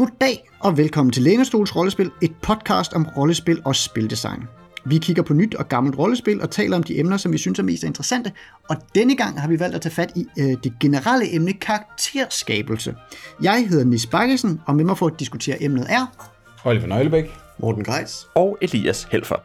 Goddag 0.00 0.50
og 0.60 0.76
velkommen 0.76 1.12
til 1.12 1.22
Lænestols 1.22 1.76
Rollespil, 1.76 2.10
et 2.22 2.32
podcast 2.42 2.92
om 2.92 3.06
rollespil 3.16 3.62
og 3.64 3.76
spildesign. 3.76 4.42
Vi 4.84 4.98
kigger 4.98 5.22
på 5.22 5.34
nyt 5.34 5.54
og 5.54 5.68
gammelt 5.68 5.98
rollespil 5.98 6.42
og 6.42 6.50
taler 6.50 6.76
om 6.76 6.82
de 6.82 6.98
emner, 6.98 7.16
som 7.16 7.32
vi 7.32 7.38
synes 7.38 7.58
er 7.58 7.62
mest 7.62 7.82
interessante. 7.82 8.32
Og 8.68 8.76
denne 8.94 9.16
gang 9.16 9.40
har 9.40 9.48
vi 9.48 9.60
valgt 9.60 9.76
at 9.76 9.82
tage 9.82 9.94
fat 9.94 10.12
i 10.16 10.26
øh, 10.38 10.56
det 10.64 10.72
generelle 10.80 11.34
emne 11.34 11.52
karakterskabelse. 11.52 12.94
Jeg 13.42 13.66
hedder 13.68 13.84
Nis 13.84 14.06
Bakkesen, 14.06 14.60
og 14.66 14.74
med 14.74 14.84
mig 14.84 14.98
for 14.98 15.06
at 15.06 15.20
diskutere 15.20 15.62
emnet 15.62 15.86
er... 15.88 16.30
Oliver 16.64 16.86
Nøglebæk. 16.86 17.30
Morten 17.58 17.84
Greis. 17.84 18.26
Og 18.34 18.58
Elias 18.60 19.08
Helfer. 19.12 19.36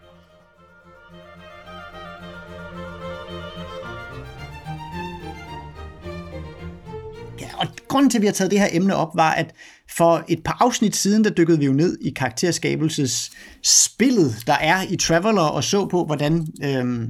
og 7.57 7.68
grunden 7.87 8.10
til, 8.10 8.18
at 8.18 8.21
vi 8.21 8.28
har 8.28 8.33
taget 8.33 8.51
det 8.51 8.60
her 8.60 8.68
emne 8.71 8.96
op, 8.96 9.15
var, 9.15 9.32
at 9.32 9.54
for 9.97 10.23
et 10.27 10.43
par 10.43 10.57
afsnit 10.59 10.95
siden, 10.95 11.23
der 11.23 11.29
dykkede 11.29 11.59
vi 11.59 11.65
jo 11.65 11.73
ned 11.73 11.97
i 12.01 12.09
karakterskabelses 12.09 13.31
spillet, 13.63 14.35
der 14.47 14.54
er 14.54 14.83
i 14.89 14.95
Traveller, 14.95 15.41
og 15.41 15.63
så 15.63 15.87
på, 15.87 16.05
hvordan, 16.05 16.47
øhm, 16.63 17.09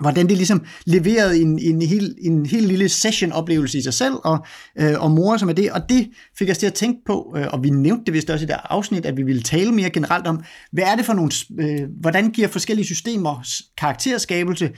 hvordan 0.00 0.28
det 0.28 0.36
ligesom 0.36 0.64
leverede 0.84 1.40
en, 1.40 1.58
en, 1.58 1.82
hel, 1.82 2.14
en 2.20 2.46
helt 2.46 2.66
lille 2.66 2.88
session-oplevelse 2.88 3.78
i 3.78 3.82
sig 3.82 3.94
selv, 3.94 4.14
og, 4.24 4.46
øh, 4.78 5.00
og 5.00 5.10
mor 5.10 5.36
som 5.36 5.48
er 5.48 5.52
det, 5.52 5.72
og 5.72 5.80
det 5.88 6.08
fik 6.38 6.50
os 6.50 6.58
til 6.58 6.66
at 6.66 6.74
tænke 6.74 7.00
på, 7.06 7.34
øh, 7.36 7.46
og 7.52 7.62
vi 7.62 7.70
nævnte 7.70 8.04
det 8.04 8.14
vist 8.14 8.30
også 8.30 8.44
i 8.44 8.48
det 8.48 8.56
afsnit, 8.64 9.06
at 9.06 9.16
vi 9.16 9.22
ville 9.22 9.42
tale 9.42 9.72
mere 9.72 9.90
generelt 9.90 10.26
om, 10.26 10.42
hvad 10.72 10.84
er 10.84 10.96
det 10.96 11.06
for 11.06 11.12
nogle, 11.12 11.30
øh, 11.60 11.88
hvordan 12.00 12.30
giver 12.30 12.48
forskellige 12.48 12.86
systemer 12.86 13.46
karakterskabelse 13.78 14.70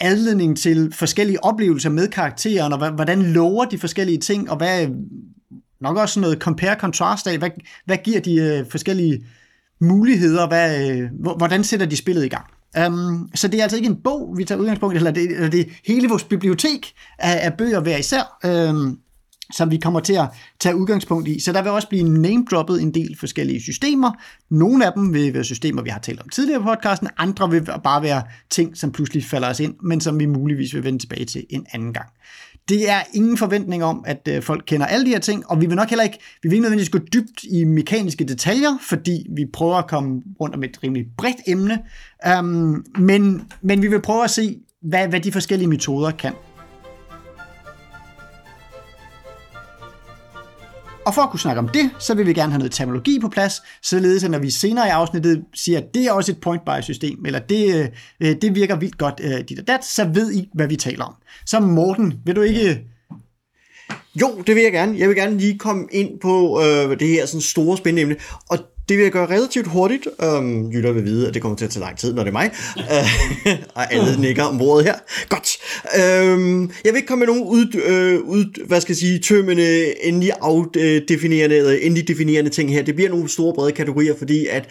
anledning 0.00 0.58
til 0.58 0.92
forskellige 0.92 1.44
oplevelser 1.44 1.90
med 1.90 2.08
karakteren, 2.08 2.72
og 2.72 2.90
hvordan 2.90 3.22
lover 3.22 3.64
de 3.64 3.78
forskellige 3.78 4.18
ting, 4.18 4.50
og 4.50 4.56
hvad 4.56 4.86
nok 5.80 5.96
også 5.96 6.20
noget 6.20 6.38
compare-contrast 6.38 7.26
af, 7.26 7.38
hvad, 7.38 7.50
hvad 7.84 7.96
giver 8.04 8.20
de 8.20 8.34
øh, 8.34 8.66
forskellige 8.70 9.24
muligheder, 9.80 10.46
hvad, 10.46 10.90
øh, 10.90 11.10
hvordan 11.36 11.64
sætter 11.64 11.86
de 11.86 11.96
spillet 11.96 12.24
i 12.24 12.28
gang. 12.28 12.44
Um, 12.86 13.30
så 13.34 13.48
det 13.48 13.58
er 13.58 13.62
altså 13.62 13.76
ikke 13.76 13.88
en 13.88 14.02
bog, 14.04 14.34
vi 14.36 14.44
tager 14.44 14.60
udgangspunkt 14.60 14.94
i, 14.94 14.96
eller 14.96 15.10
det, 15.10 15.30
eller 15.30 15.50
det 15.50 15.68
hele 15.86 16.08
vores 16.08 16.24
bibliotek 16.24 16.92
af, 17.18 17.46
af 17.46 17.54
bøger 17.54 17.80
hver 17.80 17.96
især. 17.96 18.38
Um, 18.70 18.98
som 19.52 19.70
vi 19.70 19.76
kommer 19.76 20.00
til 20.00 20.12
at 20.12 20.28
tage 20.60 20.76
udgangspunkt 20.76 21.28
i. 21.28 21.40
Så 21.40 21.52
der 21.52 21.62
vil 21.62 21.70
også 21.70 21.88
blive 21.88 22.08
name-droppet 22.08 22.82
en 22.82 22.94
del 22.94 23.16
forskellige 23.18 23.62
systemer. 23.62 24.12
Nogle 24.50 24.86
af 24.86 24.92
dem 24.92 25.14
vil 25.14 25.34
være 25.34 25.44
systemer, 25.44 25.82
vi 25.82 25.90
har 25.90 25.98
talt 25.98 26.20
om 26.20 26.28
tidligere 26.28 26.60
på 26.60 26.68
podcasten. 26.68 27.08
Andre 27.16 27.50
vil 27.50 27.66
bare 27.84 28.02
være 28.02 28.22
ting, 28.50 28.76
som 28.76 28.92
pludselig 28.92 29.24
falder 29.24 29.48
os 29.48 29.60
ind, 29.60 29.74
men 29.82 30.00
som 30.00 30.20
vi 30.20 30.26
muligvis 30.26 30.74
vil 30.74 30.84
vende 30.84 30.98
tilbage 30.98 31.24
til 31.24 31.46
en 31.50 31.66
anden 31.72 31.92
gang. 31.92 32.06
Det 32.70 32.90
er 32.90 33.00
ingen 33.14 33.36
forventning 33.36 33.84
om, 33.84 34.04
at 34.06 34.28
øh, 34.28 34.42
folk 34.42 34.62
kender 34.66 34.86
alle 34.86 35.06
de 35.06 35.10
her 35.10 35.18
ting, 35.18 35.50
og 35.50 35.60
vi 35.60 35.66
vil 35.66 35.76
nok 35.76 35.88
heller 35.88 36.02
ikke, 36.02 36.18
vi 36.42 36.48
vil 36.48 36.52
ikke 36.52 36.62
nødvendigvis 36.62 36.90
gå 36.90 36.98
dybt 36.98 37.44
i 37.44 37.64
mekaniske 37.64 38.24
detaljer, 38.24 38.78
fordi 38.82 39.26
vi 39.36 39.46
prøver 39.52 39.76
at 39.76 39.86
komme 39.86 40.22
rundt 40.40 40.54
om 40.54 40.62
et 40.62 40.78
rimelig 40.82 41.06
bredt 41.16 41.40
emne, 41.46 41.78
um, 42.38 42.84
men, 42.98 43.42
men 43.62 43.82
vi 43.82 43.88
vil 43.88 44.00
prøve 44.00 44.24
at 44.24 44.30
se, 44.30 44.58
hvad, 44.82 45.08
hvad 45.08 45.20
de 45.20 45.32
forskellige 45.32 45.68
metoder 45.68 46.10
kan. 46.10 46.32
Og 51.06 51.14
for 51.14 51.22
at 51.22 51.30
kunne 51.30 51.40
snakke 51.40 51.58
om 51.58 51.68
det, 51.68 51.90
så 51.98 52.14
vil 52.14 52.26
vi 52.26 52.32
gerne 52.32 52.52
have 52.52 52.58
noget 52.58 52.72
terminologi 52.72 53.18
på 53.20 53.28
plads, 53.28 53.54
således 53.82 54.24
at 54.24 54.30
når 54.30 54.38
vi 54.38 54.50
senere 54.50 54.86
i 54.86 54.90
afsnittet 54.90 55.44
siger, 55.54 55.78
at 55.78 55.94
det 55.94 56.04
er 56.04 56.12
også 56.12 56.32
et 56.32 56.40
point 56.40 56.64
bias 56.64 56.84
system, 56.84 57.24
eller 57.26 57.38
det, 57.38 57.76
øh, 57.76 57.88
øh, 58.20 58.36
det 58.42 58.54
virker 58.54 58.76
vildt 58.76 58.98
godt 58.98 59.20
øh, 59.24 59.48
dit 59.48 59.58
og 59.58 59.68
dat, 59.68 59.84
så 59.84 60.04
ved 60.04 60.32
I, 60.32 60.48
hvad 60.54 60.68
vi 60.68 60.76
taler 60.76 61.04
om. 61.04 61.14
Så 61.46 61.60
Morten, 61.60 62.14
vil 62.24 62.36
du 62.36 62.40
ikke 62.40 62.84
jo, 64.14 64.42
det 64.46 64.54
vil 64.54 64.62
jeg 64.62 64.72
gerne. 64.72 64.98
Jeg 64.98 65.08
vil 65.08 65.16
gerne 65.16 65.38
lige 65.38 65.58
komme 65.58 65.86
ind 65.92 66.20
på 66.20 66.62
øh, 66.62 67.00
det 67.00 67.08
her 67.08 67.26
sådan 67.26 67.40
store 67.40 67.76
spændende 67.76 68.02
emne. 68.02 68.16
Og 68.48 68.58
det 68.90 68.98
vil 68.98 69.02
jeg 69.02 69.12
gøre 69.12 69.26
relativt 69.26 69.66
hurtigt. 69.66 70.08
Um, 70.38 70.72
Jytter 70.72 70.92
vil 70.92 71.04
vide, 71.04 71.28
at 71.28 71.34
det 71.34 71.42
kommer 71.42 71.56
til 71.56 71.64
at 71.64 71.70
tage 71.70 71.80
lang 71.80 71.98
tid, 71.98 72.14
når 72.14 72.22
det 72.22 72.28
er 72.28 72.32
mig. 72.32 72.50
Uh, 72.76 73.52
og 73.76 73.92
alle 73.92 74.20
nikker 74.20 74.42
om 74.42 74.58
bordet 74.58 74.84
her. 74.84 74.94
Godt. 75.28 75.58
Um, 76.34 76.70
jeg 76.84 76.92
vil 76.92 76.96
ikke 76.96 77.06
komme 77.06 77.26
med 77.26 77.34
nogen 77.34 77.42
ud, 77.42 77.66
uh, 77.74 78.28
ud, 78.28 78.66
hvad 78.66 78.80
skal 78.80 78.92
jeg 78.92 78.96
sige, 78.96 79.18
tømmende, 79.18 79.62
øh, 79.62 79.86
endelig 80.02 80.32
afdefinerende, 80.40 81.56
eller 81.56 81.72
endelig 81.72 82.08
definerende 82.08 82.50
ting 82.50 82.72
her. 82.72 82.82
Det 82.82 82.94
bliver 82.94 83.10
nogle 83.10 83.28
store, 83.28 83.54
brede 83.54 83.72
kategorier, 83.72 84.14
fordi 84.18 84.46
at 84.46 84.68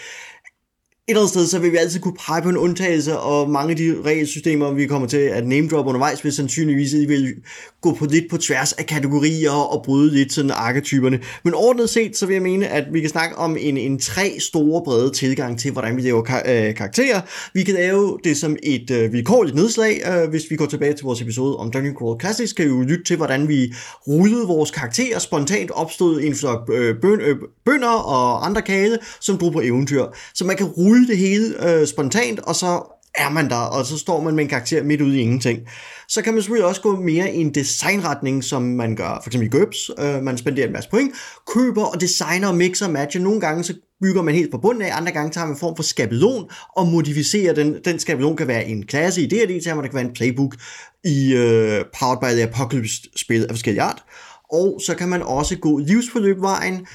et 1.10 1.12
eller 1.12 1.22
andet 1.22 1.30
sted, 1.30 1.48
så 1.48 1.60
vil 1.60 1.72
vi 1.72 1.78
altid 1.78 2.00
kunne 2.00 2.18
pege 2.28 2.42
på 2.42 2.50
en 2.50 2.58
undtagelse, 2.58 3.20
og 3.20 3.50
mange 3.50 3.72
af 3.72 3.78
de 3.78 3.96
regelsystemer, 4.06 4.74
vi 4.74 4.88
kommer 4.88 5.08
til 5.08 5.18
at 5.18 5.48
name 5.48 5.68
drop 5.68 5.88
undervejs, 5.88 6.24
vil 6.24 6.34
sandsynligvis 6.34 6.94
vil 6.94 7.34
gå 7.82 7.94
på 7.94 8.06
lidt 8.06 8.26
på 8.30 8.38
tværs 8.38 8.74
af 8.74 8.86
kategorier 8.86 9.52
og 9.52 9.84
bryde 9.84 10.14
lidt 10.14 10.34
sådan 10.34 10.52
arketyperne. 10.52 11.20
Men 11.44 11.54
ordnet 11.54 11.90
set, 11.90 12.18
så 12.18 12.26
vil 12.26 12.34
jeg 12.34 12.44
mene, 12.44 12.68
at 12.68 12.84
vi 12.92 13.02
kan 13.02 13.10
snakke 13.10 13.38
om 13.38 13.58
en, 13.60 13.78
en 13.78 14.00
tre 14.00 14.36
store 14.40 14.82
brede 14.86 15.12
tilgang 15.12 15.60
til, 15.60 15.72
hvordan 15.72 15.98
vi 15.98 16.02
laver 16.02 16.24
kar- 16.24 16.44
øh, 16.46 16.76
karakterer. 16.76 17.22
Vi 17.54 17.64
kan 17.64 17.74
lave 17.74 18.20
det 18.24 18.38
som 18.38 18.56
et 18.64 18.92
øh, 18.92 19.14
vilkårligt 19.14 19.56
nedslag. 19.56 20.02
Øh, 20.12 20.30
hvis 20.30 20.44
vi 20.50 20.56
går 20.56 20.66
tilbage 20.66 20.94
til 20.94 21.04
vores 21.04 21.22
episode 21.22 21.58
om 21.58 21.72
Dungeon 21.72 21.96
Crawl 21.96 22.22
Classics, 22.22 22.54
kan 22.54 22.66
vi 22.66 22.70
jo 22.70 22.82
lytte 22.82 23.04
til, 23.04 23.18
hvordan 23.18 23.48
vi 23.48 23.74
rullede 24.08 24.48
vores 24.48 24.72
karakterer 24.72 25.20
spontant 25.20 25.72
opstod 25.72 26.22
en 26.22 26.36
flok 26.36 26.70
øh, 26.74 26.96
bøn, 27.02 27.22
øh, 27.22 27.38
bønder 27.66 27.88
og 27.88 28.46
andre 28.46 28.62
kage, 28.62 28.98
som 29.22 29.38
drog 29.38 29.54
på 29.54 29.62
eventyr. 29.62 30.06
Så 30.34 30.46
man 30.46 30.58
kan 30.58 30.66
rulle 30.66 30.90
rulle 30.90 31.08
det 31.08 31.18
hele 31.18 31.70
øh, 31.70 31.88
spontant, 31.88 32.40
og 32.40 32.56
så 32.56 32.99
er 33.16 33.30
man 33.30 33.50
der, 33.50 33.56
og 33.56 33.86
så 33.86 33.98
står 33.98 34.24
man 34.24 34.36
med 34.36 34.44
en 34.44 34.50
karakter 34.50 34.84
midt 34.84 35.02
ude 35.02 35.18
i 35.18 35.22
ingenting. 35.22 35.60
Så 36.08 36.22
kan 36.22 36.34
man 36.34 36.42
selvfølgelig 36.42 36.68
også 36.68 36.82
gå 36.82 36.96
mere 37.02 37.34
i 37.34 37.42
en 37.42 37.54
designretning, 37.54 38.44
som 38.44 38.62
man 38.62 38.96
gør, 38.96 39.20
for 39.24 39.30
eksempel 39.30 39.48
i 39.48 39.58
GURPS, 39.58 39.92
øh, 40.00 40.24
man 40.24 40.38
spenderer 40.38 40.68
en 40.68 40.74
masse 40.74 40.90
point, 40.90 41.12
køber 41.54 41.84
og 41.84 42.02
designer 42.02 42.48
og 42.48 42.56
mixer 42.56 42.86
og 42.86 42.92
matcher. 42.92 43.22
Nogle 43.22 43.42
gange 43.42 43.64
så 43.64 43.74
bygger 44.02 44.22
man 44.22 44.36
helt 44.36 44.52
på 44.52 44.58
bunden 44.58 44.82
af, 44.82 44.98
andre 44.98 45.12
gange 45.12 45.32
tager 45.32 45.46
man 45.46 45.56
en 45.56 45.60
form 45.60 45.76
for 45.76 45.84
skabelon 45.84 46.50
og 46.76 46.88
modificerer 46.88 47.54
den. 47.54 47.76
Den 47.86 48.00
skabelon 48.00 48.38
kan 48.38 48.48
være 48.48 48.66
en 48.66 48.86
klasse 48.86 49.22
i 49.22 49.28
D&D, 49.28 49.64
så 49.64 49.82
det 49.82 49.92
kan 49.92 49.94
være 49.94 50.06
en 50.06 50.14
playbook 50.14 50.56
i 51.04 51.34
øh, 51.34 51.86
Powered 52.00 52.20
by 52.22 52.36
the 52.36 52.44
Apocalypse-spil 52.44 53.44
af 53.44 53.50
forskellige 53.50 53.82
art. 53.82 54.04
Og 54.52 54.82
så 54.86 54.96
kan 54.96 55.10
man 55.10 55.22
også 55.22 55.58
gå 55.58 55.78
livsforløbvejen, 55.78 56.88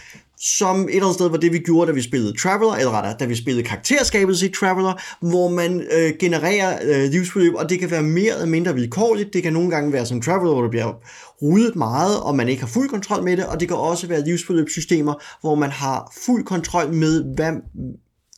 som 0.44 0.80
et 0.80 0.88
eller 0.88 1.02
andet 1.02 1.14
sted 1.14 1.28
var 1.28 1.36
det, 1.36 1.52
vi 1.52 1.58
gjorde, 1.58 1.88
da 1.90 1.94
vi 1.94 2.02
spillede 2.02 2.38
Traveler, 2.42 2.72
eller 2.72 2.90
rettere, 2.90 3.16
da 3.20 3.24
vi 3.24 3.34
spillede 3.34 3.66
karakterskabelse 3.66 4.46
i 4.46 4.52
Traveler, 4.52 4.92
hvor 5.20 5.48
man 5.48 5.80
øh, 5.80 6.12
genererer 6.20 6.78
øh, 6.82 7.10
livsforløb, 7.10 7.54
og 7.54 7.70
det 7.70 7.80
kan 7.80 7.90
være 7.90 8.02
mere 8.02 8.32
eller 8.32 8.46
mindre 8.46 8.74
vilkårligt. 8.74 9.32
Det 9.32 9.42
kan 9.42 9.52
nogle 9.52 9.70
gange 9.70 9.92
være 9.92 10.06
som 10.06 10.20
Traveler, 10.20 10.52
hvor 10.52 10.62
der 10.62 10.70
bliver 10.70 10.92
ryddet 11.42 11.76
meget, 11.76 12.20
og 12.20 12.36
man 12.36 12.48
ikke 12.48 12.62
har 12.62 12.68
fuld 12.68 12.88
kontrol 12.88 13.24
med 13.24 13.36
det, 13.36 13.46
og 13.46 13.60
det 13.60 13.68
kan 13.68 13.76
også 13.76 14.06
være 14.06 14.24
livsforløbssystemer, 14.24 15.14
hvor 15.40 15.54
man 15.54 15.70
har 15.70 16.12
fuld 16.26 16.44
kontrol 16.44 16.92
med, 16.92 17.34
hvad 17.34 17.52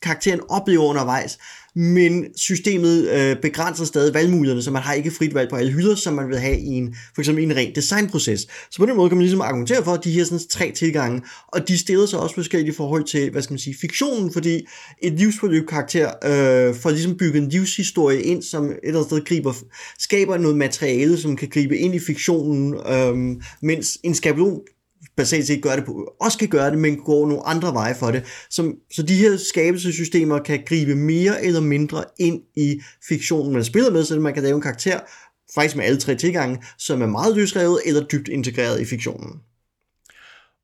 karakteren 0.02 0.40
oplever 0.48 0.84
undervejs, 0.84 1.38
men 1.76 2.24
systemet 2.36 3.08
øh, 3.08 3.36
begrænser 3.42 3.84
stadig 3.84 4.14
valgmulighederne, 4.14 4.62
så 4.62 4.70
man 4.70 4.82
har 4.82 4.92
ikke 4.92 5.10
frit 5.10 5.34
valg 5.34 5.50
på 5.50 5.56
alle 5.56 5.72
hylder, 5.72 5.94
som 5.94 6.14
man 6.14 6.28
vil 6.28 6.38
have 6.38 6.58
i 6.58 6.66
en, 6.66 6.94
for 7.14 7.22
eksempel 7.22 7.44
en 7.44 7.56
ren 7.56 7.74
designproces. 7.74 8.40
Så 8.70 8.78
på 8.78 8.86
den 8.86 8.96
måde 8.96 9.08
kan 9.10 9.16
man 9.16 9.22
ligesom 9.22 9.40
argumentere 9.40 9.84
for 9.84 9.96
de 9.96 10.10
her 10.10 10.24
sådan, 10.24 10.40
tre 10.50 10.72
tilgange, 10.72 11.22
og 11.48 11.68
de 11.68 11.78
stiller 11.78 12.06
sig 12.06 12.18
også 12.18 12.34
forskelligt 12.34 12.74
i 12.74 12.76
forhold 12.76 13.04
til, 13.04 13.30
hvad 13.30 13.42
skal 13.42 13.52
man 13.52 13.58
sige, 13.58 13.76
fiktionen, 13.80 14.32
fordi 14.32 14.66
et 15.02 15.12
livsforløb 15.12 15.68
karakter 15.68 16.08
øh, 16.08 16.74
får 16.74 16.90
ligesom 16.90 17.16
bygget 17.16 17.42
en 17.42 17.48
livshistorie 17.48 18.22
ind, 18.22 18.42
som 18.42 18.64
et 18.64 18.78
eller 18.82 18.98
andet 18.98 19.10
sted 19.10 19.24
griber, 19.24 19.52
skaber 19.98 20.38
noget 20.38 20.56
materiale, 20.56 21.18
som 21.18 21.36
kan 21.36 21.48
gribe 21.48 21.78
ind 21.78 21.94
i 21.94 21.98
fiktionen, 21.98 22.74
øh, 22.74 23.42
mens 23.62 23.98
en 24.02 24.14
skabelon 24.14 24.60
basalt 25.16 25.46
set 25.46 25.62
gør 25.62 25.76
det 25.76 25.84
på, 25.84 26.14
også 26.20 26.38
kan 26.38 26.48
gøre 26.48 26.70
det, 26.70 26.78
men 26.78 26.96
går 26.96 27.26
nogle 27.26 27.46
andre 27.46 27.74
veje 27.74 27.94
for 27.94 28.10
det. 28.10 28.24
Som, 28.50 28.74
så 28.92 29.02
de 29.02 29.14
her 29.14 29.36
skabelsessystemer 29.36 30.38
kan 30.38 30.62
gribe 30.66 30.94
mere 30.94 31.44
eller 31.44 31.60
mindre 31.60 32.04
ind 32.18 32.42
i 32.56 32.80
fiktionen, 33.08 33.52
man 33.52 33.64
spiller 33.64 33.90
med, 33.90 34.04
så 34.04 34.20
man 34.20 34.34
kan 34.34 34.42
lave 34.42 34.54
en 34.54 34.62
karakter, 34.62 35.00
faktisk 35.54 35.76
med 35.76 35.84
alle 35.84 35.98
tre 35.98 36.14
tilgange, 36.14 36.62
som 36.78 37.02
er 37.02 37.06
meget 37.06 37.36
løsrevet 37.36 37.80
eller 37.86 38.04
dybt 38.04 38.28
integreret 38.28 38.80
i 38.80 38.84
fiktionen. 38.84 39.40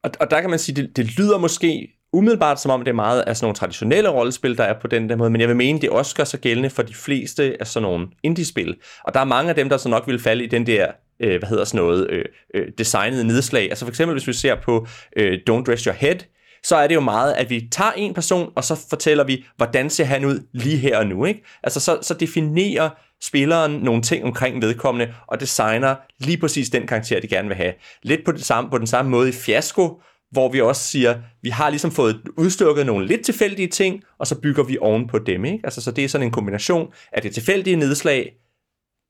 Og, 0.03 0.11
og 0.21 0.31
der 0.31 0.41
kan 0.41 0.51
man 0.51 0.59
sige, 0.59 0.83
det, 0.83 0.97
det 0.97 1.19
lyder 1.19 1.39
måske 1.39 1.89
umiddelbart 2.13 2.61
som 2.61 2.71
om 2.71 2.81
det 2.81 2.89
er 2.89 2.95
meget 2.95 3.21
af 3.21 3.37
sådan 3.37 3.45
nogle 3.45 3.55
traditionelle 3.55 4.09
rollespil, 4.09 4.59
der 4.59 4.65
er 4.65 4.81
på 4.81 4.89
den 4.89 5.09
der 5.09 5.17
måde, 5.17 5.31
men 5.31 5.41
jeg 5.41 5.49
vil 5.49 5.57
mene, 5.57 5.81
det 5.81 5.91
også 5.91 6.17
gør 6.17 6.25
sig 6.25 6.41
gældende 6.41 6.71
for 6.71 6.83
de 6.83 6.95
fleste 6.95 7.57
af 7.61 7.67
sådan 7.67 7.83
nogle 7.83 8.09
indie-spil. 8.23 8.77
Og 9.05 9.15
der 9.15 9.21
er 9.21 9.25
mange 9.25 9.49
af 9.49 9.55
dem, 9.55 9.69
der 9.69 9.77
så 9.77 9.89
nok 9.89 10.07
vil 10.07 10.19
falde 10.19 10.45
i 10.45 10.47
den 10.47 10.67
der 10.67 10.87
øh, 11.23 11.39
hvad 11.39 11.49
hedder 11.49 11.65
sådan 11.65 11.81
noget, 11.81 12.11
øh, 12.11 12.25
øh, 12.55 12.67
designede 12.79 13.25
nedslag. 13.25 13.63
Altså 13.63 13.85
for 13.85 13.91
eksempel, 13.91 14.15
hvis 14.15 14.29
vi 14.29 14.33
ser 14.33 14.55
på 14.55 14.87
øh, 15.17 15.39
Don't 15.51 15.65
Dress 15.65 15.85
Your 15.85 15.95
Head, 15.95 16.17
så 16.65 16.77
er 16.77 16.87
det 16.87 16.95
jo 16.95 17.01
meget, 17.01 17.33
at 17.33 17.51
vi 17.51 17.69
tager 17.73 17.93
en 17.93 18.15
person, 18.15 18.53
og 18.57 18.65
så 18.65 18.87
fortæller 18.91 19.25
vi, 19.25 19.45
hvordan 19.57 19.91
ser 19.91 20.05
han 20.05 20.25
ud 20.25 20.47
lige 20.53 20.77
her 20.77 20.99
og 20.99 21.07
nu. 21.07 21.25
Ikke? 21.25 21.45
Altså 21.63 21.81
så, 21.81 21.99
så 22.03 22.15
definerer 22.15 22.91
spilleren 23.23 23.73
nogle 23.73 24.03
ting 24.03 24.25
omkring 24.25 24.63
vedkommende, 24.63 25.15
og 25.27 25.41
designer 25.41 25.97
lige 26.19 26.39
præcis 26.39 26.71
den 26.71 26.87
karakter, 26.87 27.21
de 27.21 27.29
gerne 27.29 27.49
vil 27.49 27.57
have. 27.57 27.73
Lidt 28.03 28.25
på, 28.25 28.33
det 28.33 28.45
samme, 28.45 28.71
på 28.71 28.79
den 28.79 28.87
samme 28.87 29.11
måde 29.11 29.29
i 29.29 29.33
Fiasko, 29.33 30.01
hvor 30.31 30.49
vi 30.49 30.61
også 30.61 30.83
siger, 30.83 31.19
vi 31.43 31.49
har 31.49 31.71
ligesom 31.71 31.91
fået 31.91 32.21
udstukket 32.39 32.87
nogle 32.87 33.07
lidt 33.07 33.25
tilfældige 33.25 33.69
ting, 33.69 34.03
og 34.19 34.27
så 34.27 34.41
bygger 34.41 34.63
vi 34.63 34.79
oven 34.81 35.09
på 35.09 35.19
dem. 35.19 35.45
Ikke? 35.45 35.61
Altså, 35.65 35.81
så 35.81 35.91
det 35.91 36.05
er 36.05 36.09
sådan 36.09 36.27
en 36.27 36.33
kombination 36.33 36.93
af 37.13 37.23
det 37.23 37.35
tilfældige 37.35 37.77
nedslag, 37.77 38.33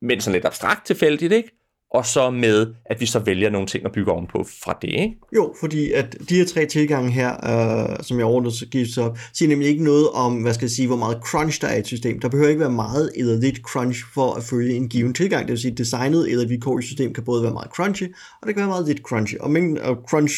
men 0.02 0.20
sådan 0.20 0.32
lidt 0.32 0.44
abstrakt 0.44 0.86
tilfældigt, 0.86 1.32
ikke? 1.32 1.61
Og 1.94 2.06
så 2.06 2.30
med, 2.30 2.66
at 2.84 3.00
vi 3.00 3.06
så 3.06 3.18
vælger 3.18 3.50
nogle 3.50 3.66
ting 3.66 3.84
at 3.84 3.92
bygge 3.92 4.12
ovenpå 4.12 4.46
fra 4.64 4.78
det, 4.82 4.88
ikke? 4.88 5.16
Jo, 5.36 5.54
fordi 5.60 5.92
at 5.92 6.16
de 6.28 6.34
her 6.34 6.44
tre 6.44 6.66
tilgange 6.66 7.10
her, 7.10 7.30
øh, 7.32 7.96
som 8.02 8.18
jeg 8.18 8.26
ordnet 8.26 8.52
så 8.52 8.66
gives 8.66 8.98
op, 8.98 9.18
siger 9.32 9.48
nemlig 9.48 9.68
ikke 9.68 9.84
noget 9.84 10.08
om, 10.10 10.36
hvad 10.36 10.54
skal 10.54 10.64
jeg 10.64 10.70
sige, 10.70 10.86
hvor 10.86 10.96
meget 10.96 11.18
crunch 11.24 11.60
der 11.60 11.68
er 11.68 11.76
i 11.76 11.78
et 11.78 11.86
system. 11.86 12.20
Der 12.20 12.28
behøver 12.28 12.48
ikke 12.48 12.60
være 12.60 12.70
meget 12.70 13.12
eller 13.16 13.36
lidt 13.36 13.56
crunch 13.56 14.04
for 14.14 14.34
at 14.34 14.42
følge 14.42 14.74
en 14.74 14.88
given 14.88 15.14
tilgang. 15.14 15.42
Det 15.42 15.50
vil 15.50 15.60
sige, 15.60 15.72
at 15.72 15.78
designet 15.78 16.30
eller 16.30 16.44
et 16.44 16.50
vilkårligt 16.50 16.86
system 16.86 17.14
kan 17.14 17.24
både 17.24 17.42
være 17.42 17.52
meget 17.52 17.70
crunchy, 17.70 18.14
og 18.40 18.46
det 18.46 18.54
kan 18.54 18.60
være 18.60 18.68
meget 18.68 18.88
lidt 18.88 19.00
crunchy. 19.00 19.38
Og 19.38 19.50
mængden 19.50 19.78
af 19.78 19.94
crunch 20.08 20.34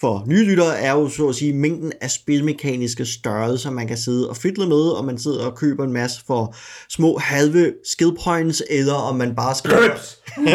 for 0.00 0.24
nye 0.26 0.44
lyttere 0.44 0.78
er 0.78 0.92
jo 0.92 1.08
så 1.08 1.28
at 1.28 1.34
sige 1.34 1.52
mængden 1.52 1.92
af 2.00 2.10
spilmekaniske 2.10 3.06
størrelser, 3.06 3.70
man 3.70 3.86
kan 3.86 3.96
sidde 3.96 4.30
og 4.30 4.36
fiddle 4.36 4.66
med, 4.66 4.88
og 4.88 5.04
man 5.04 5.18
sidder 5.18 5.46
og 5.46 5.56
køber 5.56 5.84
en 5.84 5.92
masse 5.92 6.24
for 6.26 6.54
små 6.88 7.18
halve 7.18 7.74
skill 7.84 8.16
points, 8.24 8.62
eller 8.70 8.94
om 8.94 9.16
man 9.16 9.34
bare 9.34 9.54
skriver, 9.54 9.90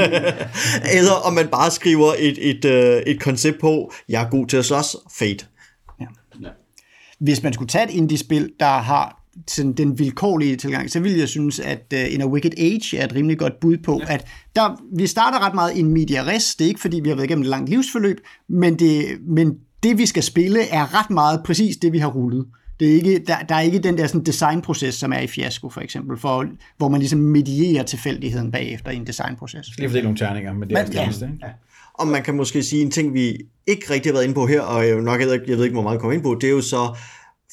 eller 0.98 1.14
om 1.26 1.34
man 1.34 1.48
bare 1.48 1.72
skriver 1.72 2.14
et, 2.20 2.50
et, 2.50 2.66
et, 2.66 3.04
et 3.08 3.22
koncept 3.22 3.60
på, 3.60 3.92
jeg 4.10 4.24
er 4.24 4.30
god 4.30 4.48
til 4.48 4.58
at 4.58 4.66
slås, 4.66 4.96
fate. 5.20 5.46
Ja. 6.02 6.06
Hvis 7.20 7.44
man 7.44 7.54
skulle 7.54 7.70
tage 7.70 7.84
et 7.84 7.92
indie-spil, 7.92 8.52
der 8.60 8.78
har 8.78 9.21
sådan 9.48 9.74
den 9.74 10.00
vilkårlige 10.00 10.56
tilgang, 10.56 10.92
så 10.92 11.00
vil 11.00 11.18
jeg 11.18 11.28
synes, 11.28 11.60
at 11.60 11.94
uh, 11.94 12.14
In 12.14 12.22
a 12.22 12.28
Wicked 12.28 12.52
Age 12.58 12.98
er 12.98 13.06
et 13.06 13.16
rimelig 13.16 13.38
godt 13.38 13.60
bud 13.60 13.78
på, 13.78 14.02
ja. 14.08 14.14
at 14.14 14.28
der, 14.56 14.82
vi 14.96 15.08
starter 15.08 15.46
ret 15.46 15.54
meget 15.56 15.76
i 15.76 15.80
en 15.80 15.94
media 15.94 16.24
res. 16.24 16.56
Det 16.56 16.66
er 16.66 16.68
ikke, 16.68 16.82
fordi 16.82 17.00
vi 17.00 17.10
har 17.10 17.16
været 17.16 17.28
igennem 17.28 17.44
et 17.44 17.50
langt 17.50 17.70
livsforløb, 17.70 18.18
men 18.50 18.80
det, 18.80 19.06
men 19.28 19.54
det, 19.84 19.98
vi 19.98 20.06
skal 20.06 20.24
spille, 20.24 20.68
er 20.68 21.00
ret 21.00 21.10
meget 21.10 21.42
præcis 21.46 21.78
det, 21.78 21.94
vi 21.94 21.98
har 21.98 22.10
rullet. 22.10 22.46
Det 22.80 22.90
er 22.90 22.94
ikke, 22.94 23.24
der, 23.28 23.40
der 23.50 23.56
er 23.56 23.62
ikke 23.62 23.80
den 23.80 23.98
der 23.98 24.08
sådan 24.08 24.24
designproces, 24.24 24.96
som 24.96 25.14
er 25.14 25.20
i 25.20 25.28
Fiasko 25.28 25.70
for 25.70 25.82
eksempel, 25.82 26.18
for, 26.18 26.46
hvor 26.78 26.90
man 26.90 27.00
ligesom 27.00 27.20
medierer 27.20 27.84
tilfældigheden 27.84 28.52
bagefter 28.52 28.92
i 28.92 28.96
en 28.96 29.08
designproces. 29.08 29.78
Lige 29.78 29.90
for 29.90 29.94
det 29.94 30.04
nogle 30.04 30.18
terninger, 30.18 30.54
men 30.54 30.70
det 30.70 30.78
er 30.78 30.84
men, 30.84 30.94
ja. 30.94 31.08
det, 31.12 31.22
ikke? 31.22 31.38
Ja. 31.42 31.48
Og 31.94 32.08
man 32.08 32.24
kan 32.24 32.36
måske 32.36 32.64
sige 32.64 32.82
en 32.82 32.92
ting, 32.92 33.14
vi 33.14 33.38
ikke 33.68 33.94
rigtig 33.94 34.12
har 34.12 34.14
været 34.14 34.24
inde 34.24 34.36
på 34.36 34.48
her, 34.48 34.62
og 34.62 34.88
jeg, 34.88 35.02
nok, 35.02 35.22
jeg 35.22 35.28
ved 35.30 35.64
ikke, 35.64 35.74
hvor 35.74 35.82
meget 35.82 36.00
kommer 36.00 36.14
ind 36.14 36.24
på, 36.24 36.38
det 36.42 36.48
er 36.48 36.52
jo 36.52 36.62
så 36.62 36.98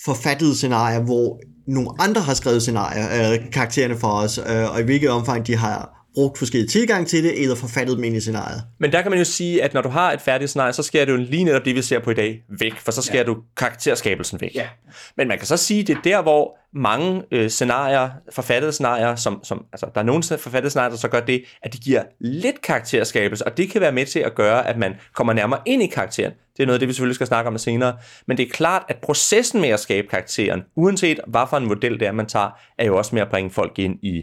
forfattede 0.04 0.54
scenarier, 0.54 1.00
hvor 1.00 1.40
nogle 1.68 1.90
andre 1.98 2.20
har 2.20 2.34
skrevet 2.34 2.62
scenarier, 2.62 3.32
øh, 3.32 3.50
karaktererne 3.52 3.96
for 3.96 4.08
os, 4.08 4.38
øh, 4.38 4.72
og 4.72 4.80
i 4.80 4.82
hvilket 4.82 5.10
omfang 5.10 5.46
de 5.46 5.56
har 5.56 5.97
brugt 6.18 6.38
forskellige 6.38 6.68
tilgang 6.68 7.06
til 7.06 7.24
det, 7.24 7.42
eller 7.42 7.56
forfattet 7.56 7.96
dem 7.96 8.04
ind 8.04 8.16
i 8.16 8.20
scenariet. 8.20 8.62
Men 8.78 8.92
der 8.92 9.02
kan 9.02 9.10
man 9.10 9.18
jo 9.18 9.24
sige, 9.24 9.62
at 9.62 9.74
når 9.74 9.82
du 9.82 9.88
har 9.88 10.12
et 10.12 10.20
færdigt 10.20 10.50
scenarie, 10.50 10.72
så 10.72 10.82
sker 10.82 11.04
det 11.04 11.12
jo 11.12 11.16
lige 11.16 11.44
netop 11.44 11.64
det, 11.64 11.74
vi 11.74 11.82
ser 11.82 11.98
på 11.98 12.10
i 12.10 12.14
dag, 12.14 12.42
væk, 12.60 12.72
for 12.78 12.92
så 12.92 13.02
sker 13.02 13.18
ja. 13.18 13.24
du 13.24 13.36
karakterskabelsen 13.56 14.40
væk. 14.40 14.54
Ja. 14.54 14.68
Men 15.16 15.28
man 15.28 15.38
kan 15.38 15.46
så 15.46 15.56
sige, 15.56 15.80
at 15.80 15.86
det 15.86 15.96
er 15.96 16.00
der, 16.00 16.22
hvor 16.22 16.58
mange 16.74 17.22
øh, 17.32 17.50
scenarier, 17.50 18.10
forfattede 18.32 18.72
scenarier, 18.72 19.16
som, 19.16 19.40
som, 19.44 19.64
altså 19.72 19.86
der 19.94 20.00
er 20.00 20.04
nogle 20.04 20.22
forfattede 20.22 20.70
scenarier, 20.70 20.90
der 20.90 20.96
så 20.96 21.08
gør 21.08 21.20
det, 21.20 21.44
at 21.62 21.72
de 21.72 21.78
giver 21.78 22.02
lidt 22.20 22.62
karakterskabelse, 22.62 23.46
og 23.46 23.56
det 23.56 23.70
kan 23.70 23.80
være 23.80 23.92
med 23.92 24.06
til 24.06 24.18
at 24.18 24.34
gøre, 24.34 24.68
at 24.68 24.78
man 24.78 24.94
kommer 25.14 25.32
nærmere 25.32 25.60
ind 25.66 25.82
i 25.82 25.86
karakteren. 25.86 26.32
Det 26.56 26.62
er 26.62 26.66
noget 26.66 26.74
af 26.74 26.80
det, 26.80 26.88
vi 26.88 26.92
selvfølgelig 26.92 27.14
skal 27.14 27.26
snakke 27.26 27.48
om 27.50 27.58
senere. 27.58 27.96
Men 28.26 28.36
det 28.36 28.46
er 28.46 28.50
klart, 28.50 28.82
at 28.88 28.96
processen 28.96 29.60
med 29.60 29.68
at 29.68 29.80
skabe 29.80 30.08
karakteren, 30.08 30.62
uanset 30.76 31.20
hvad 31.26 31.42
for 31.50 31.56
en 31.56 31.66
model 31.66 32.00
det 32.00 32.08
er, 32.08 32.12
man 32.12 32.26
tager, 32.26 32.50
er 32.78 32.86
jo 32.86 32.96
også 32.96 33.14
med 33.14 33.22
at 33.22 33.28
bringe 33.28 33.50
folk 33.50 33.78
ind 33.78 34.04
i 34.04 34.22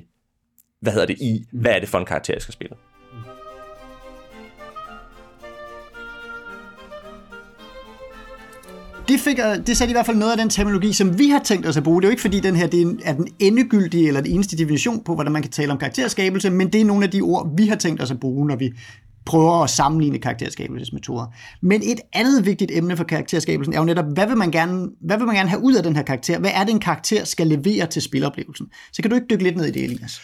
hvad 0.85 0.93
hedder 0.93 1.07
det, 1.07 1.17
i, 1.21 1.45
hvad 1.51 1.71
er 1.71 1.79
det 1.79 1.89
for 1.89 1.99
en 1.99 2.05
karakter, 2.05 2.33
jeg 2.33 2.41
skal 2.41 2.53
spille. 2.53 2.75
det, 9.07 9.19
fik, 9.19 9.39
øh, 9.39 9.67
det 9.67 9.77
satte 9.77 9.91
i 9.91 9.93
hvert 9.93 10.05
fald 10.05 10.17
noget 10.17 10.31
af 10.31 10.37
den 10.37 10.49
terminologi, 10.49 10.93
som 10.93 11.19
vi 11.19 11.29
har 11.29 11.39
tænkt 11.39 11.67
os 11.67 11.77
at 11.77 11.83
bruge. 11.83 12.01
Det 12.01 12.07
er 12.07 12.09
jo 12.09 12.11
ikke 12.11 12.21
fordi, 12.21 12.39
den 12.39 12.55
her 12.55 12.67
det 12.67 12.99
er 13.03 13.13
den 13.13 13.27
endegyldige 13.39 14.07
eller 14.07 14.21
den 14.21 14.31
eneste 14.31 14.57
definition 14.57 15.03
på, 15.03 15.13
hvordan 15.15 15.31
man 15.33 15.41
kan 15.41 15.51
tale 15.51 15.71
om 15.71 15.77
karakterskabelse, 15.77 16.49
men 16.49 16.73
det 16.73 16.81
er 16.81 16.85
nogle 16.85 17.03
af 17.05 17.11
de 17.11 17.21
ord, 17.21 17.57
vi 17.57 17.67
har 17.67 17.75
tænkt 17.75 18.01
os 18.01 18.11
at 18.11 18.19
bruge, 18.19 18.47
når 18.47 18.55
vi 18.55 18.73
prøver 19.25 19.63
at 19.63 19.69
sammenligne 19.69 20.19
karakterskabelsesmetoder. 20.19 21.25
Men 21.61 21.81
et 21.83 21.99
andet 22.13 22.45
vigtigt 22.45 22.71
emne 22.73 22.97
for 22.97 23.03
karakterskabelsen 23.03 23.73
er 23.73 23.77
jo 23.77 23.85
netop, 23.85 24.05
hvad 24.13 24.27
vil 24.27 24.37
man 24.37 24.51
gerne, 24.51 24.87
hvad 25.01 25.17
vil 25.17 25.25
man 25.25 25.35
gerne 25.35 25.49
have 25.49 25.63
ud 25.63 25.75
af 25.75 25.83
den 25.83 25.95
her 25.95 26.03
karakter? 26.03 26.39
Hvad 26.39 26.51
er 26.53 26.63
det, 26.63 26.71
en 26.71 26.79
karakter 26.79 27.23
skal 27.23 27.47
levere 27.47 27.87
til 27.87 28.01
spiloplevelsen? 28.01 28.67
Så 28.93 29.01
kan 29.01 29.11
du 29.11 29.15
ikke 29.15 29.27
dykke 29.29 29.43
lidt 29.43 29.57
ned 29.57 29.65
i 29.65 29.71
det, 29.71 29.83
Elias? 29.83 30.21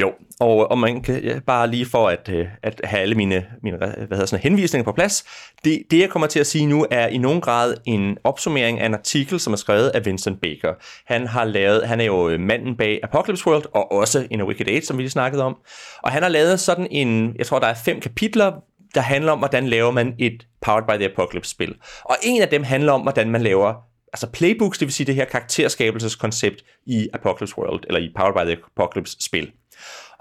Jo, 0.00 0.12
og, 0.40 0.70
og 0.70 0.78
man 0.78 1.02
kan 1.02 1.24
ja, 1.24 1.38
bare 1.46 1.70
lige 1.70 1.86
for 1.86 2.08
at, 2.08 2.28
øh, 2.28 2.46
at 2.62 2.80
have 2.84 3.02
alle 3.02 3.14
mine, 3.14 3.46
mine 3.62 3.76
hvad 3.76 3.88
hedder 4.10 4.26
sådan, 4.26 4.42
henvisninger 4.42 4.84
på 4.84 4.92
plads. 4.92 5.24
Det, 5.64 5.82
det, 5.90 6.00
jeg 6.00 6.10
kommer 6.10 6.28
til 6.28 6.40
at 6.40 6.46
sige 6.46 6.66
nu, 6.66 6.86
er 6.90 7.06
i 7.06 7.18
nogen 7.18 7.40
grad 7.40 7.74
en 7.84 8.18
opsummering 8.24 8.80
af 8.80 8.86
en 8.86 8.94
artikel, 8.94 9.40
som 9.40 9.52
er 9.52 9.56
skrevet 9.56 9.88
af 9.88 10.06
Vincent 10.06 10.40
Baker. 10.40 10.74
Han 11.06 11.26
har 11.26 11.44
lavet, 11.44 11.88
han 11.88 12.00
er 12.00 12.04
jo 12.04 12.28
øh, 12.28 12.40
manden 12.40 12.76
bag 12.76 13.00
Apocalypse 13.02 13.46
World, 13.46 13.64
og 13.74 13.92
også 13.92 14.26
In 14.30 14.40
a 14.40 14.44
Wicked 14.44 14.68
Age, 14.68 14.82
som 14.82 14.98
vi 14.98 15.02
lige 15.02 15.10
snakkede 15.10 15.42
om. 15.42 15.56
Og 16.02 16.12
han 16.12 16.22
har 16.22 16.30
lavet 16.30 16.60
sådan 16.60 16.86
en, 16.90 17.36
jeg 17.38 17.46
tror, 17.46 17.58
der 17.58 17.66
er 17.66 17.74
fem 17.74 18.00
kapitler, 18.00 18.52
der 18.94 19.00
handler 19.00 19.32
om, 19.32 19.38
hvordan 19.38 19.68
laver 19.68 19.90
man 19.90 20.14
et 20.18 20.46
Powered 20.60 20.84
by 20.86 21.02
the 21.02 21.12
Apocalypse-spil. 21.12 21.74
Og 22.04 22.16
en 22.22 22.42
af 22.42 22.48
dem 22.48 22.62
handler 22.62 22.92
om, 22.92 23.00
hvordan 23.00 23.30
man 23.30 23.42
laver 23.42 23.74
altså 24.12 24.26
playbooks, 24.26 24.78
det 24.78 24.86
vil 24.86 24.92
sige 24.92 25.06
det 25.06 25.14
her 25.14 25.24
karakterskabelseskoncept 25.24 26.64
i 26.86 27.08
Apocalypse 27.12 27.58
World, 27.58 27.84
eller 27.86 28.00
i 28.00 28.10
Powered 28.16 28.34
by 28.34 28.50
the 28.50 28.62
Apocalypse-spil. 28.76 29.52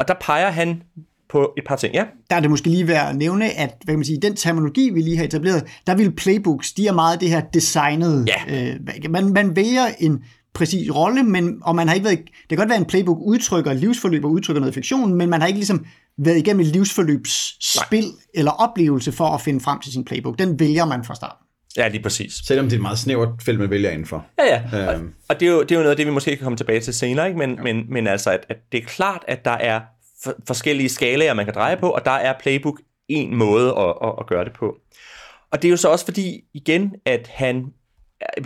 Og 0.02 0.08
der 0.08 0.14
peger 0.22 0.52
han 0.52 0.84
på 1.30 1.54
et 1.58 1.64
par 1.68 1.76
ting, 1.76 1.94
ja. 1.94 2.06
Der 2.30 2.36
er 2.36 2.40
det 2.40 2.50
måske 2.50 2.70
lige 2.70 2.88
værd 2.88 3.10
at 3.10 3.16
nævne, 3.16 3.46
at 3.46 3.78
hvad 3.84 3.94
kan 3.94 4.00
man 4.00 4.06
sige, 4.06 4.22
den 4.22 4.36
terminologi, 4.36 4.90
vi 4.90 5.02
lige 5.02 5.18
har 5.18 5.24
etableret, 5.24 5.64
der 5.88 5.96
vil 5.96 6.16
playbooks, 6.16 6.74
de 6.74 6.88
er 6.88 6.94
meget 6.94 7.22
det 7.22 7.30
her 7.30 7.42
designet. 7.54 8.28
Ja. 8.28 8.70
Øh, 8.70 8.80
man, 9.10 9.34
man 9.34 9.56
vælger 9.56 9.86
en 10.00 10.24
præcis 10.54 10.96
rolle, 10.96 11.24
men, 11.24 11.58
og 11.62 11.76
man 11.76 11.88
har 11.88 11.96
ikke 11.96 12.06
været, 12.06 12.18
det 12.20 12.50
kan 12.50 12.58
godt 12.58 12.70
være, 12.70 12.76
at 12.76 12.82
en 12.82 12.88
playbook 12.88 13.18
udtrykker 13.22 13.74
livsforløb 13.74 14.26
og 14.26 14.32
udtrykker 14.32 14.60
noget 14.60 14.74
fiktion, 14.74 15.14
men 15.14 15.30
man 15.30 15.42
har 15.42 15.48
ikke 15.48 15.60
ligesom 15.60 15.86
været 16.18 16.38
igennem 16.38 16.60
et 16.60 16.68
livsforløbsspil 16.68 18.04
Nej. 18.04 18.12
eller 18.34 18.52
oplevelse 18.52 19.12
for 19.12 19.26
at 19.26 19.42
finde 19.42 19.60
frem 19.60 19.80
til 19.80 19.92
sin 19.92 20.06
playbook. 20.06 20.40
Den 20.40 20.60
vælger 20.60 20.86
man 20.86 21.04
fra 21.04 21.16
starten. 21.16 21.46
Ja, 21.78 21.88
lige 21.88 22.04
præcis. 22.04 22.34
Selvom 22.46 22.66
det 22.66 22.74
er 22.74 22.78
et 22.78 22.82
meget 22.82 23.00
snævert 23.00 23.30
felt, 23.42 23.60
man 23.60 23.70
vælger 23.70 23.90
indenfor. 23.90 24.26
Ja, 24.40 24.62
ja. 24.74 24.94
Øhm. 24.94 25.06
Og, 25.06 25.14
og 25.30 25.40
det, 25.40 25.48
er 25.48 25.52
jo, 25.52 25.62
det 25.62 25.72
er 25.72 25.76
jo 25.76 25.82
noget 25.82 25.92
af 25.92 25.98
det, 25.98 26.06
vi 26.06 26.12
måske 26.12 26.36
kan 26.36 26.44
komme 26.44 26.58
tilbage 26.58 26.80
til 26.80 26.94
senere, 26.94 27.28
ikke? 27.28 27.40
Men, 27.40 27.56
ja. 27.56 27.62
men, 27.62 27.86
men 27.90 28.08
altså, 28.08 28.32
at, 28.32 28.46
at 28.50 28.58
det 28.72 28.78
er 28.78 28.86
klart, 28.86 29.24
at 29.28 29.46
der 29.46 29.52
er 29.52 29.82
for, 30.24 30.34
forskellige 30.48 30.90
skalaer, 30.90 31.34
man 31.34 31.46
kan 31.46 31.54
dreje 31.54 31.78
på, 31.78 31.90
og 31.90 32.06
der 32.06 32.12
er 32.12 32.34
Playbook 32.40 32.82
en 33.08 33.36
måde 33.36 33.70
at, 33.78 33.94
at, 34.04 34.14
at 34.20 34.28
gøre 34.28 34.46
det 34.46 34.54
på. 34.54 34.76
Og 35.52 35.62
det 35.62 35.68
er 35.68 35.70
jo 35.70 35.78
så 35.78 35.90
også 35.90 36.06
fordi, 36.06 36.44
igen, 36.54 36.94
at 37.06 37.28
han, 37.34 37.66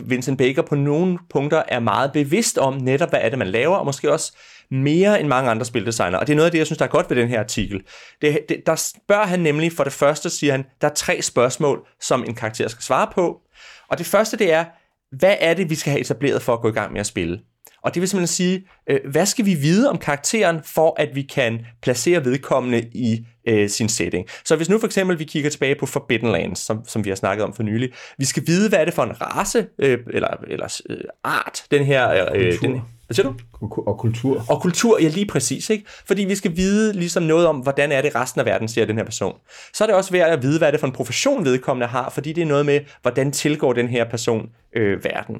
Vincent 0.04 0.38
Baker 0.38 0.62
på 0.62 0.76
nogle 0.76 1.20
punkter 1.30 1.64
er 1.68 1.80
meget 1.80 2.12
bevidst 2.12 2.58
om 2.58 2.74
netop, 2.74 3.10
hvad 3.10 3.20
er 3.24 3.30
det, 3.30 3.40
man 3.40 3.48
laver, 3.48 3.76
og 3.76 3.86
måske 3.86 4.12
også 4.12 4.38
mere 4.72 5.20
end 5.20 5.28
mange 5.28 5.52
andre 5.52 5.66
spildesignere. 5.66 6.20
Og 6.20 6.28
det 6.28 6.34
er 6.34 6.36
noget 6.36 6.46
af 6.46 6.52
det, 6.52 6.60
jeg 6.60 6.66
synes, 6.66 6.78
der 6.78 6.86
er 6.86 6.90
godt 6.90 7.10
ved 7.10 7.18
den 7.18 7.28
her 7.28 7.40
artikel. 7.40 7.82
Det, 8.22 8.40
det, 8.50 8.62
der 8.66 8.76
spørger 8.76 9.26
han 9.26 9.40
nemlig, 9.40 9.72
for 9.72 9.84
det 9.84 9.94
første 9.94 10.30
siger 10.30 10.52
han, 10.52 10.66
der 10.82 10.88
er 10.90 10.94
tre 10.94 11.22
spørgsmål, 11.22 11.88
som 12.02 12.24
en 12.24 12.36
karakter 12.36 12.68
skal 12.68 12.84
svare 12.84 13.08
på. 13.16 13.42
Og 13.88 13.98
det 13.98 14.06
første, 14.06 14.38
det 14.38 14.54
er, 14.54 14.66
hvad 15.12 15.36
er 15.40 15.54
det, 15.54 15.70
vi 15.70 15.76
skal 15.76 15.92
have 15.92 16.02
etableret 16.02 16.42
for 16.42 16.54
at 16.54 16.62
gå 16.62 16.70
i 16.70 16.72
gang 16.72 16.92
med 16.92 17.00
at 17.00 17.06
spille? 17.06 17.40
Og 17.84 17.94
det 17.94 18.02
vil 18.02 18.10
simpelthen 18.10 18.36
sige, 18.36 18.68
øh, 18.90 19.00
hvad 19.12 19.26
skal 19.26 19.46
vi 19.46 19.54
vide 19.54 19.90
om 19.90 19.98
karakteren, 19.98 20.60
for 20.64 20.96
at 20.98 21.16
vi 21.16 21.22
kan 21.22 21.66
placere 21.82 22.26
vedkommende 22.26 22.82
i 22.94 23.26
øh, 23.48 23.70
sin 23.70 23.90
setting. 23.90 24.28
Så 24.46 24.56
hvis 24.56 24.70
nu 24.70 24.80
for 24.80 24.86
eksempel 24.86 25.20
vi 25.20 25.24
kigger 25.24 25.50
tilbage 25.50 25.76
på 25.76 25.86
Forbidden 25.86 26.32
Lands, 26.32 26.60
som, 26.60 26.86
som 26.88 27.06
vi 27.06 27.10
har 27.10 27.16
snakket 27.16 27.46
om 27.46 27.54
for 27.54 27.64
nylig, 27.64 27.94
vi 28.18 28.26
skal 28.26 28.44
vide, 28.48 28.70
hvad 28.70 28.80
er 28.80 28.86
det 28.86 28.94
for 28.94 29.04
en 29.04 29.22
race, 29.22 29.68
øh, 29.80 30.00
eller, 30.14 30.28
eller 30.48 30.82
øh, 30.90 30.98
art, 31.24 31.64
den 31.72 31.86
her... 31.86 32.32
Øh, 32.36 32.62
den, 32.62 32.82
hvad 33.08 33.16
siger 33.16 33.28
du? 33.28 33.36
Og 33.82 34.00
kultur. 34.00 34.46
Og 34.50 34.62
kultur, 34.62 35.02
ja 35.02 35.08
lige 35.08 35.26
præcis, 35.26 35.70
ikke? 35.70 35.86
Fordi 36.06 36.24
vi 36.24 36.36
skal 36.36 36.56
vide 36.56 36.94
ligesom 36.94 37.24
noget 37.24 37.48
om, 37.48 37.56
hvordan 37.56 37.92
er 37.92 38.02
det 38.02 38.16
resten 38.16 38.40
af 38.40 38.46
verden 38.46 38.68
ser 38.68 38.86
den 38.86 38.98
her 38.98 39.04
person. 39.04 39.36
Så 39.74 39.84
er 39.84 39.88
det 39.88 39.96
også 39.96 40.12
værd 40.12 40.30
at 40.30 40.42
vide, 40.44 40.58
hvad 40.58 40.68
er 40.68 40.72
det 40.72 40.80
for 40.80 40.88
en 40.88 40.94
profession 40.94 41.46
vedkommende 41.46 41.88
har, 41.88 42.10
fordi 42.10 42.34
det 42.34 42.42
er 42.42 42.46
noget 42.46 42.66
med, 42.66 42.82
hvordan 43.02 43.32
tilgår 43.32 43.74
den 43.74 43.88
her 43.88 44.10
person 44.10 44.50
øh, 44.76 45.04
verden. 45.04 45.36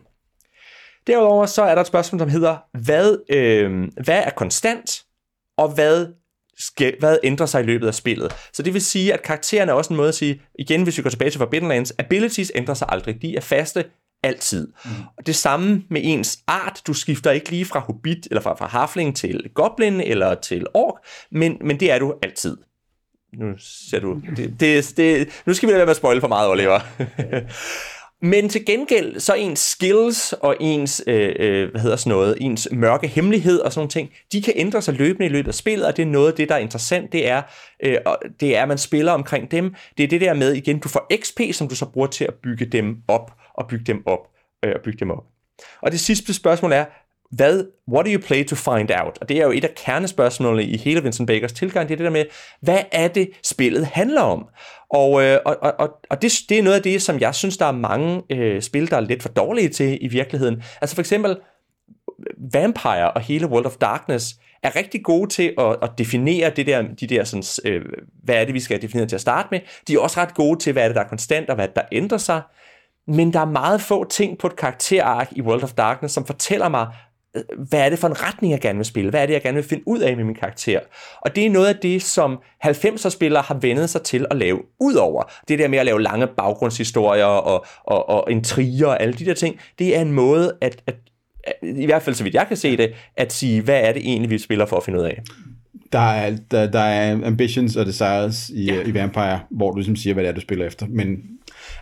Derudover 1.08 1.46
så 1.46 1.64
er 1.64 1.76
der 1.76 1.82
et 1.82 1.88
spørgsmål, 1.88 2.20
som 2.20 2.30
hedder, 2.30 2.58
hvad, 2.84 3.18
øh, 3.30 3.88
hvad 4.04 4.24
er 4.24 4.30
konstant, 4.30 5.04
og 5.58 5.70
hvad, 5.70 6.08
skal, 6.58 6.96
hvad 7.00 7.18
ændrer 7.24 7.46
sig 7.46 7.64
i 7.64 7.66
løbet 7.66 7.88
af 7.88 7.96
spillet? 7.96 8.36
Så 8.54 8.64
det 8.64 8.74
vil 8.74 8.82
sige, 8.82 9.14
at 9.14 9.22
karakteren 9.22 9.70
er 9.70 9.74
også 9.74 9.94
en 9.94 9.98
måde 9.98 10.08
at 10.08 10.16
sige, 10.16 10.42
igen 10.60 10.84
hvis 10.84 10.98
vi 10.98 11.04
går 11.04 11.10
tilbage 11.10 11.32
til 11.32 11.38
Forbidden 11.38 11.68
Lands, 11.68 11.94
abilities 12.00 12.52
ændrer 12.56 12.74
sig 12.74 12.88
aldrig. 12.92 13.22
De 13.22 13.36
er 13.36 13.42
faste 13.42 13.86
altid. 14.24 14.68
Mm. 14.86 14.92
Og 15.18 15.26
det 15.26 15.36
samme 15.36 15.84
med 15.90 16.02
ens 16.04 16.40
art. 16.48 16.82
Du 16.88 16.94
skifter 16.94 17.32
ikke 17.32 17.50
lige 17.50 17.66
fra 17.66 17.80
hobbit, 17.80 18.28
eller 18.32 18.42
fra, 18.42 18.56
fra 18.56 18.68
harfling 18.68 19.16
til 19.16 19.50
goblin, 19.54 20.02
eller 20.02 20.36
til 20.36 20.66
ork, 20.74 20.96
men, 21.32 21.58
men 21.62 21.80
det 21.80 21.92
er 21.92 22.00
du 22.00 22.14
altid. 22.24 22.58
Nu 23.34 23.54
ser 23.58 24.00
du... 24.00 24.22
Det, 24.36 24.60
det, 24.60 24.94
det, 24.98 25.30
nu 25.46 25.54
skal 25.54 25.68
vi 25.68 25.72
lade 25.72 25.78
være 25.78 25.86
med 25.86 25.92
at 25.92 25.98
spoile 25.98 26.22
for 26.22 26.28
meget, 26.28 26.50
Oliver. 26.50 26.80
Men 28.26 28.50
til 28.50 28.66
gengæld, 28.66 29.20
så 29.20 29.34
ens 29.34 29.60
skills 29.60 30.34
og 30.34 30.56
ens, 30.60 31.04
øh, 31.08 31.36
øh, 31.40 31.72
hvad 31.72 31.82
hedder 31.82 31.96
sådan 31.96 32.10
noget, 32.10 32.38
ens 32.42 32.68
mørke 32.72 33.08
hemmelighed 33.08 33.60
og 33.60 33.74
sådan 33.74 33.80
nogle 33.80 33.90
ting, 33.90 34.10
de 34.32 34.42
kan 34.42 34.54
ændre 34.56 34.82
sig 34.82 34.94
løbende 34.94 35.26
i 35.26 35.30
løbet 35.30 35.48
af 35.48 35.56
spillet, 35.56 35.88
og 35.88 35.98
det 35.98 36.04
er 36.04 36.08
noget 36.08 36.28
af 36.28 36.34
det, 36.34 36.50
der 36.50 36.56
er 36.56 36.60
interessant, 36.60 37.12
det 37.12 37.28
er, 37.28 37.42
øh, 37.84 37.98
det 38.40 38.58
er, 38.58 38.62
at 38.62 38.68
man 38.68 38.78
spiller 38.78 39.12
omkring 39.12 39.52
dem. 39.52 39.76
Det 39.98 40.04
er 40.04 40.08
det 40.08 40.22
der 40.22 40.34
med, 40.34 40.54
igen, 40.54 40.80
du 40.80 40.90
får 40.90 41.12
XP, 41.22 41.40
som 41.52 41.68
du 41.68 41.76
så 41.76 41.86
bruger 41.86 42.08
til 42.08 42.26
at 42.26 42.34
bygge 42.44 42.66
dem 42.66 42.98
op, 43.08 43.32
og 43.54 43.68
bygge 43.68 43.86
dem 43.86 44.04
op, 44.06 44.28
øh, 44.66 44.72
og 44.76 44.82
bygge 44.82 45.00
dem 45.00 45.12
op. 45.12 45.24
Og 45.82 45.92
det 45.92 46.00
sidste 46.00 46.34
spørgsmål 46.34 46.72
er, 46.72 46.86
hvad, 47.36 47.66
what 47.92 48.06
do 48.06 48.12
you 48.12 48.20
play 48.20 48.46
to 48.46 48.56
find 48.56 48.92
out? 48.92 49.18
Og 49.22 49.30
det 49.30 49.38
er 49.38 49.44
jo 49.44 49.52
et 49.52 49.64
af 49.64 49.76
kernespørgsmålene 49.76 50.64
i 50.64 50.78
hele 50.78 51.04
Vincent 51.04 51.28
Bakers 51.28 51.54
tilgang, 51.54 51.90
det 51.90 51.94
er 51.94 51.98
det 51.98 52.04
der 52.04 52.12
med, 52.12 52.26
hvad 52.62 52.80
er 52.92 53.08
det, 53.08 53.30
spillet 53.44 53.86
handler 53.86 54.22
om? 54.22 54.48
Og, 54.90 55.24
øh, 55.24 55.40
og, 55.46 55.58
og, 55.62 55.90
og 56.10 56.22
det, 56.22 56.34
det 56.50 56.60
er 56.60 56.64
noget 56.64 56.78
af 56.78 56.84
det, 56.84 57.02
som 57.02 57.20
jeg 57.20 57.36
synes, 57.36 57.58
der 57.58 57.66
er 57.66 57.72
mange 57.72 58.22
øh, 58.30 58.62
spil, 58.62 58.92
der 58.92 58.98
er 58.98 59.02
lidt 59.02 59.22
for 59.22 59.30
dårlige 59.30 59.70
til 59.70 59.98
i 60.02 60.08
virkeligheden. 60.08 60.64
Altså 60.82 60.96
for 60.96 61.02
eksempel 61.02 61.38
Vampire 62.54 63.12
og 63.12 63.22
hele 63.22 63.48
World 63.48 63.66
of 63.66 63.76
Darkness 63.76 64.36
er 64.64 64.76
rigtig 64.76 65.04
gode 65.04 65.30
til 65.30 65.54
at, 65.58 65.76
at 65.82 65.90
definere 65.98 66.50
det 66.50 66.68
der, 66.68 66.82
de 67.00 67.08
der 67.08 67.24
sådan, 67.24 67.74
øh, 67.74 67.86
hvad 68.24 68.36
er 68.36 68.46
det, 68.46 68.54
vi 68.54 68.60
skal 68.60 68.82
definere 68.82 69.08
til 69.08 69.16
at 69.16 69.22
starte 69.22 69.48
med. 69.52 69.60
De 69.88 69.94
er 69.94 70.00
også 70.00 70.20
ret 70.20 70.34
gode 70.34 70.60
til, 70.60 70.74
hvad 70.74 70.84
er 70.84 70.88
det, 70.88 70.96
der 70.96 71.04
er 71.04 71.08
konstant, 71.08 71.50
og 71.50 71.56
hvad 71.56 71.68
der 71.76 71.82
ændrer 71.92 72.18
sig. 72.18 72.42
Men 73.08 73.34
der 73.34 73.40
er 73.40 73.46
meget 73.46 73.82
få 73.82 74.10
ting 74.10 74.38
på 74.38 74.48
et 74.48 74.56
karakterark 74.56 75.28
i 75.32 75.42
World 75.42 75.64
of 75.64 75.74
Darkness, 75.74 76.14
som 76.14 76.26
fortæller 76.26 76.70
mig, 76.70 76.88
hvad 77.70 77.80
er 77.80 77.90
det 77.90 78.00
for 78.00 78.08
en 78.08 78.24
retning, 78.24 78.52
jeg 78.52 78.62
gerne 78.62 78.78
vil 78.78 78.86
spille? 78.86 79.10
Hvad 79.10 79.22
er 79.22 79.26
det, 79.26 79.34
jeg 79.34 79.42
gerne 79.42 79.56
vil 79.56 79.64
finde 79.64 79.84
ud 79.88 80.00
af 80.00 80.18
med 80.18 80.24
min 80.24 80.36
karakter? 80.36 80.80
Og 81.22 81.36
det 81.36 81.46
er 81.46 81.50
noget 81.50 81.68
af 81.68 81.76
det, 81.76 82.04
som 82.04 82.40
90'er-spillere 82.66 83.44
har 83.44 83.56
vendet 83.56 83.90
sig 83.90 84.02
til 84.02 84.26
at 84.32 84.38
lave 84.38 84.62
ud 84.80 84.94
over. 84.94 85.32
Det 85.48 85.60
der 85.60 85.68
med 85.68 85.80
at 85.80 85.86
lave 85.86 86.02
lange 86.02 86.28
baggrundshistorier 86.28 87.26
og, 87.26 87.66
og, 87.84 88.10
og 88.10 88.32
intriger 88.32 88.88
og 88.88 89.02
alle 89.02 89.14
de 89.14 89.26
der 89.26 89.34
ting, 89.34 89.60
det 89.80 89.98
er 89.98 90.02
en 90.02 90.12
måde 90.12 90.58
at, 90.62 90.84
at 90.88 90.96
i 91.62 91.86
hvert 91.86 92.02
fald 92.02 92.16
så 92.16 92.24
vidt 92.24 92.36
jeg 92.36 92.48
kan 92.48 92.58
se 92.58 92.78
det, 92.78 92.94
at 93.18 93.34
sige, 93.34 93.62
hvad 93.62 93.82
er 93.82 93.94
det 93.94 94.02
egentlig, 94.06 94.30
vi 94.30 94.38
spiller 94.38 94.66
for 94.66 94.78
at 94.78 94.84
finde 94.84 95.00
ud 95.00 95.06
af? 95.06 95.22
Der 95.92 96.00
er, 96.00 96.38
der, 96.52 96.72
der 96.72 96.80
er 96.80 97.28
ambitions 97.28 97.76
og 97.76 97.86
desires 97.86 98.50
i, 98.50 98.66
ja. 98.66 98.82
i 98.82 98.94
Vampire, 98.94 99.40
hvor 99.52 99.72
du 99.72 99.78
ligesom 99.78 99.96
siger, 99.96 100.14
hvad 100.14 100.24
det 100.24 100.30
er, 100.30 100.34
du 100.34 100.42
spiller 100.42 100.66
efter. 100.66 100.86
Men 100.90 101.18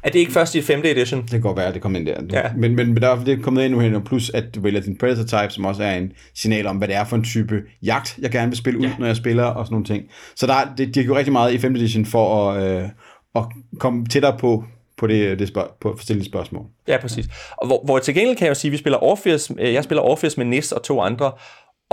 er 0.03 0.09
det 0.09 0.19
ikke 0.19 0.31
først 0.31 0.55
i 0.55 0.61
5. 0.61 0.81
edition? 0.85 1.21
Det 1.21 1.29
kan 1.29 1.41
godt 1.41 1.57
være, 1.57 1.65
at 1.65 1.73
det 1.73 1.81
kommer 1.81 1.99
ind 1.99 2.07
der. 2.07 2.21
Ja. 2.31 2.41
Men, 2.57 2.75
men, 2.75 2.93
men 2.93 3.01
der 3.01 3.09
er 3.09 3.23
det 3.23 3.39
er 3.39 3.41
kommet 3.41 3.65
ind 3.65 3.73
nu 3.73 3.95
og 3.95 4.03
plus 4.03 4.29
at 4.29 4.55
du 4.55 4.61
vælger 4.61 4.81
din 4.81 4.97
predator 4.97 5.23
type, 5.23 5.53
som 5.53 5.65
også 5.65 5.83
er 5.83 5.95
en 5.95 6.11
signal 6.35 6.67
om, 6.67 6.77
hvad 6.77 6.87
det 6.87 6.95
er 6.95 7.03
for 7.03 7.15
en 7.15 7.23
type 7.23 7.61
jagt, 7.83 8.17
jeg 8.21 8.31
gerne 8.31 8.47
vil 8.47 8.57
spille 8.57 8.79
ud, 8.79 8.85
ja. 8.85 8.93
når 8.99 9.05
jeg 9.05 9.15
spiller, 9.15 9.43
og 9.43 9.65
sådan 9.65 9.73
nogle 9.73 9.85
ting. 9.85 10.03
Så 10.35 10.47
der, 10.47 10.53
det, 10.77 10.95
de 10.95 10.99
har 10.99 11.05
gjort 11.05 11.17
rigtig 11.17 11.33
meget 11.33 11.53
i 11.53 11.57
5. 11.57 11.75
edition 11.75 12.05
for 12.05 12.51
at, 12.51 12.63
øh, 12.63 12.89
at 13.35 13.43
komme 13.79 14.05
tættere 14.05 14.37
på 14.37 14.63
på 14.97 15.07
det, 15.07 15.39
det 15.39 15.47
spørg, 15.47 15.67
på 15.81 15.93
forskellige 15.97 16.25
spørgsmål. 16.25 16.65
Ja, 16.87 16.97
præcis. 17.01 17.25
Og 17.57 17.67
hvor, 17.67 17.81
hvor 17.85 17.99
til 17.99 18.15
gengæld 18.15 18.37
kan 18.37 18.45
jeg 18.45 18.49
jo 18.49 18.55
sige, 18.55 18.69
at 18.69 18.71
vi 18.71 18.77
spiller 18.77 19.03
Orpheus, 19.03 19.51
øh, 19.59 19.73
jeg 19.73 19.83
spiller 19.83 20.01
Orpheus 20.01 20.37
med 20.37 20.45
Nis 20.45 20.71
og 20.71 20.83
to 20.83 21.01
andre, 21.01 21.31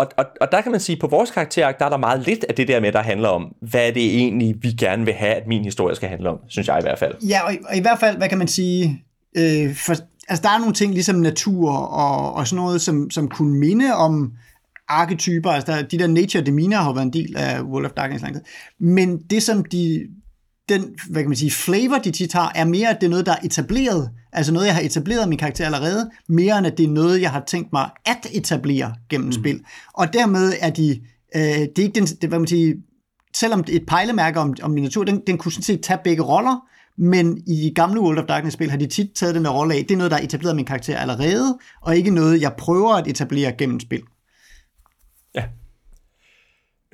og, 0.01 0.07
og, 0.17 0.25
og 0.41 0.53
der 0.53 0.61
kan 0.61 0.73
man 0.73 0.81
sige, 0.81 0.97
at 0.97 1.01
på 1.01 1.07
vores 1.07 1.31
karakter, 1.31 1.73
der 1.73 1.85
er 1.85 1.89
der 1.89 1.97
meget 1.97 2.27
lidt 2.27 2.45
af 2.49 2.55
det 2.55 2.69
der 2.69 2.81
med, 2.81 2.93
der 2.93 3.03
handler 3.03 3.29
om, 3.29 3.55
hvad 3.71 3.89
er 3.89 3.93
det 3.93 4.17
egentlig, 4.17 4.55
vi 4.61 4.73
gerne 4.73 5.05
vil 5.05 5.15
have, 5.15 5.35
at 5.35 5.47
min 5.47 5.65
historie 5.65 5.97
skal 5.97 6.09
handle 6.09 6.29
om, 6.29 6.39
synes 6.49 6.69
jeg 6.69 6.79
i 6.79 6.83
hvert 6.83 6.99
fald. 6.99 7.15
Ja, 7.29 7.41
og 7.47 7.55
i, 7.55 7.59
og 7.69 7.77
i 7.77 7.81
hvert 7.81 8.01
fald, 8.01 8.17
hvad 8.17 8.29
kan 8.29 8.39
man 8.39 8.49
sige, 8.49 9.05
øh, 9.37 9.75
for, 9.75 9.95
altså 10.29 10.43
der 10.43 10.49
er 10.49 10.59
nogle 10.59 10.75
ting, 10.75 10.93
ligesom 10.93 11.17
natur 11.17 11.73
og, 11.73 12.35
og 12.35 12.47
sådan 12.47 12.65
noget, 12.65 12.81
som, 12.81 13.11
som 13.11 13.29
kunne 13.29 13.59
minde 13.59 13.95
om 13.95 14.33
arketyper, 14.89 15.51
altså 15.51 15.73
der, 15.73 15.83
de 15.83 15.99
der 15.99 16.07
nature 16.07 16.45
demeanor 16.45 16.77
har 16.77 16.93
været 16.93 17.07
en 17.07 17.13
del 17.13 17.37
af 17.37 17.63
World 17.63 17.87
of 17.87 17.93
Darkness 17.93 18.23
lang 18.23 18.35
tid. 18.35 18.43
Men 18.81 19.19
det, 19.19 19.43
som 19.43 19.65
de, 19.65 20.07
den, 20.69 20.85
hvad 21.11 21.23
kan 21.23 21.29
man 21.29 21.37
sige, 21.37 21.51
flavor, 21.51 21.99
de 21.99 22.11
tit 22.11 22.33
har, 22.33 22.53
er 22.55 22.65
mere, 22.65 22.89
at 22.89 23.01
det 23.01 23.07
er 23.07 23.11
noget, 23.11 23.27
der 23.27 23.33
er 23.33 23.45
etableret. 23.45 24.11
Altså 24.33 24.53
noget, 24.53 24.67
jeg 24.67 24.75
har 24.75 24.83
etableret 24.83 25.29
min 25.29 25.39
karakter 25.39 25.65
allerede, 25.65 26.11
mere 26.29 26.59
end 26.59 26.67
at 26.67 26.79
det 26.79 26.85
er 26.85 26.91
noget, 26.91 27.21
jeg 27.21 27.31
har 27.31 27.45
tænkt 27.47 27.73
mig 27.73 27.91
at 28.07 28.27
etablere 28.33 28.95
gennem 29.09 29.27
mm. 29.27 29.33
spil. 29.33 29.61
Og 29.95 30.13
dermed 30.13 30.53
er 30.61 30.71
de, 30.71 31.01
øh, 31.37 31.43
det 31.43 31.79
er 31.79 31.83
ikke 31.83 32.01
den, 32.01 32.07
det, 32.07 32.29
hvad 32.29 32.39
man 32.39 32.49
sige, 32.49 32.77
selvom 33.37 33.65
et 33.69 33.87
pejlemærke 33.87 34.41
om, 34.41 34.55
om 34.63 34.71
miniatur, 34.71 35.05
den, 35.05 35.23
den 35.27 35.39
kunne 35.39 35.53
sådan 35.53 35.63
set 35.63 35.83
tage 35.83 35.99
begge 36.05 36.23
roller, 36.23 36.67
men 36.97 37.43
i 37.47 37.73
gamle 37.75 38.01
World 38.01 38.19
of 38.19 38.25
Darkness-spil 38.25 38.71
har 38.71 38.79
de 38.79 38.87
tit 38.87 39.11
taget 39.15 39.35
den 39.35 39.45
der 39.45 39.51
rolle 39.51 39.75
af. 39.75 39.85
Det 39.89 39.91
er 39.91 39.99
noget, 39.99 40.11
der 40.11 40.17
er 40.17 40.23
etableret 40.23 40.57
min 40.57 40.65
karakter 40.65 40.99
allerede, 40.99 41.59
og 41.81 41.97
ikke 41.97 42.11
noget, 42.11 42.41
jeg 42.41 42.53
prøver 42.59 42.95
at 42.95 43.07
etablere 43.07 43.53
gennem 43.53 43.81
spil. 43.81 44.03
Ja, 45.35 45.45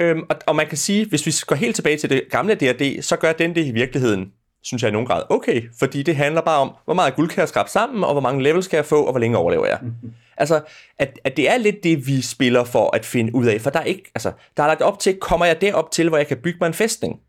Øhm, 0.01 0.23
og, 0.31 0.37
og 0.47 0.57
man 0.57 0.67
kan 0.67 0.79
sige, 0.79 1.07
hvis 1.09 1.27
vi 1.27 1.33
går 1.47 1.57
helt 1.57 1.75
tilbage 1.75 1.97
til 1.97 2.11
det 2.11 2.23
gamle 2.31 2.55
D&D, 2.55 3.03
så 3.03 3.17
gør 3.17 3.33
den 3.33 3.55
det 3.55 3.67
i 3.67 3.71
virkeligheden, 3.71 4.33
synes 4.67 4.83
jeg 4.83 4.89
i 4.89 4.93
nogen 4.93 5.07
grad, 5.07 5.23
okay, 5.29 5.63
fordi 5.79 6.03
det 6.03 6.17
handler 6.17 6.41
bare 6.41 6.61
om, 6.61 6.71
hvor 6.85 6.95
meget 6.95 7.15
guld 7.15 7.29
kan 7.29 7.41
jeg 7.41 7.49
skrabe 7.49 7.71
sammen, 7.71 8.05
og 8.05 8.13
hvor 8.13 8.21
mange 8.21 8.43
levels 8.43 8.69
kan 8.69 8.77
jeg 8.77 8.85
få, 8.85 9.05
og 9.05 9.11
hvor 9.13 9.21
længe 9.21 9.39
overlever 9.39 9.67
jeg. 9.67 9.79
Mm-hmm. 9.83 10.13
Altså, 10.39 10.61
at, 10.99 11.19
at 11.25 11.37
det 11.37 11.51
er 11.51 11.57
lidt 11.57 11.77
det, 11.85 12.07
vi 12.07 12.23
spiller 12.23 12.65
for 12.65 12.97
at 12.97 13.05
finde 13.05 13.35
ud 13.35 13.47
af, 13.47 13.61
for 13.61 13.71
der 13.71 13.81
er 13.81 13.85
ikke, 13.85 14.11
altså, 14.15 14.33
der 14.57 14.63
er 14.63 14.67
lagt 14.67 14.83
op 14.83 14.99
til, 14.99 15.17
kommer 15.21 15.47
jeg 15.47 15.61
derop 15.61 15.91
til, 15.91 16.09
hvor 16.09 16.19
jeg 16.19 16.27
kan 16.27 16.37
bygge 16.37 16.59
mig 16.61 16.67
en 16.67 16.75
fæstning? 16.75 17.21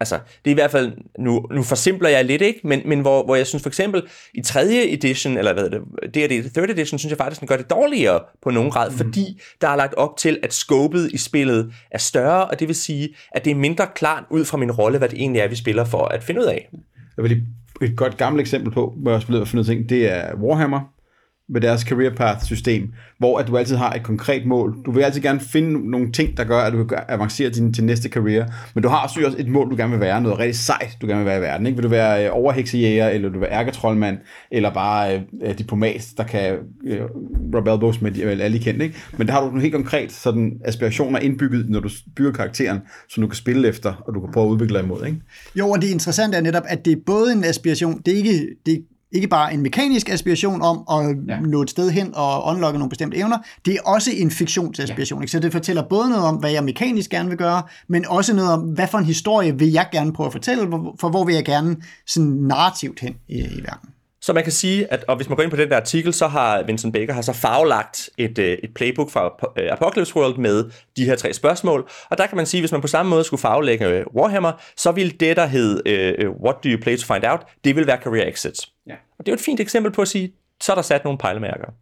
Altså, 0.00 0.14
det 0.14 0.50
er 0.50 0.54
i 0.54 0.54
hvert 0.54 0.70
fald, 0.70 0.92
nu, 1.18 1.46
nu 1.50 1.62
forsimpler 1.62 2.08
jeg 2.08 2.24
lidt, 2.24 2.42
ikke? 2.42 2.60
Men, 2.64 2.82
men 2.84 3.00
hvor, 3.00 3.24
hvor 3.24 3.36
jeg 3.36 3.46
synes 3.46 3.62
for 3.62 3.70
eksempel, 3.70 4.02
i 4.34 4.42
tredje 4.42 4.92
edition, 4.92 5.38
eller 5.38 5.52
hvad 5.52 5.64
er 5.64 5.68
det, 6.14 6.30
det, 6.30 6.52
third 6.54 6.70
edition, 6.70 6.98
synes 6.98 7.10
jeg 7.10 7.18
faktisk, 7.18 7.40
den 7.40 7.48
gør 7.48 7.56
det 7.56 7.70
dårligere 7.70 8.20
på 8.42 8.50
nogen 8.50 8.70
grad, 8.70 8.90
mm. 8.90 8.96
fordi 8.96 9.40
der 9.60 9.68
er 9.68 9.76
lagt 9.76 9.94
op 9.94 10.16
til, 10.16 10.38
at 10.42 10.54
scopet 10.54 11.12
i 11.12 11.16
spillet 11.16 11.72
er 11.90 11.98
større, 11.98 12.44
og 12.44 12.60
det 12.60 12.68
vil 12.68 12.76
sige, 12.76 13.08
at 13.32 13.44
det 13.44 13.50
er 13.50 13.54
mindre 13.54 13.86
klart 13.94 14.24
ud 14.30 14.44
fra 14.44 14.56
min 14.56 14.72
rolle, 14.72 14.98
hvad 14.98 15.08
det 15.08 15.18
egentlig 15.18 15.40
er, 15.40 15.48
vi 15.48 15.56
spiller 15.56 15.84
for 15.84 16.04
at 16.04 16.22
finde 16.22 16.40
ud 16.40 16.46
af. 16.46 16.68
Jeg 17.16 17.22
vil 17.22 17.30
lige 17.30 17.46
et 17.82 17.96
godt 17.96 18.16
gammelt 18.16 18.40
eksempel 18.40 18.72
på, 18.72 18.94
hvor 18.96 19.10
jeg 19.10 19.16
har 19.16 19.20
spillet 19.20 19.40
og 19.40 19.48
fundet 19.48 19.66
ting, 19.66 19.88
det 19.88 20.12
er 20.12 20.34
Warhammer, 20.34 20.80
med 21.48 21.60
deres 21.60 21.80
career 21.80 22.14
path 22.14 22.44
system, 22.44 22.92
hvor 23.18 23.38
at 23.38 23.46
du 23.46 23.56
altid 23.56 23.76
har 23.76 23.92
et 23.92 24.02
konkret 24.02 24.46
mål. 24.46 24.76
Du 24.86 24.90
vil 24.90 25.02
altid 25.02 25.20
gerne 25.20 25.40
finde 25.40 25.90
nogle 25.90 26.12
ting, 26.12 26.36
der 26.36 26.44
gør, 26.44 26.58
at 26.58 26.72
du 26.72 26.84
kan 26.84 26.98
avancere 27.08 27.50
din, 27.50 27.72
til 27.72 27.84
næste 27.84 28.08
karriere, 28.08 28.48
men 28.74 28.82
du 28.82 28.88
har 28.88 29.02
også 29.02 29.34
et 29.38 29.48
mål, 29.48 29.70
du 29.70 29.76
gerne 29.76 29.90
vil 29.90 30.00
være, 30.00 30.20
noget 30.20 30.38
rigtig 30.38 30.56
sejt, 30.56 30.96
du 31.00 31.06
gerne 31.06 31.18
vil 31.18 31.26
være 31.26 31.38
i 31.38 31.42
verden. 31.42 31.66
Ikke? 31.66 31.76
Vil 31.76 31.84
du 31.84 31.88
være 31.88 32.24
øh, 32.24 32.30
overheksejæger, 32.32 33.08
eller 33.08 33.28
vil 33.28 33.34
du 33.34 33.40
være 33.40 33.52
ærketrollmand, 33.52 34.18
eller 34.50 34.74
bare 34.74 35.14
øh, 35.14 35.22
øh, 35.42 35.58
diplomat, 35.58 36.08
der 36.16 36.24
kan 36.24 36.58
øh, 36.86 37.00
rub 37.54 37.68
elbows 37.68 38.00
med 38.00 38.10
de, 38.10 38.24
alle 38.24 38.58
kendt. 38.58 38.82
Ikke? 38.82 38.96
Men 39.16 39.26
der 39.26 39.32
har 39.32 39.40
du 39.40 39.46
nogle 39.46 39.62
helt 39.62 39.74
konkret 39.74 40.12
sådan 40.12 40.60
aspirationer 40.64 41.18
indbygget, 41.18 41.70
når 41.70 41.80
du 41.80 41.88
bygger 42.16 42.32
karakteren, 42.32 42.78
som 43.08 43.20
du 43.20 43.26
kan 43.26 43.36
spille 43.36 43.68
efter, 43.68 44.02
og 44.06 44.14
du 44.14 44.20
kan 44.20 44.30
prøve 44.32 44.46
at 44.46 44.50
udvikle 44.50 44.78
dig 44.78 44.84
imod. 44.84 45.06
Ikke? 45.06 45.18
Jo, 45.54 45.70
og 45.70 45.82
det 45.82 45.88
interessante 45.88 46.36
er 46.36 46.40
netop, 46.40 46.64
at 46.66 46.84
det 46.84 46.92
er 46.92 47.00
både 47.06 47.32
en 47.32 47.44
aspiration, 47.44 48.02
det 48.06 48.14
er 48.14 48.18
ikke, 48.18 48.46
det 48.66 48.84
ikke 49.16 49.28
bare 49.28 49.54
en 49.54 49.60
mekanisk 49.60 50.08
aspiration 50.08 50.62
om 50.62 50.84
at 50.90 51.16
ja. 51.28 51.40
nå 51.40 51.62
et 51.62 51.70
sted 51.70 51.90
hen 51.90 52.10
og 52.14 52.46
unlocke 52.46 52.78
nogle 52.78 52.90
bestemte 52.90 53.16
evner, 53.16 53.38
det 53.64 53.74
er 53.74 53.80
også 53.84 54.10
en 54.14 54.30
fiktionsaspiration. 54.30 55.20
Ja. 55.20 55.26
Så 55.26 55.38
det 55.40 55.52
fortæller 55.52 55.82
både 55.82 56.08
noget 56.08 56.24
om, 56.24 56.36
hvad 56.36 56.50
jeg 56.50 56.64
mekanisk 56.64 57.10
gerne 57.10 57.28
vil 57.28 57.38
gøre, 57.38 57.62
men 57.88 58.06
også 58.06 58.34
noget 58.34 58.52
om, 58.52 58.60
hvad 58.60 58.88
for 58.88 58.98
en 58.98 59.04
historie 59.04 59.58
vil 59.58 59.72
jeg 59.72 59.88
gerne 59.92 60.12
prøve 60.12 60.26
at 60.26 60.32
fortælle, 60.32 60.62
for 61.00 61.08
hvor 61.08 61.24
vil 61.24 61.34
jeg 61.34 61.44
gerne 61.44 61.76
sådan 62.06 62.28
narrativt 62.28 63.00
hen 63.00 63.14
i, 63.28 63.38
i 63.38 63.62
verden. 63.62 63.90
Så 64.26 64.32
man 64.32 64.42
kan 64.42 64.52
sige, 64.52 64.92
at 64.92 65.04
og 65.08 65.16
hvis 65.16 65.28
man 65.28 65.36
går 65.36 65.42
ind 65.42 65.50
på 65.50 65.56
den 65.56 65.70
der 65.70 65.76
artikel, 65.76 66.12
så 66.12 66.26
har 66.26 66.62
Vincent 66.62 66.92
Baker 66.92 67.12
har 67.12 67.22
så 67.22 67.32
farvelagt 67.32 68.10
et, 68.18 68.38
øh, 68.38 68.58
et 68.62 68.74
playbook 68.74 69.10
fra 69.10 69.50
øh, 69.56 69.72
Apocalypse 69.72 70.16
World 70.16 70.38
med 70.38 70.70
de 70.96 71.04
her 71.04 71.16
tre 71.16 71.32
spørgsmål. 71.32 71.88
Og 72.10 72.18
der 72.18 72.26
kan 72.26 72.36
man 72.36 72.46
sige, 72.46 72.58
at 72.58 72.62
hvis 72.62 72.72
man 72.72 72.80
på 72.80 72.86
samme 72.86 73.10
måde 73.10 73.24
skulle 73.24 73.40
farvelægge 73.40 73.86
øh, 73.86 74.06
Warhammer, 74.14 74.52
så 74.76 74.92
vil 74.92 75.20
det, 75.20 75.36
der 75.36 75.46
hed 75.46 75.82
uh, 76.26 76.42
What 76.44 76.56
do 76.64 76.68
you 76.68 76.78
play 76.82 76.96
to 76.96 77.14
find 77.14 77.24
out, 77.24 77.40
det 77.64 77.76
vil 77.76 77.86
være 77.86 77.98
career 78.02 78.28
exits. 78.28 78.72
Ja. 78.86 78.92
Og 78.92 79.26
det 79.26 79.28
er 79.28 79.32
jo 79.32 79.34
et 79.34 79.40
fint 79.40 79.60
eksempel 79.60 79.92
på 79.92 80.02
at 80.02 80.08
sige, 80.08 80.32
så 80.60 80.72
er 80.72 80.74
der 80.76 80.82
sat 80.82 81.04
nogle 81.04 81.18
pejlemærker. 81.18 81.72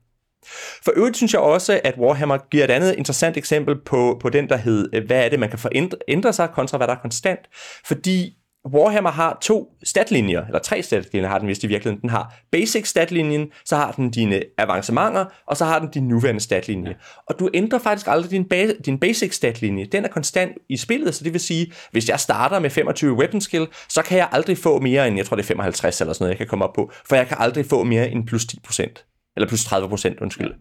For 0.84 0.92
øvrigt 0.96 1.16
synes 1.16 1.32
jeg 1.32 1.40
også, 1.40 1.80
at 1.84 1.94
Warhammer 1.98 2.38
giver 2.50 2.64
et 2.64 2.70
andet 2.70 2.94
interessant 2.94 3.36
eksempel 3.36 3.76
på, 3.86 4.18
på 4.22 4.28
den, 4.28 4.48
der 4.48 4.56
hed, 4.56 5.06
hvad 5.06 5.24
er 5.24 5.28
det, 5.28 5.38
man 5.38 5.50
kan 5.50 5.58
forændre 5.58 6.32
sig, 6.32 6.48
kontra 6.54 6.76
hvad 6.76 6.86
der 6.86 6.94
er 6.94 6.98
konstant. 6.98 7.40
Fordi 7.84 8.36
Warhammer 8.72 9.10
har 9.10 9.38
to 9.42 9.68
statlinjer, 9.82 10.46
eller 10.46 10.58
tre 10.58 10.82
statlinjer 10.82 11.28
har 11.28 11.38
den 11.38 11.48
vist 11.48 11.64
i 11.64 11.66
virkeligheden. 11.66 12.00
Den 12.00 12.10
har 12.10 12.34
basic 12.52 12.88
statlinjen, 12.88 13.48
så 13.64 13.76
har 13.76 13.92
den 13.92 14.10
dine 14.10 14.42
avancementer, 14.58 15.24
og 15.46 15.56
så 15.56 15.64
har 15.64 15.78
den 15.78 15.88
din 15.88 16.08
nuværende 16.08 16.40
statlinje. 16.40 16.88
Ja. 16.88 16.94
Og 17.26 17.38
du 17.38 17.50
ændrer 17.54 17.78
faktisk 17.78 18.06
aldrig 18.06 18.30
din, 18.30 18.46
ba- 18.54 18.80
din 18.82 18.98
basic 18.98 19.34
statlinje. 19.34 19.84
Den 19.84 20.04
er 20.04 20.08
konstant 20.08 20.52
i 20.68 20.76
spillet, 20.76 21.14
så 21.14 21.24
det 21.24 21.32
vil 21.32 21.40
sige, 21.40 21.72
hvis 21.90 22.08
jeg 22.08 22.20
starter 22.20 22.58
med 22.58 22.70
25 22.70 23.14
weapon 23.14 23.40
skill, 23.40 23.66
så 23.88 24.02
kan 24.02 24.18
jeg 24.18 24.28
aldrig 24.32 24.58
få 24.58 24.80
mere 24.80 25.08
end, 25.08 25.16
jeg 25.16 25.26
tror 25.26 25.36
det 25.36 25.42
er 25.42 25.46
55 25.46 26.00
eller 26.00 26.12
sådan 26.12 26.24
noget, 26.24 26.30
jeg 26.30 26.38
kan 26.38 26.46
komme 26.46 26.64
op 26.64 26.74
på, 26.74 26.92
for 27.08 27.16
jeg 27.16 27.26
kan 27.28 27.36
aldrig 27.40 27.66
få 27.66 27.84
mere 27.84 28.10
end 28.10 28.26
plus 28.26 28.44
10%, 28.44 29.32
eller 29.36 29.48
plus 29.48 29.64
30%, 29.64 30.22
undskyld. 30.22 30.52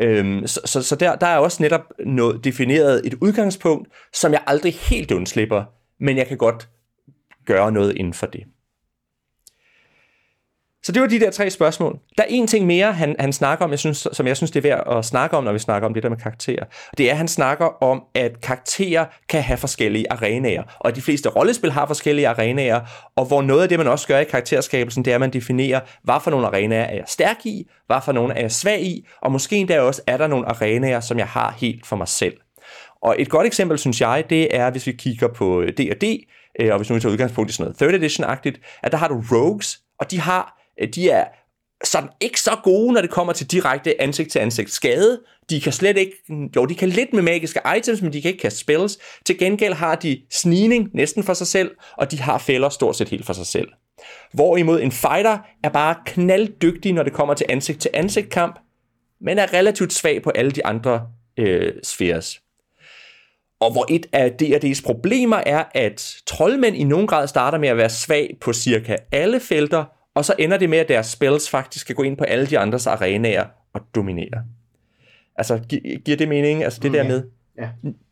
Ja. 0.00 0.06
Øhm, 0.06 0.46
så 0.46 0.60
så, 0.64 0.82
så 0.82 0.96
der, 0.96 1.16
der 1.16 1.26
er 1.26 1.38
også 1.38 1.62
netop 1.62 1.82
noget 2.06 2.44
defineret 2.44 3.06
et 3.06 3.14
udgangspunkt, 3.20 3.88
som 4.12 4.32
jeg 4.32 4.42
aldrig 4.46 4.74
helt 4.74 5.12
undslipper, 5.12 5.64
men 6.00 6.16
jeg 6.16 6.26
kan 6.26 6.36
godt 6.36 6.68
gøre 7.46 7.72
noget 7.72 7.96
inden 7.96 8.14
for 8.14 8.26
det. 8.26 8.42
Så 10.86 10.92
det 10.92 11.02
var 11.02 11.08
de 11.08 11.20
der 11.20 11.30
tre 11.30 11.50
spørgsmål. 11.50 11.98
Der 12.18 12.24
er 12.24 12.28
en 12.30 12.46
ting 12.46 12.66
mere, 12.66 12.92
han, 12.92 13.16
han 13.18 13.32
snakker 13.32 13.64
om, 13.64 13.70
jeg 13.70 13.78
synes, 13.78 14.08
som 14.12 14.26
jeg 14.26 14.36
synes, 14.36 14.50
det 14.50 14.64
er 14.64 14.68
værd 14.68 14.98
at 14.98 15.04
snakke 15.04 15.36
om, 15.36 15.44
når 15.44 15.52
vi 15.52 15.58
snakker 15.58 15.88
om 15.88 15.94
det 15.94 16.02
der 16.02 16.08
med 16.08 16.16
karakterer. 16.16 16.64
Det 16.98 17.06
er, 17.06 17.10
at 17.10 17.16
han 17.16 17.28
snakker 17.28 17.82
om, 17.82 18.02
at 18.14 18.40
karakterer 18.40 19.04
kan 19.28 19.42
have 19.42 19.56
forskellige 19.56 20.12
arenaer, 20.12 20.62
og 20.80 20.88
at 20.88 20.96
de 20.96 21.02
fleste 21.02 21.28
rollespil 21.28 21.72
har 21.72 21.86
forskellige 21.86 22.28
arenaer, 22.28 22.80
og 23.16 23.24
hvor 23.24 23.42
noget 23.42 23.62
af 23.62 23.68
det, 23.68 23.78
man 23.78 23.86
også 23.86 24.08
gør 24.08 24.18
i 24.18 24.24
karakterskabelsen, 24.24 25.04
det 25.04 25.10
er, 25.10 25.14
at 25.14 25.20
man 25.20 25.32
definerer, 25.32 25.80
hvad 26.02 26.16
for 26.24 26.30
nogle 26.30 26.46
arenaer 26.46 26.84
er 26.84 26.94
jeg 26.94 27.04
stærk 27.06 27.46
i, 27.46 27.70
hvad 27.86 27.98
for 28.04 28.12
nogle 28.12 28.34
er 28.34 28.40
jeg 28.40 28.52
svag 28.52 28.82
i, 28.82 29.06
og 29.22 29.32
måske 29.32 29.56
endda 29.56 29.80
også 29.80 30.02
er 30.06 30.16
der 30.16 30.26
nogle 30.26 30.48
arenaer, 30.48 31.00
som 31.00 31.18
jeg 31.18 31.28
har 31.28 31.54
helt 31.58 31.86
for 31.86 31.96
mig 31.96 32.08
selv. 32.08 32.34
Og 33.02 33.16
et 33.18 33.28
godt 33.28 33.46
eksempel, 33.46 33.78
synes 33.78 34.00
jeg, 34.00 34.24
det 34.30 34.56
er, 34.56 34.70
hvis 34.70 34.86
vi 34.86 34.92
kigger 34.92 35.28
på 35.28 35.64
D&D, 35.78 36.26
øh, 36.60 36.72
og 36.72 36.76
hvis 36.76 36.90
nu 36.90 36.94
vi 36.94 37.00
tager 37.00 37.12
udgangspunkt 37.12 37.50
i 37.50 37.54
sådan 37.54 37.64
noget 37.64 37.78
third 37.78 37.94
edition-agtigt, 37.94 38.80
at 38.82 38.92
der 38.92 38.98
har 38.98 39.08
du 39.08 39.22
rogues, 39.32 39.80
og 40.00 40.10
de 40.10 40.20
har, 40.20 40.60
øh, 40.82 40.88
de 40.94 41.10
er 41.10 41.24
sådan 41.84 42.08
ikke 42.20 42.40
så 42.40 42.56
gode, 42.64 42.92
når 42.92 43.00
det 43.00 43.10
kommer 43.10 43.32
til 43.32 43.50
direkte 43.50 44.02
ansigt-til-ansigt 44.02 44.70
skade. 44.70 45.20
De 45.50 45.60
kan 45.60 45.72
slet 45.72 45.96
ikke, 45.96 46.12
jo, 46.56 46.64
de 46.64 46.74
kan 46.74 46.88
lidt 46.88 47.12
med 47.12 47.22
magiske 47.22 47.60
items, 47.78 48.02
men 48.02 48.12
de 48.12 48.22
kan 48.22 48.28
ikke 48.28 48.42
kaste 48.42 48.58
spells. 48.58 48.98
Til 49.26 49.38
gengæld 49.38 49.74
har 49.74 49.94
de 49.94 50.22
snigning 50.30 50.90
næsten 50.94 51.22
for 51.22 51.34
sig 51.34 51.46
selv, 51.46 51.70
og 51.96 52.10
de 52.10 52.20
har 52.20 52.38
fælder 52.38 52.68
stort 52.68 52.96
set 52.96 53.08
helt 53.08 53.26
for 53.26 53.32
sig 53.32 53.46
selv. 53.46 53.68
Hvorimod 54.32 54.80
en 54.80 54.92
fighter 54.92 55.38
er 55.64 55.68
bare 55.68 55.94
knalddygtig, 56.06 56.92
når 56.92 57.02
det 57.02 57.12
kommer 57.12 57.34
til 57.34 57.46
ansigt-til-ansigt 57.48 58.30
kamp, 58.30 58.58
men 59.20 59.38
er 59.38 59.52
relativt 59.52 59.92
svag 59.92 60.22
på 60.22 60.30
alle 60.30 60.50
de 60.50 60.66
andre 60.66 61.06
øh, 61.38 61.72
sfæres. 61.82 62.40
Og 63.60 63.72
hvor 63.72 63.86
et 63.90 64.06
af 64.12 64.32
D&D's 64.42 64.82
problemer 64.84 65.36
er, 65.46 65.64
at 65.74 66.14
troldmænd 66.26 66.76
i 66.76 66.84
nogen 66.84 67.06
grad 67.06 67.28
starter 67.28 67.58
med 67.58 67.68
at 67.68 67.76
være 67.76 67.90
svag 67.90 68.36
på 68.40 68.52
cirka 68.52 68.96
alle 69.12 69.40
felter, 69.40 69.84
og 70.14 70.24
så 70.24 70.34
ender 70.38 70.56
det 70.56 70.70
med, 70.70 70.78
at 70.78 70.88
deres 70.88 71.06
spells 71.06 71.50
faktisk 71.50 71.80
skal 71.84 71.94
gå 71.96 72.02
ind 72.02 72.16
på 72.16 72.24
alle 72.24 72.46
de 72.46 72.58
andres 72.58 72.86
arenaer 72.86 73.44
og 73.74 73.80
dominere. 73.94 74.44
Altså, 75.36 75.58
gi- 75.68 75.98
giver 76.04 76.16
det 76.16 76.28
mening? 76.28 76.64
Altså 76.64 76.80
det 76.82 76.90
mm, 76.90 76.96
der 76.96 77.04
med, 77.04 77.22
Ja. 77.58 77.68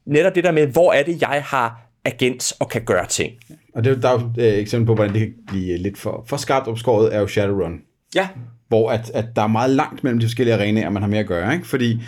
netop 0.06 0.34
det 0.34 0.44
der 0.44 0.52
med, 0.52 0.66
hvor 0.66 0.92
er 0.92 1.02
det, 1.02 1.20
jeg 1.20 1.42
har 1.46 1.80
agens 2.04 2.52
og 2.52 2.68
kan 2.68 2.84
gøre 2.84 3.06
ting. 3.06 3.32
Og 3.74 3.84
det, 3.84 4.02
der 4.02 4.08
er 4.08 4.12
jo 4.20 4.26
et 4.44 4.52
øh, 4.52 4.58
eksempel 4.58 4.86
på, 4.86 4.94
hvordan 4.94 5.14
det 5.14 5.20
kan 5.20 5.34
blive 5.46 5.78
lidt 5.78 5.98
for, 5.98 6.24
for 6.26 6.36
skarpt 6.36 6.68
opskåret, 6.68 7.14
er 7.14 7.20
jo 7.20 7.26
Shadowrun. 7.26 7.80
Ja, 8.14 8.28
hvor 8.68 8.90
at, 8.90 9.10
at 9.14 9.24
der 9.36 9.42
er 9.42 9.46
meget 9.46 9.70
langt 9.70 10.04
mellem 10.04 10.20
de 10.20 10.26
forskellige 10.26 10.54
arenaer, 10.54 10.90
man 10.90 11.02
har 11.02 11.08
med 11.08 11.18
at 11.18 11.26
gøre, 11.26 11.54
ikke? 11.54 11.66
Fordi 11.66 12.00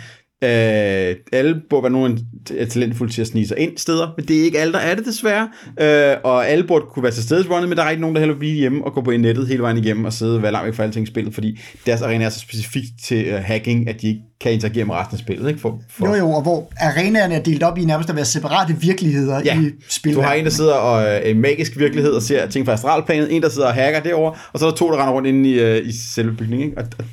øh, 0.43 1.15
alle 1.31 1.61
burde 1.69 1.83
være 1.83 1.91
nogen 1.91 2.19
er 2.57 2.65
talentfulde 2.65 3.13
til 3.13 3.21
at 3.21 3.27
snige 3.27 3.47
sig 3.47 3.57
ind 3.57 3.77
steder, 3.77 4.13
men 4.17 4.25
det 4.27 4.39
er 4.39 4.43
ikke 4.43 4.59
alle, 4.59 4.73
der 4.73 4.79
er 4.79 4.95
det 4.95 5.05
desværre. 5.05 5.49
Øh, 5.81 6.17
og 6.23 6.47
alle 6.47 6.63
burde 6.63 6.85
kunne 6.91 7.03
være 7.03 7.11
til 7.11 7.23
stede 7.23 7.47
runnet, 7.49 7.69
men 7.69 7.77
der 7.77 7.83
er 7.83 7.89
ikke 7.89 8.01
nogen, 8.01 8.15
der 8.15 8.19
heller 8.19 8.33
vil 8.33 8.39
blive 8.39 8.53
hjemme 8.53 8.85
og 8.85 8.93
gå 8.93 9.01
på 9.01 9.11
nettet 9.11 9.47
hele 9.47 9.61
vejen 9.61 9.77
igennem 9.77 10.05
og 10.05 10.13
sidde 10.13 10.35
og 10.35 10.41
være 10.41 10.51
langt 10.51 10.65
væk 10.65 10.73
fra 10.73 10.83
alting 10.83 11.03
i 11.03 11.07
spillet, 11.07 11.33
fordi 11.33 11.59
deres 11.85 12.01
arena 12.01 12.25
er 12.25 12.29
så 12.29 12.39
specifikt 12.39 12.87
til 13.03 13.33
uh, 13.33 13.39
hacking, 13.39 13.89
at 13.89 14.01
de 14.01 14.07
ikke 14.07 14.21
kan 14.41 14.51
interagere 14.51 14.85
med 14.85 14.95
resten 14.95 15.15
af 15.15 15.19
spillet. 15.19 15.47
Ikke? 15.47 15.59
For, 15.59 15.81
for, 15.89 16.07
Jo 16.07 16.13
jo, 16.13 16.31
og 16.31 16.41
hvor 16.41 16.71
arenaerne 16.79 17.35
er 17.35 17.43
delt 17.43 17.63
op 17.63 17.77
i 17.77 17.85
nærmest 17.85 18.09
at 18.09 18.15
være 18.15 18.25
separate 18.25 18.75
virkeligheder 18.81 19.41
Ja, 19.45 19.59
i 19.59 19.71
spil. 19.89 20.15
du 20.15 20.21
har 20.21 20.33
en, 20.33 20.45
der 20.45 20.51
sidder 20.51 20.73
og 20.73 21.05
øh, 21.05 21.29
en 21.29 21.41
magisk 21.41 21.77
virkelighed 21.79 22.11
og 22.11 22.21
ser 22.21 22.47
ting 22.47 22.65
fra 22.65 22.73
astralplanet, 22.73 23.35
en, 23.35 23.41
der 23.41 23.49
sidder 23.49 23.67
og 23.67 23.73
hacker 23.73 23.99
derovre, 23.99 24.33
og 24.53 24.59
så 24.59 24.65
er 24.65 24.69
der 24.69 24.77
to, 24.77 24.91
der 24.91 24.97
render 24.97 25.13
rundt 25.13 25.27
inde 25.27 25.49
i, 25.49 25.59
øh, 25.59 25.87
i 25.87 25.91
selve 25.91 26.33
bygningen. 26.33 26.69
Ikke? 26.69 26.81
Og, 26.81 26.87
og, 26.97 27.05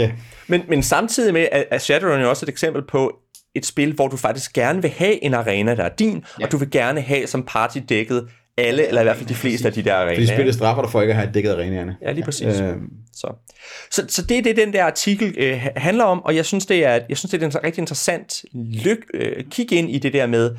ja. 0.00 0.10
Men, 0.46 0.62
men 0.68 0.82
samtidig 0.82 1.32
med, 1.32 1.48
at, 1.52 1.66
at 1.70 1.82
Shadowrun 1.82 2.20
er 2.20 2.26
også 2.26 2.44
et 2.44 2.48
eksempel 2.48 2.82
på 2.86 3.18
et 3.54 3.66
spil, 3.66 3.92
hvor 3.92 4.08
du 4.08 4.16
faktisk 4.16 4.52
gerne 4.52 4.82
vil 4.82 4.90
have 4.90 5.24
en 5.24 5.34
arena, 5.34 5.74
der 5.74 5.84
er 5.84 5.88
din, 5.88 6.24
ja. 6.40 6.44
og 6.44 6.52
du 6.52 6.56
vil 6.56 6.70
gerne 6.70 7.00
have 7.00 7.26
som 7.26 7.42
party 7.42 7.78
dækket 7.88 8.28
alle, 8.58 8.86
eller 8.86 9.00
i 9.00 9.04
hvert 9.04 9.16
fald 9.16 9.28
de 9.28 9.34
fleste 9.34 9.68
af 9.68 9.74
de 9.74 9.82
der 9.82 9.94
arenaer. 9.94 10.16
Fordi 10.16 10.26
spillet 10.26 10.54
straffer 10.54 10.82
dig 10.82 10.90
for 10.90 11.00
ikke 11.00 11.12
at 11.12 11.16
have 11.16 11.30
dækket 11.34 11.50
arenaerne. 11.50 11.96
Ja, 12.02 12.12
lige 12.12 12.24
præcis. 12.24 12.60
Øh, 12.60 12.74
Så, 13.14 13.32
så, 13.90 14.04
så 14.08 14.22
det 14.22 14.38
er 14.38 14.42
det, 14.42 14.56
den 14.56 14.72
der 14.72 14.84
artikel 14.84 15.34
øh, 15.38 15.66
handler 15.76 16.04
om, 16.04 16.22
og 16.24 16.36
jeg 16.36 16.46
synes, 16.46 16.66
det 16.66 16.84
er, 16.84 16.98
jeg 17.08 17.16
synes, 17.16 17.30
det 17.30 17.42
er 17.42 17.46
en 17.46 17.64
rigtig 17.64 17.80
interessant 17.80 18.44
lyk, 18.54 18.98
øh, 19.14 19.44
kig 19.50 19.72
ind 19.72 19.90
i 19.90 19.98
det 19.98 20.12
der 20.12 20.26
med 20.26 20.50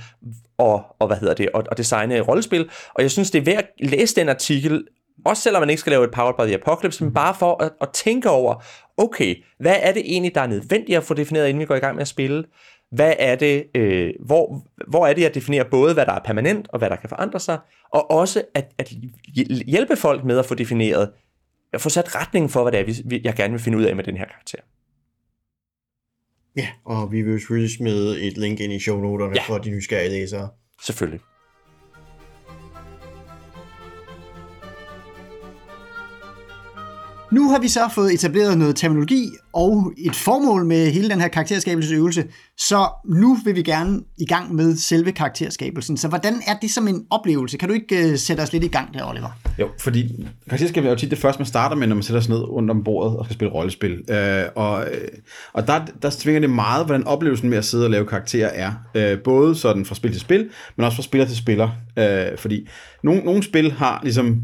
at, 0.59 0.79
og, 0.99 1.07
hvad 1.07 1.17
hedder 1.17 1.33
det, 1.33 1.49
at, 1.55 1.67
at 1.71 1.77
designe 1.77 2.19
rollespil, 2.19 2.69
og 2.93 3.03
jeg 3.03 3.11
synes, 3.11 3.31
det 3.31 3.39
er 3.39 3.43
værd 3.43 3.57
at 3.57 3.89
læse 3.89 4.15
den 4.15 4.29
artikel, 4.29 4.83
også 5.25 5.43
selvom 5.43 5.61
man 5.61 5.69
ikke 5.69 5.79
skal 5.79 5.91
lave 5.91 6.03
et 6.03 6.11
Powered 6.11 6.35
by 6.39 6.41
the 6.41 6.61
Apocalypse, 6.61 7.03
men 7.03 7.13
bare 7.13 7.35
for 7.35 7.63
at, 7.63 7.71
at 7.81 7.89
tænke 7.93 8.29
over, 8.29 8.63
okay, 8.97 9.35
hvad 9.59 9.75
er 9.81 9.91
det 9.93 10.01
egentlig, 10.05 10.35
der 10.35 10.41
er 10.41 10.47
nødvendigt 10.47 10.97
at 10.97 11.03
få 11.03 11.13
defineret, 11.13 11.47
inden 11.49 11.59
vi 11.61 11.65
går 11.65 11.75
i 11.75 11.79
gang 11.79 11.95
med 11.95 12.01
at 12.01 12.07
spille? 12.07 12.43
Hvad 12.91 13.13
er 13.19 13.35
det, 13.35 13.65
øh, 13.75 14.13
hvor, 14.25 14.67
hvor 14.87 15.07
er 15.07 15.13
det, 15.13 15.21
jeg 15.21 15.35
definerer 15.35 15.63
både, 15.63 15.93
hvad 15.93 16.05
der 16.05 16.11
er 16.13 16.19
permanent, 16.25 16.67
og 16.69 16.79
hvad 16.79 16.89
der 16.89 16.95
kan 16.95 17.09
forandre 17.09 17.39
sig, 17.39 17.59
og 17.93 18.11
også 18.11 18.43
at, 18.55 18.71
at 18.77 18.93
hjælpe 19.67 19.95
folk 19.95 20.23
med 20.23 20.39
at 20.39 20.45
få 20.45 20.55
defineret, 20.55 21.11
at 21.73 21.81
få 21.81 21.89
sat 21.89 22.15
retningen 22.15 22.49
for, 22.49 22.61
hvad 22.61 22.71
det 22.71 22.79
er, 22.79 23.03
vi- 23.05 23.21
jeg 23.23 23.33
gerne 23.35 23.51
vil 23.51 23.61
finde 23.61 23.77
ud 23.77 23.83
af 23.83 23.95
med 23.95 24.03
den 24.03 24.17
her 24.17 24.25
karakter. 24.25 24.57
Ja, 26.57 26.67
og 26.85 27.11
vi 27.11 27.21
vil 27.21 27.39
selvfølgelig 27.39 27.75
smide 27.77 28.21
et 28.21 28.37
link 28.37 28.59
ind 28.59 28.73
i 28.73 28.79
shownoterne 28.79 29.33
ja. 29.35 29.41
for 29.41 29.57
de 29.57 29.69
nysgerrige 29.69 30.09
læsere. 30.09 30.49
Selvfølgelig. 30.83 31.19
Nu 37.31 37.49
har 37.49 37.59
vi 37.59 37.67
så 37.67 37.79
fået 37.95 38.13
etableret 38.13 38.57
noget 38.57 38.75
terminologi 38.75 39.29
og 39.53 39.93
et 39.97 40.15
formål 40.15 40.65
med 40.65 40.91
hele 40.91 41.09
den 41.09 41.21
her 41.21 41.27
karakterskabelsesøvelse, 41.27 42.23
så 42.57 42.87
nu 43.05 43.37
vil 43.45 43.55
vi 43.55 43.61
gerne 43.61 43.99
i 44.17 44.25
gang 44.25 44.55
med 44.55 44.75
selve 44.75 45.11
karakterskabelsen. 45.11 45.97
Så 45.97 46.07
hvordan 46.07 46.33
er 46.47 46.53
det 46.61 46.71
som 46.71 46.87
en 46.87 47.05
oplevelse? 47.09 47.57
Kan 47.57 47.69
du 47.69 47.73
ikke 47.73 48.09
uh, 48.11 48.15
sætte 48.15 48.41
os 48.41 48.53
lidt 48.53 48.63
i 48.63 48.67
gang 48.67 48.93
der, 48.93 49.09
Oliver? 49.09 49.39
Jo, 49.59 49.67
fordi 49.79 50.25
karakterskabelse 50.49 50.87
er 50.87 50.91
jo 50.91 50.97
tit 50.99 51.11
det 51.11 51.17
første, 51.17 51.39
man 51.39 51.45
starter 51.45 51.75
med, 51.75 51.87
når 51.87 51.95
man 51.95 52.03
sætter 52.03 52.21
sig 52.21 52.31
ned 52.31 52.39
rundt 52.39 52.71
om 52.71 52.83
bordet 52.83 53.17
og 53.17 53.25
skal 53.25 53.33
spille 53.33 53.53
rollespil. 53.53 54.01
Øh, 54.09 54.43
og 54.55 54.85
øh, 54.91 55.07
og 55.53 55.67
der, 55.67 55.85
der 56.01 56.09
tvinger 56.09 56.39
det 56.39 56.49
meget, 56.49 56.85
hvordan 56.85 57.07
oplevelsen 57.07 57.49
med 57.49 57.57
at 57.57 57.65
sidde 57.65 57.85
og 57.85 57.91
lave 57.91 58.05
karakterer 58.05 58.49
er. 58.49 58.71
Øh, 58.95 59.19
både 59.23 59.55
sådan 59.55 59.85
fra 59.85 59.95
spil 59.95 60.11
til 60.11 60.21
spil, 60.21 60.49
men 60.75 60.85
også 60.85 60.95
fra 60.95 61.03
spiller 61.03 61.27
til 61.27 61.37
spiller. 61.37 61.69
Øh, 61.97 62.37
fordi 62.37 62.67
nogle, 63.03 63.21
nogle 63.21 63.43
spil 63.43 63.71
har 63.71 63.99
ligesom 64.03 64.41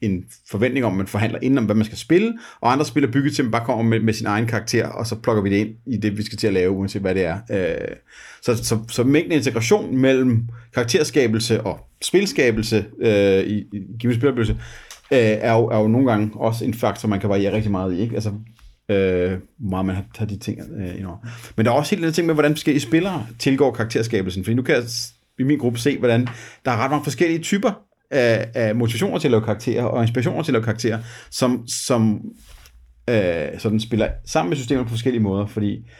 en 0.00 0.24
forventning 0.50 0.86
om, 0.86 0.92
at 0.92 0.96
man 0.96 1.06
forhandler 1.06 1.38
inden 1.42 1.58
om, 1.58 1.64
hvad 1.64 1.74
man 1.74 1.84
skal 1.84 1.98
spille, 1.98 2.38
og 2.60 2.72
andre 2.72 2.84
spiller 2.84 3.10
bygget 3.10 3.34
til, 3.34 3.42
at 3.42 3.44
man 3.44 3.52
bare 3.52 3.64
kommer 3.64 3.84
med, 3.84 4.00
med 4.00 4.12
sin 4.12 4.26
egen 4.26 4.46
karakter, 4.46 4.86
og 4.86 5.06
så 5.06 5.16
plukker 5.16 5.42
vi 5.42 5.50
det 5.50 5.56
ind 5.56 5.70
i 5.86 5.96
det, 5.96 6.18
vi 6.18 6.22
skal 6.22 6.38
til 6.38 6.46
at 6.46 6.52
lave, 6.52 6.70
uanset 6.70 7.02
hvad 7.02 7.14
det 7.14 7.24
er. 7.24 7.38
Øh, 7.50 7.96
så, 8.42 8.64
så, 8.64 8.78
så 8.88 9.04
mængden 9.04 9.32
af 9.32 9.36
integration 9.36 9.96
mellem 9.96 10.48
karakterskabelse 10.74 11.60
og 11.60 11.78
spilskabelse 12.02 12.84
øh, 13.00 13.44
i, 13.44 13.58
i 13.72 13.80
givet 13.98 14.16
spiloplevelse, 14.16 14.52
øh, 15.12 15.18
er, 15.18 15.52
jo, 15.52 15.66
er 15.66 15.78
jo 15.78 15.88
nogle 15.88 16.10
gange 16.10 16.30
også 16.34 16.64
en 16.64 16.74
faktor, 16.74 17.08
man 17.08 17.20
kan 17.20 17.30
variere 17.30 17.52
rigtig 17.52 17.70
meget 17.70 17.94
i. 17.94 18.00
Ikke? 18.00 18.14
Altså, 18.14 18.32
øh, 18.90 19.38
meget 19.70 19.86
man 19.86 19.94
har, 19.94 20.04
har 20.18 20.26
de 20.26 20.38
ting 20.38 20.60
øh, 20.80 20.98
indover. 20.98 21.16
Men 21.56 21.66
der 21.66 21.72
er 21.72 21.76
også 21.76 21.94
helt 21.94 22.04
den 22.04 22.12
ting 22.12 22.26
med, 22.26 22.34
hvordan 22.34 22.54
forskellige 22.54 22.82
spillere 22.82 23.26
tilgår 23.38 23.72
karakterskabelsen. 23.72 24.44
for 24.44 24.52
nu 24.52 24.62
kan 24.62 24.74
jeg 24.74 24.84
i 25.38 25.42
min 25.42 25.58
gruppe 25.58 25.78
se, 25.78 25.98
hvordan 25.98 26.28
der 26.64 26.70
er 26.70 26.76
ret 26.76 26.90
mange 26.90 27.04
forskellige 27.04 27.38
typer 27.38 27.89
af, 28.10 28.50
af 28.54 28.74
motivationer 28.74 29.18
til 29.18 29.28
at 29.28 29.32
lave 29.32 29.42
karakterer, 29.42 29.84
og 29.84 30.02
inspirationer 30.02 30.42
til 30.42 30.50
at 30.50 30.52
lave 30.52 30.64
karakterer, 30.64 30.98
som, 31.30 31.66
som 31.68 32.20
øh, 33.10 33.58
sådan 33.58 33.80
spiller 33.80 34.08
sammen 34.26 34.48
med 34.48 34.56
systemet 34.56 34.84
på 34.84 34.90
forskellige 34.90 35.22
måder. 35.22 35.46
Fordi 35.46 35.90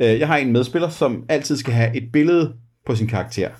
øh, 0.00 0.20
jeg 0.20 0.26
har 0.26 0.36
en 0.36 0.52
medspiller, 0.52 0.88
som 0.88 1.24
altid 1.28 1.56
skal 1.56 1.72
have 1.72 1.96
et 1.96 2.12
billede 2.12 2.54
på 2.86 2.94
sin 2.94 3.06
karakter, 3.06 3.50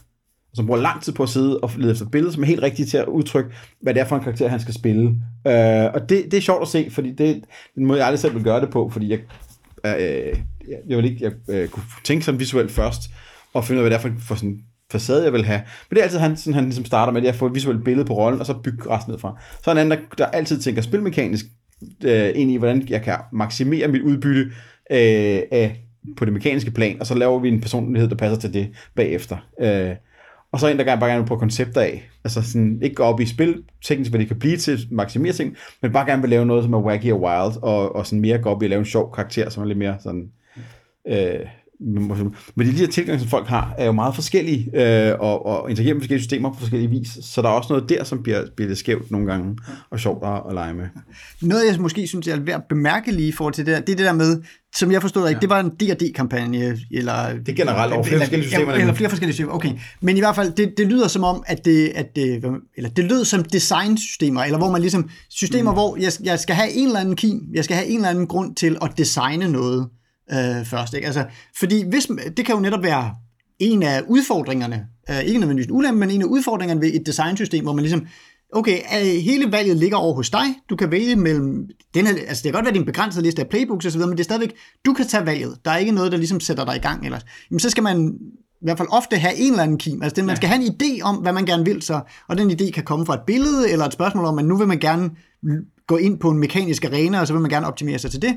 som 0.55 0.67
bruger 0.67 0.81
lang 0.81 1.03
tid 1.03 1.13
på 1.13 1.23
at 1.23 1.29
sidde 1.29 1.61
og 1.61 1.71
lede 1.77 1.93
efter 1.93 2.09
billeder, 2.09 2.33
som 2.33 2.43
er 2.43 2.47
helt 2.47 2.63
rigtigt 2.63 2.91
til 2.91 2.99
at 2.99 3.07
udtrykke, 3.07 3.51
hvad 3.83 3.95
det 3.95 4.01
er 4.01 4.05
for 4.05 4.17
en 4.17 4.23
karakter, 4.23 4.49
han 4.49 4.61
skal 4.61 4.75
spille. 4.75 5.03
Øh, 5.47 5.85
og 5.95 6.09
det, 6.09 6.25
det 6.31 6.35
er 6.35 6.41
sjovt 6.41 6.63
at 6.63 6.69
se, 6.69 6.91
fordi 6.91 7.13
det 7.13 7.31
er 7.31 7.35
den 7.75 7.87
måde, 7.87 7.99
jeg 7.99 8.07
aldrig 8.07 8.21
selv 8.21 8.35
vil 8.35 8.45
gøre 8.45 8.61
det 8.61 8.71
på, 8.71 8.91
fordi 8.91 9.11
jeg, 9.11 9.19
øh, 9.87 10.39
jeg, 10.69 10.79
jeg 10.89 10.97
vil 10.97 11.05
ikke 11.05 11.25
jeg, 11.25 11.33
øh, 11.55 11.69
kunne 11.69 11.85
tænke 12.05 12.25
sådan 12.25 12.41
visuelt 12.41 12.71
først, 12.71 13.01
og 13.55 13.65
finde 13.65 13.81
ud 13.81 13.85
af, 13.85 13.91
hvad 13.91 13.99
det 13.99 14.07
er 14.07 14.11
for, 14.11 14.21
for 14.27 14.35
sådan 14.35 14.59
facade, 14.93 15.25
jeg 15.25 15.33
vil 15.33 15.45
have. 15.45 15.61
Men 15.91 15.95
det 15.95 15.99
er 15.99 16.03
altid 16.03 16.19
han, 16.19 16.37
sådan, 16.37 16.55
han 16.55 16.65
ligesom 16.65 16.85
starter 16.85 17.13
med, 17.13 17.21
det 17.21 17.27
jeg 17.27 17.35
at 17.35 17.39
få 17.39 17.47
et 17.47 17.55
visuelt 17.55 17.85
billede 17.85 18.07
på 18.07 18.15
rollen, 18.15 18.41
og 18.41 18.47
så 18.47 18.55
bygge 18.65 18.91
resten 18.91 19.11
ned 19.11 19.19
fra. 19.19 19.39
Så 19.65 19.71
er 19.71 19.73
en 19.73 19.79
anden, 19.79 19.99
der, 19.99 20.05
der 20.19 20.27
altid 20.27 20.59
tænker 20.59 20.83
spilmekanisk 20.83 21.47
øh, 22.05 22.31
ind 22.35 22.51
i, 22.51 22.57
hvordan 22.57 22.87
jeg 22.89 23.03
kan 23.03 23.17
maksimere 23.33 23.89
mit 23.89 24.03
udbytte 24.03 24.41
øh, 24.91 25.43
af, 25.51 25.83
på 26.17 26.25
det 26.25 26.33
mekaniske 26.33 26.71
plan, 26.71 27.01
og 27.01 27.07
så 27.07 27.15
laver 27.15 27.39
vi 27.39 27.49
en 27.49 27.61
personlighed, 27.61 28.09
der 28.09 28.17
passer 28.17 28.39
til 28.39 28.55
det 28.55 28.69
bagefter. 28.95 29.37
Øh, 29.61 29.97
og 30.53 30.61
så 30.61 30.69
en, 30.69 30.79
der 30.79 30.85
gerne 30.85 31.01
bare 31.01 31.11
gerne 31.11 31.23
vil 31.23 31.29
på 31.29 31.37
koncepter 31.37 31.81
af. 31.81 32.11
Altså 32.25 32.43
sådan, 32.43 32.79
ikke 32.83 32.97
gå 32.97 33.03
op 33.03 33.21
i 33.21 33.27
spil, 33.27 33.63
teknisk, 33.85 34.11
hvad 34.11 34.21
det 34.21 34.29
kan 34.29 34.39
blive 34.39 34.57
til, 34.57 34.89
maksimere 34.91 35.33
ting, 35.33 35.57
men 35.83 35.93
bare 35.93 36.07
gerne 36.07 36.23
vil 36.23 36.31
lave 36.31 36.47
noget, 36.47 36.65
som 36.65 36.73
er 36.73 36.81
wacky 36.81 37.13
og 37.13 37.23
wild, 37.23 37.63
og, 37.63 37.97
og 37.97 38.07
sådan 38.07 38.21
mere 38.21 38.39
gå 38.39 38.51
op 38.51 38.63
i 38.63 38.67
at 38.67 38.71
lave 38.71 38.81
en 38.81 38.87
sjov 38.87 39.15
karakter, 39.15 39.51
som 39.51 39.63
er 39.63 39.67
lidt 39.67 39.79
mere 39.79 39.97
sådan... 40.03 40.31
Øh, 41.09 41.41
men 41.81 42.67
de 42.67 42.73
her 42.73 42.87
tilgange, 42.87 43.21
som 43.21 43.29
folk 43.29 43.47
har, 43.47 43.75
er 43.79 43.87
jo 43.87 43.93
meget 43.93 44.15
forskellige, 44.15 44.71
øh, 44.75 45.15
og, 45.21 45.47
og 45.47 45.71
interagerer 45.71 45.95
med 45.95 46.01
forskellige 46.01 46.23
systemer 46.23 46.53
på 46.53 46.59
forskellige 46.59 46.91
vis. 46.91 47.19
Så 47.23 47.43
der 47.43 47.49
er 47.49 47.53
også 47.53 47.73
noget 47.73 47.89
der, 47.89 48.05
som 48.05 48.23
bliver, 48.23 48.43
bliver 48.57 48.69
lidt 48.69 48.79
skævt 48.79 49.11
nogle 49.11 49.27
gange, 49.27 49.59
og 49.91 50.01
sjovt 50.01 50.25
at, 50.25 50.43
at 50.49 50.55
lege 50.55 50.75
med. 50.75 50.85
Noget, 51.43 51.67
jeg 51.67 51.81
måske 51.81 52.07
synes, 52.07 52.27
jeg 52.27 52.37
er 52.37 52.41
værd 52.41 52.57
at 52.57 52.65
bemærke 52.69 53.13
lige 53.13 53.29
i 53.29 53.33
forhold 53.33 53.55
til 53.55 53.67
det 53.67 53.75
der, 53.75 53.81
det 53.81 53.93
er 53.93 53.97
det 53.97 54.07
der 54.07 54.13
med, 54.13 54.43
som 54.75 54.93
jeg 54.93 55.03
forstod 55.03 55.29
ikke, 55.29 55.41
det 55.41 55.51
var 55.51 55.61
en 55.61 55.71
D&D-kampagne, 55.71 56.79
eller... 56.91 57.39
Det 57.47 57.49
er 57.49 57.53
generelt 57.53 57.93
over 57.93 58.05
flere 58.05 58.21
forskellige 58.21 58.49
systemer, 58.49 58.73
Eller, 58.73 58.81
eller 58.81 58.95
flere 58.95 59.11
forskellige 59.11 59.35
systemer, 59.35 59.53
okay. 59.53 59.73
Men 60.01 60.17
i 60.17 60.21
hvert 60.21 60.35
fald, 60.35 60.53
det, 60.53 60.75
det 60.77 60.87
lyder 60.87 61.09
som 61.09 61.25
om, 61.25 61.43
at 61.47 61.65
det, 61.65 61.93
at 61.95 62.17
det, 62.17 62.45
eller 62.77 62.91
det 62.91 63.05
lød 63.05 63.25
som 63.25 63.45
designsystemer, 63.45 64.43
eller 64.43 64.59
hvor 64.59 64.71
man 64.71 64.81
ligesom, 64.81 65.11
systemer, 65.31 65.71
mm. 65.71 65.75
hvor 65.75 65.97
jeg, 65.97 66.13
jeg 66.25 66.39
skal 66.39 66.55
have 66.55 66.71
en 66.71 66.87
eller 66.87 67.01
anden 67.01 67.17
kim, 67.17 67.41
jeg 67.55 67.65
skal 67.65 67.77
have 67.77 67.89
en 67.89 67.97
eller 67.97 68.09
anden 68.09 68.27
grund 68.27 68.55
til 68.55 68.77
at 68.83 68.93
designe 68.97 69.49
noget 69.49 69.89
øh, 70.33 70.65
først, 70.65 70.95
ikke? 70.95 71.07
Altså, 71.07 71.25
fordi 71.59 71.85
hvis, 71.89 72.09
det 72.37 72.47
kan 72.47 72.55
jo 72.55 72.61
netop 72.61 72.83
være 72.83 73.15
en 73.59 73.83
af 73.83 74.03
udfordringerne, 74.09 74.87
øh, 75.11 75.21
ikke 75.21 75.41
nødvendigvis 75.41 75.67
en 75.67 75.77
ulempe, 75.77 76.01
men 76.01 76.11
en 76.11 76.23
af 76.23 76.27
udfordringerne 76.27 76.81
ved 76.81 76.95
et 76.95 77.07
designsystem, 77.07 77.65
hvor 77.65 77.73
man 77.73 77.83
ligesom, 77.83 78.07
okay, 78.53 78.79
øh, 78.79 79.23
hele 79.23 79.53
valget 79.53 79.77
ligger 79.77 79.97
over 79.97 80.15
hos 80.15 80.31
dig, 80.31 80.47
du 80.71 80.77
kan 80.77 80.91
vælge 80.91 81.17
mellem, 81.17 81.69
den 81.95 82.07
her, 82.07 82.15
altså 82.29 82.43
det 82.43 82.43
kan 82.43 82.53
godt 82.53 82.65
være, 82.65 82.73
det 82.73 82.79
er 82.79 82.83
en 82.83 82.87
begrænset 82.87 83.23
liste 83.23 83.43
af 83.43 83.49
playbooks 83.49 83.87
osv., 83.87 84.01
men 84.01 84.11
det 84.11 84.21
er 84.21 84.25
stadigvæk, 84.25 84.55
du 84.87 84.93
kan 84.93 85.07
tage 85.07 85.27
valget, 85.27 85.59
der 85.65 85.71
er 85.71 85.77
ikke 85.77 85.93
noget, 85.93 86.13
der 86.13 86.19
ligesom 86.19 86.41
sætter 86.41 86.65
dig 86.65 86.77
i 86.77 86.81
gang 86.81 87.05
ellers. 87.05 87.23
Jamen 87.51 87.61
så 87.61 87.71
skal 87.71 87.83
man 87.83 88.19
i 88.61 88.65
hvert 88.67 88.79
fald 88.79 88.89
ofte 88.91 89.17
have 89.17 89.37
en 89.37 89.51
eller 89.51 89.63
anden 89.63 89.79
kim, 89.79 90.03
altså 90.03 90.17
det, 90.17 90.25
man 90.25 90.37
skal 90.37 90.49
have 90.49 90.63
en 90.63 90.73
idé 90.83 91.03
om, 91.03 91.17
hvad 91.17 91.33
man 91.33 91.47
gerne 91.47 91.65
vil 91.65 91.83
så, 91.83 92.01
og 92.29 92.39
den 92.39 92.51
idé 92.51 92.71
kan 92.71 92.85
komme 92.85 93.07
fra 93.07 93.15
et 93.15 93.21
billede, 93.27 93.71
eller 93.71 93.85
et 93.85 93.93
spørgsmål 93.93 94.25
om, 94.25 94.39
at 94.39 94.45
nu 94.45 94.57
vil 94.57 94.67
man 94.67 94.79
gerne 94.79 95.11
gå 95.87 95.97
ind 95.97 96.19
på 96.19 96.31
en 96.31 96.39
mekanisk 96.39 96.85
arena, 96.85 97.21
og 97.21 97.27
så 97.27 97.33
vil 97.33 97.43
man 97.43 97.51
gerne 97.51 97.67
optimere 97.67 97.99
sig 97.99 98.11
til 98.11 98.23
det. 98.23 98.37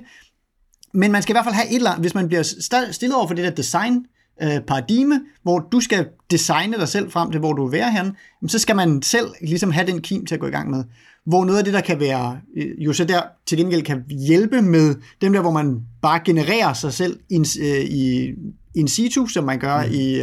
Men 0.93 1.11
man 1.11 1.21
skal 1.21 1.33
i 1.33 1.35
hvert 1.35 1.45
fald 1.45 1.55
have 1.55 1.69
et 1.69 1.75
eller 1.75 1.89
andet, 1.89 2.03
hvis 2.03 2.15
man 2.15 2.27
bliver 2.27 2.43
stillet 2.91 3.17
over 3.17 3.27
for 3.27 3.35
det 3.35 3.43
der 3.43 3.51
design, 3.51 4.05
øh, 4.41 4.61
paradigme, 4.61 5.21
hvor 5.43 5.59
du 5.71 5.79
skal 5.79 6.07
designe 6.31 6.77
dig 6.77 6.87
selv 6.87 7.11
frem 7.11 7.31
til, 7.31 7.39
hvor 7.39 7.53
du 7.53 7.67
vil 7.67 7.79
være 7.79 7.91
hen, 7.91 8.11
så 8.49 8.59
skal 8.59 8.75
man 8.75 9.01
selv 9.01 9.27
ligesom 9.41 9.71
have 9.71 9.87
den 9.87 10.01
kim 10.01 10.25
til 10.25 10.35
at 10.35 10.41
gå 10.41 10.47
i 10.47 10.51
gang 10.51 10.69
med. 10.69 10.83
Hvor 11.25 11.45
noget 11.45 11.59
af 11.59 11.65
det, 11.65 11.73
der 11.73 11.81
kan 11.81 11.99
være, 11.99 12.39
øh, 12.57 12.85
jo 12.85 12.93
så 12.93 13.05
der 13.05 13.21
til 13.45 13.57
gengæld 13.57 13.81
kan 13.81 14.03
hjælpe 14.27 14.61
med 14.61 14.95
dem 15.21 15.33
der, 15.33 15.41
hvor 15.41 15.51
man 15.51 15.81
bare 16.01 16.19
genererer 16.25 16.73
sig 16.73 16.93
selv 16.93 17.19
in, 17.29 17.45
øh, 17.61 17.81
i 17.81 18.33
in 18.75 18.87
situ, 18.87 19.27
som 19.27 19.43
man 19.43 19.59
gør 19.59 19.85
mm. 19.85 19.91
i, 19.91 20.21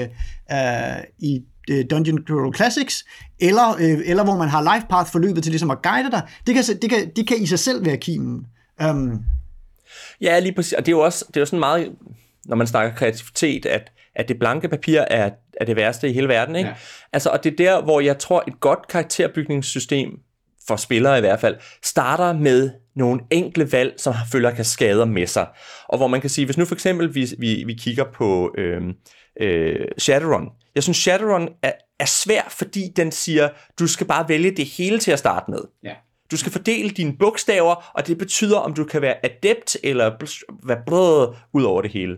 øh, 0.52 1.04
i 1.18 1.42
Dungeon 1.90 2.18
Crawl 2.26 2.54
Classics, 2.54 3.04
eller, 3.40 3.76
øh, 3.80 3.98
eller 4.04 4.24
hvor 4.24 4.36
man 4.36 4.48
har 4.48 4.74
life 4.74 4.86
path 4.90 5.10
forløbet 5.10 5.42
til 5.42 5.52
ligesom 5.52 5.70
at 5.70 5.82
guide 5.82 6.10
dig, 6.10 6.22
det 6.46 6.54
kan, 6.54 6.64
det 6.82 6.90
kan, 6.90 7.10
det 7.16 7.28
kan 7.28 7.42
i 7.42 7.46
sig 7.46 7.58
selv 7.58 7.84
være 7.84 7.96
kimen. 7.96 8.46
Um, 8.90 9.24
Ja, 10.20 10.38
lige 10.38 10.52
præcis. 10.52 10.72
Og 10.72 10.86
det 10.86 10.92
er 10.92 10.96
jo 10.96 11.04
også 11.04 11.24
det 11.28 11.36
er 11.36 11.40
jo 11.40 11.46
sådan 11.46 11.58
meget, 11.58 11.92
når 12.44 12.56
man 12.56 12.66
snakker 12.66 12.94
kreativitet, 12.94 13.66
at, 13.66 13.92
at 14.14 14.28
det 14.28 14.38
blanke 14.38 14.68
papir 14.68 15.00
er, 15.00 15.30
er 15.60 15.64
det 15.64 15.76
værste 15.76 16.08
i 16.08 16.12
hele 16.12 16.28
verden. 16.28 16.56
Ikke? 16.56 16.68
Ja. 16.68 16.76
Altså, 17.12 17.30
og 17.30 17.44
det 17.44 17.52
er 17.52 17.56
der, 17.56 17.82
hvor 17.82 18.00
jeg 18.00 18.18
tror, 18.18 18.44
et 18.48 18.60
godt 18.60 18.88
karakterbygningssystem, 18.88 20.10
for 20.68 20.76
spillere 20.76 21.18
i 21.18 21.20
hvert 21.20 21.40
fald, 21.40 21.56
starter 21.82 22.32
med 22.32 22.70
nogle 22.96 23.20
enkle 23.30 23.72
valg, 23.72 23.94
som 23.96 24.14
følger 24.32 24.50
kaskader 24.50 25.04
med 25.04 25.26
sig. 25.26 25.46
Og 25.88 25.98
hvor 25.98 26.06
man 26.06 26.20
kan 26.20 26.30
sige, 26.30 26.44
hvis 26.44 26.58
nu 26.58 26.64
for 26.64 26.74
eksempel 26.74 27.14
vi, 27.14 27.26
vi, 27.38 27.64
vi 27.66 27.74
kigger 27.74 28.04
på 28.04 28.54
øh, 28.58 28.82
øh, 29.40 29.86
Shadowrun. 29.98 30.48
Jeg 30.74 30.82
synes, 30.82 30.96
Shadowrun 30.96 31.48
er, 31.62 31.72
er 32.00 32.04
svær, 32.04 32.42
fordi 32.50 32.92
den 32.96 33.12
siger, 33.12 33.48
du 33.78 33.86
skal 33.86 34.06
bare 34.06 34.28
vælge 34.28 34.50
det 34.50 34.66
hele 34.66 34.98
til 34.98 35.10
at 35.10 35.18
starte 35.18 35.50
med. 35.50 35.60
Ja. 35.84 35.92
Du 36.30 36.36
skal 36.36 36.52
fordele 36.52 36.90
dine 36.90 37.16
bogstaver, 37.18 37.90
og 37.94 38.06
det 38.06 38.18
betyder, 38.18 38.58
om 38.58 38.74
du 38.74 38.84
kan 38.84 39.02
være 39.02 39.24
adept 39.24 39.76
eller 39.82 40.10
være 40.66 40.78
blød 40.86 41.34
ud 41.52 41.62
over 41.62 41.82
det 41.82 41.90
hele. 41.90 42.16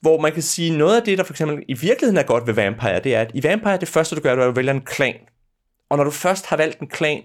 Hvor 0.00 0.20
man 0.20 0.32
kan 0.32 0.42
sige, 0.42 0.78
noget 0.78 0.96
af 0.96 1.02
det, 1.02 1.18
der 1.18 1.24
for 1.24 1.32
eksempel 1.32 1.64
i 1.68 1.74
virkeligheden 1.74 2.16
er 2.16 2.22
godt 2.22 2.46
ved 2.46 2.54
Vampire, 2.54 3.00
det 3.00 3.14
er, 3.14 3.20
at 3.20 3.30
i 3.34 3.42
Vampire, 3.42 3.76
det 3.76 3.88
første 3.88 4.16
du 4.16 4.20
gør, 4.20 4.34
det 4.34 4.42
er, 4.42 4.48
at 4.48 4.54
du 4.54 4.56
vælger 4.56 4.72
en 4.72 4.84
klan. 4.84 5.16
Og 5.90 5.96
når 5.96 6.04
du 6.04 6.10
først 6.10 6.46
har 6.46 6.56
valgt 6.56 6.80
en 6.80 6.88
klan, 6.88 7.22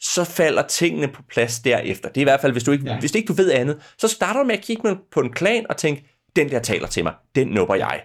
så 0.00 0.24
falder 0.24 0.62
tingene 0.62 1.08
på 1.08 1.22
plads 1.30 1.58
derefter. 1.58 2.08
Det 2.08 2.16
er 2.16 2.20
i 2.20 2.24
hvert 2.24 2.40
fald, 2.40 2.52
hvis 2.52 2.64
du 2.64 2.72
ikke, 2.72 2.84
ja. 2.84 3.00
hvis 3.00 3.14
ikke 3.14 3.26
du 3.26 3.32
ved 3.32 3.52
andet, 3.52 3.82
så 3.98 4.08
starter 4.08 4.40
du 4.40 4.46
med 4.46 4.58
at 4.58 4.64
kigge 4.64 4.96
på 5.12 5.20
en 5.20 5.32
klan 5.32 5.66
og 5.68 5.76
tænke, 5.76 6.06
den 6.36 6.50
der 6.50 6.58
taler 6.58 6.86
til 6.86 7.04
mig, 7.04 7.14
den 7.34 7.48
nupper 7.48 7.74
jeg. 7.74 8.02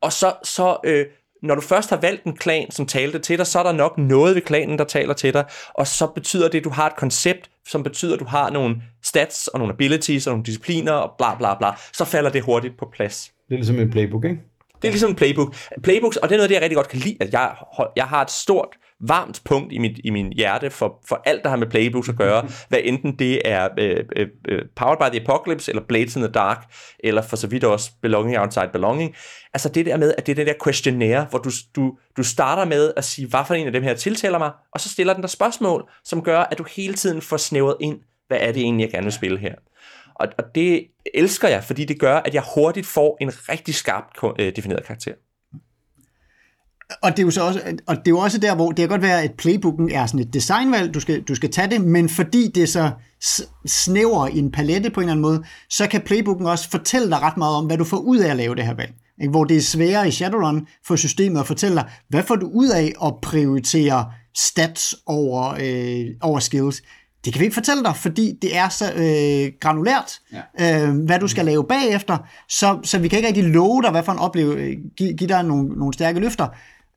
Og 0.00 0.12
så, 0.12 0.34
så 0.42 0.76
øh, 0.84 1.06
når 1.42 1.54
du 1.54 1.60
først 1.60 1.90
har 1.90 1.96
valgt 1.96 2.24
en 2.24 2.36
klan, 2.36 2.70
som 2.70 2.86
talte 2.86 3.18
til 3.18 3.38
dig, 3.38 3.46
så 3.46 3.58
er 3.58 3.62
der 3.62 3.72
nok 3.72 3.98
noget 3.98 4.34
ved 4.34 4.42
klanen, 4.42 4.78
der 4.78 4.84
taler 4.84 5.14
til 5.14 5.34
dig, 5.34 5.44
og 5.74 5.86
så 5.86 6.06
betyder 6.06 6.48
det, 6.48 6.58
at 6.58 6.64
du 6.64 6.70
har 6.70 6.86
et 6.86 6.96
koncept, 6.96 7.50
som 7.68 7.82
betyder, 7.82 8.14
at 8.14 8.20
du 8.20 8.24
har 8.24 8.50
nogle 8.50 8.76
stats 9.02 9.48
og 9.48 9.58
nogle 9.58 9.74
abilities 9.74 10.26
og 10.26 10.32
nogle 10.32 10.44
discipliner 10.44 10.92
og 10.92 11.14
bla 11.18 11.34
bla 11.34 11.54
bla, 11.58 11.70
så 11.92 12.04
falder 12.04 12.30
det 12.30 12.42
hurtigt 12.42 12.78
på 12.78 12.88
plads. 12.92 13.32
Det 13.48 13.54
er 13.54 13.58
ligesom 13.58 13.78
en 13.78 13.90
playbook, 13.90 14.24
ikke? 14.24 14.40
Det 14.82 14.88
er 14.88 14.92
ligesom 14.92 15.10
en 15.10 15.16
playbook. 15.16 15.54
Playbooks, 15.82 16.16
og 16.16 16.28
det 16.28 16.34
er 16.34 16.38
noget, 16.38 16.50
det 16.50 16.54
jeg 16.54 16.62
rigtig 16.62 16.76
godt 16.76 16.88
kan 16.88 16.98
lide, 16.98 17.16
at 17.20 17.32
jeg, 17.32 17.54
jeg 17.96 18.04
har 18.04 18.22
et 18.22 18.30
stort 18.30 18.68
varmt 19.00 19.42
punkt 19.44 19.72
i 19.72 19.78
mit, 19.78 20.00
i 20.04 20.10
min 20.10 20.32
hjerte 20.32 20.70
for, 20.70 21.00
for 21.08 21.22
alt, 21.24 21.42
der 21.42 21.50
har 21.50 21.56
med 21.56 21.66
playbooks 21.66 22.08
at 22.08 22.16
gøre, 22.16 22.48
hvad 22.68 22.78
enten 22.84 23.18
det 23.18 23.40
er 23.44 23.68
øh, 23.78 24.04
øh, 24.16 24.26
øh, 24.48 24.62
Powered 24.76 24.98
by 24.98 25.16
the 25.16 25.22
Apocalypse, 25.28 25.70
eller 25.70 25.82
Blades 25.88 26.16
in 26.16 26.22
the 26.22 26.32
Dark, 26.32 26.64
eller 26.98 27.22
for 27.22 27.36
så 27.36 27.46
vidt 27.46 27.64
også 27.64 27.90
Belonging 28.02 28.38
Outside 28.38 28.68
Belonging. 28.72 29.14
Altså 29.54 29.68
det 29.68 29.86
der 29.86 29.96
med, 29.96 30.14
at 30.18 30.26
det 30.26 30.32
er 30.32 30.36
det 30.36 30.46
der 30.46 30.64
questionnaire, 30.64 31.26
hvor 31.30 31.38
du, 31.38 31.50
du, 31.76 31.98
du 32.16 32.22
starter 32.22 32.64
med 32.64 32.92
at 32.96 33.04
sige, 33.04 33.28
hvad 33.28 33.40
for 33.46 33.54
en 33.54 33.66
af 33.66 33.72
dem 33.72 33.82
her 33.82 33.94
tiltaler 33.94 34.38
mig, 34.38 34.50
og 34.72 34.80
så 34.80 34.88
stiller 34.88 35.12
den 35.12 35.22
der 35.22 35.28
spørgsmål, 35.28 35.90
som 36.04 36.22
gør, 36.22 36.40
at 36.40 36.58
du 36.58 36.64
hele 36.76 36.94
tiden 36.94 37.22
får 37.22 37.36
snævret 37.36 37.76
ind, 37.80 38.00
hvad 38.28 38.38
er 38.40 38.52
det 38.52 38.62
egentlig, 38.62 38.84
jeg 38.84 38.90
gerne 38.90 39.04
vil 39.04 39.12
spille 39.12 39.38
her. 39.38 39.54
Og, 40.14 40.28
og 40.38 40.44
det 40.54 40.86
elsker 41.14 41.48
jeg, 41.48 41.64
fordi 41.64 41.84
det 41.84 42.00
gør, 42.00 42.16
at 42.16 42.34
jeg 42.34 42.42
hurtigt 42.54 42.86
får 42.86 43.16
en 43.20 43.32
rigtig 43.48 43.74
skarpt 43.74 44.40
øh, 44.40 44.56
defineret 44.56 44.84
karakter. 44.84 45.12
Og 47.02 47.10
det 47.10 47.18
er 47.18 47.22
jo 47.22 47.30
så 47.30 47.42
også, 47.42 47.60
og 47.86 47.96
det 47.96 48.06
er 48.06 48.10
jo 48.10 48.18
også 48.18 48.38
der, 48.38 48.54
hvor 48.54 48.68
det 48.68 48.76
kan 48.76 48.88
godt 48.88 49.02
være, 49.02 49.22
at 49.22 49.34
playbooken 49.38 49.90
er 49.90 50.06
sådan 50.06 50.20
et 50.20 50.34
designvalg, 50.34 50.94
du 50.94 51.00
skal, 51.00 51.22
du 51.22 51.34
skal 51.34 51.50
tage 51.50 51.70
det, 51.70 51.80
men 51.80 52.08
fordi 52.08 52.50
det 52.54 52.68
så 52.68 52.90
snæver 53.66 54.26
i 54.26 54.38
en 54.38 54.52
palette 54.52 54.90
på 54.90 55.00
en 55.00 55.04
eller 55.04 55.12
anden 55.12 55.22
måde, 55.22 55.44
så 55.70 55.86
kan 55.86 56.00
playbooken 56.00 56.46
også 56.46 56.70
fortælle 56.70 57.10
dig 57.10 57.20
ret 57.22 57.36
meget 57.36 57.56
om, 57.56 57.66
hvad 57.66 57.78
du 57.78 57.84
får 57.84 57.96
ud 57.96 58.18
af 58.18 58.30
at 58.30 58.36
lave 58.36 58.54
det 58.54 58.64
her 58.64 58.74
valg. 58.74 58.92
Ikke? 59.20 59.30
Hvor 59.30 59.44
det 59.44 59.56
er 59.56 59.60
sværere 59.60 60.08
i 60.08 60.10
Shadowrun 60.10 60.66
for 60.86 60.96
systemet 60.96 61.40
at 61.40 61.46
fortælle 61.46 61.76
dig, 61.76 61.90
hvad 62.08 62.22
får 62.22 62.36
du 62.36 62.50
ud 62.54 62.68
af 62.68 62.92
at 63.04 63.14
prioritere 63.22 64.06
stats 64.36 64.94
over, 65.06 65.56
øh, 65.60 66.06
over 66.20 66.38
skills. 66.38 66.82
Det 67.24 67.32
kan 67.32 67.40
vi 67.40 67.44
ikke 67.44 67.54
fortælle 67.54 67.84
dig, 67.84 67.96
fordi 67.96 68.38
det 68.42 68.56
er 68.56 68.68
så 68.68 68.92
øh, 68.92 69.52
granulært, 69.60 70.20
ja. 70.58 70.88
øh, 70.88 70.94
hvad 70.94 71.18
du 71.18 71.28
skal 71.28 71.44
lave 71.44 71.64
bagefter, 71.64 72.18
så, 72.48 72.78
så 72.82 72.98
vi 72.98 73.08
kan 73.08 73.18
ikke 73.18 73.28
rigtig 73.28 73.44
love 73.44 73.82
dig, 73.82 73.90
hvad 73.90 74.02
for 74.02 74.12
en 74.12 74.18
oplevelse, 74.18 74.76
give, 74.96 75.12
give 75.12 75.28
dig 75.28 75.44
nogle, 75.44 75.68
nogle 75.68 75.92
stærke 75.92 76.20
løfter, 76.20 76.46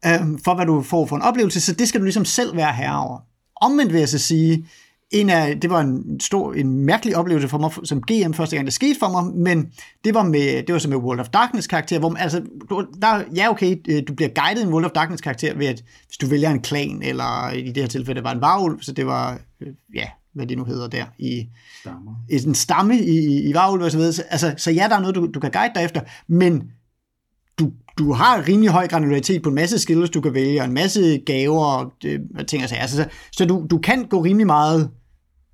øh, 0.06 0.40
for 0.44 0.56
hvad 0.56 0.66
du 0.66 0.82
får 0.82 1.06
for 1.06 1.16
en 1.16 1.22
oplevelse, 1.22 1.62
så 1.62 1.74
det 1.74 1.88
skal 1.88 2.00
du 2.00 2.04
ligesom 2.04 2.26
selv 2.26 2.56
være 2.56 2.74
herre 2.74 3.06
over. 3.08 3.20
Omvendt 3.62 3.94
vil 3.94 4.00
jeg 4.00 4.10
så 4.10 4.20
sige, 4.20 4.66
en 5.12 5.30
af, 5.30 5.60
det 5.60 5.70
var 5.70 5.82
en 5.82 6.20
stor, 6.20 6.54
en 6.54 6.86
mærkelig 6.86 7.18
oplevelse 7.18 7.48
for 7.48 7.58
mig 7.58 7.72
som 7.84 8.02
GM 8.02 8.34
første 8.34 8.56
gang, 8.56 8.66
det 8.66 8.74
skete 8.74 9.00
for 9.00 9.10
mig, 9.10 9.36
men 9.36 9.72
det 10.06 10.14
var 10.14 10.24
med, 10.24 10.64
det 10.64 10.74
var 10.74 10.80
så 10.80 10.90
med 10.90 10.98
World 10.98 11.20
of 11.20 11.30
Darkness 11.30 11.68
karakter, 11.68 12.00
hvor 12.00 12.10
man, 12.10 12.22
altså, 12.22 12.42
der, 13.02 13.24
ja 13.36 13.50
okay, 13.50 13.76
øh, 13.90 14.04
du 14.08 14.14
bliver 14.14 14.30
guidet 14.36 14.64
en 14.64 14.70
World 14.70 14.86
of 14.86 14.92
Darkness 14.92 15.22
karakter 15.22 15.58
ved, 15.58 15.68
at 15.68 15.84
hvis 16.08 16.18
du 16.18 16.28
vælger 16.28 16.50
en 16.50 16.62
klan, 16.62 17.02
eller 17.02 17.52
i 17.52 17.72
det 17.72 17.84
her 17.84 17.88
tilfælde, 17.88 18.18
det 18.18 18.24
var 18.24 18.32
en 18.32 18.42
varulv, 18.42 18.82
så 18.82 18.92
det 18.92 19.06
var, 19.06 19.40
øh, 19.62 19.68
ja, 19.96 20.06
hvad 20.34 20.48
det 20.48 20.58
nu 20.58 20.64
hedder 20.64 20.88
der, 20.88 21.06
i, 21.20 21.48
Stammer. 21.82 22.16
i 22.30 22.48
en 22.48 22.56
stamme 22.56 23.00
i, 23.00 23.20
i, 23.20 23.50
i 23.50 23.54
varulv 23.54 23.84
og 23.84 23.92
så 23.92 23.98
videre. 23.98 24.24
Altså, 24.30 24.54
så 24.58 24.72
ja, 24.72 24.88
der 24.90 24.96
er 24.96 25.00
noget, 25.00 25.16
du, 25.16 25.30
du 25.34 25.40
kan 25.40 25.52
guide 25.52 25.72
dig 25.76 25.84
efter, 25.84 26.02
men 26.28 26.72
du, 28.00 28.14
har 28.14 28.48
rimelig 28.48 28.70
høj 28.70 28.88
granularitet 28.88 29.42
på 29.42 29.50
en 29.50 29.56
masse 29.56 29.80
skills, 29.80 30.10
du 30.10 30.22
kan 30.22 30.34
vælge, 30.34 30.62
og 30.62 30.66
en 30.66 30.74
masse 30.74 31.22
gaver 31.26 31.66
og 31.66 31.92
øh, 32.06 32.20
ting 32.48 32.64
og 32.64 32.70
sager. 32.70 32.88
Så, 32.88 33.06
så 33.32 33.46
du, 33.46 33.66
du 33.70 33.78
kan 33.78 34.06
gå 34.06 34.24
rimelig 34.24 34.48
meget 34.48 34.90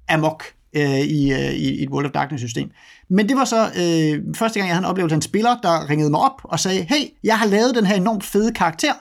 amok 0.09 0.43
øh, 0.75 0.99
i, 0.99 1.33
øh, 1.33 1.53
i 1.53 1.83
et 1.83 1.89
World 1.89 2.05
of 2.05 2.11
Darkness-system. 2.11 2.69
Men 3.09 3.29
det 3.29 3.37
var 3.37 3.45
så 3.45 3.65
øh, 3.65 4.35
første 4.35 4.59
gang, 4.59 4.67
jeg 4.67 4.75
havde 4.75 4.85
en 4.85 4.89
oplevelse 4.89 5.13
af 5.13 5.17
en 5.17 5.21
spiller, 5.21 5.57
der 5.63 5.89
ringede 5.89 6.09
mig 6.09 6.19
op 6.19 6.41
og 6.43 6.59
sagde, 6.59 6.85
hey, 6.89 7.05
jeg 7.23 7.39
har 7.39 7.45
lavet 7.45 7.75
den 7.75 7.85
her 7.85 7.95
enormt 7.95 8.23
fede 8.23 8.51
karakter, 8.51 8.93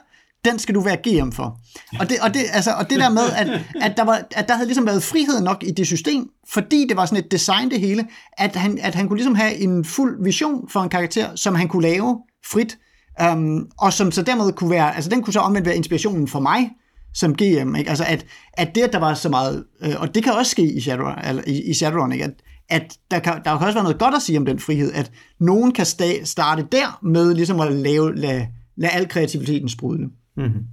den 0.45 0.59
skal 0.59 0.75
du 0.75 0.81
være 0.81 0.97
GM 0.97 1.31
for. 1.31 1.59
Og 1.99 2.09
det, 2.09 2.17
og 2.21 2.33
det, 2.33 2.41
altså, 2.53 2.71
og 2.71 2.89
det 2.89 2.99
der 2.99 3.09
med, 3.09 3.23
at, 3.35 3.61
at, 3.81 3.97
der 3.97 4.03
var, 4.03 4.21
at 4.35 4.47
der 4.47 4.53
havde 4.53 4.67
ligesom 4.67 4.85
været 4.85 5.03
frihed 5.03 5.41
nok 5.41 5.63
i 5.63 5.71
det 5.71 5.87
system, 5.87 6.29
fordi 6.53 6.85
det 6.89 6.97
var 6.97 7.05
sådan 7.05 7.23
et 7.23 7.31
design 7.31 7.71
det 7.71 7.79
hele, 7.79 8.07
at 8.37 8.55
han, 8.55 8.79
at 8.81 8.95
han 8.95 9.07
kunne 9.07 9.17
ligesom 9.17 9.35
have 9.35 9.55
en 9.55 9.85
fuld 9.85 10.23
vision 10.23 10.69
for 10.69 10.79
en 10.79 10.89
karakter, 10.89 11.35
som 11.35 11.55
han 11.55 11.67
kunne 11.67 11.83
lave 11.83 12.19
frit, 12.51 12.77
um, 13.23 13.67
og 13.77 13.93
som 13.93 14.11
så 14.11 14.21
dermed 14.21 14.53
kunne 14.53 14.69
være, 14.69 14.95
altså 14.95 15.09
den 15.09 15.21
kunne 15.21 15.33
så 15.33 15.39
omvendt 15.39 15.67
være 15.67 15.75
inspirationen 15.75 16.27
for 16.27 16.39
mig, 16.39 16.69
som 17.13 17.35
GM, 17.35 17.75
ikke? 17.75 17.89
Altså 17.89 18.05
at, 18.07 18.25
at 18.53 18.75
det, 18.75 18.81
at 18.81 18.93
der 18.93 18.99
var 18.99 19.13
så 19.13 19.29
meget, 19.29 19.63
øh, 19.81 19.93
og 19.97 20.15
det 20.15 20.23
kan 20.23 20.33
også 20.33 20.51
ske 20.51 20.73
i 20.73 20.81
Shadowrun, 20.81 21.19
eller 21.27 21.43
i, 21.47 21.61
i 21.61 21.73
Shadowrun 21.73 22.11
ikke? 22.11 22.23
At, 22.23 22.33
at 22.69 22.97
der 23.11 23.19
kan, 23.19 23.33
der 23.33 23.57
kan 23.57 23.67
også 23.67 23.73
være 23.73 23.83
noget 23.83 23.99
godt 23.99 24.15
at 24.15 24.21
sige 24.21 24.37
om 24.37 24.45
den 24.45 24.59
frihed, 24.59 24.91
at 24.93 25.11
nogen 25.39 25.71
kan 25.71 25.85
sta- 25.85 26.25
starte 26.25 26.67
der 26.71 26.99
med 27.03 27.33
ligesom 27.33 27.59
at 27.59 27.73
lave, 27.73 28.15
lade, 28.15 28.47
lade 28.77 28.91
al 28.91 29.07
kreativiteten 29.07 29.69
sprudle. 29.69 30.09
Mm-hmm. 30.37 30.63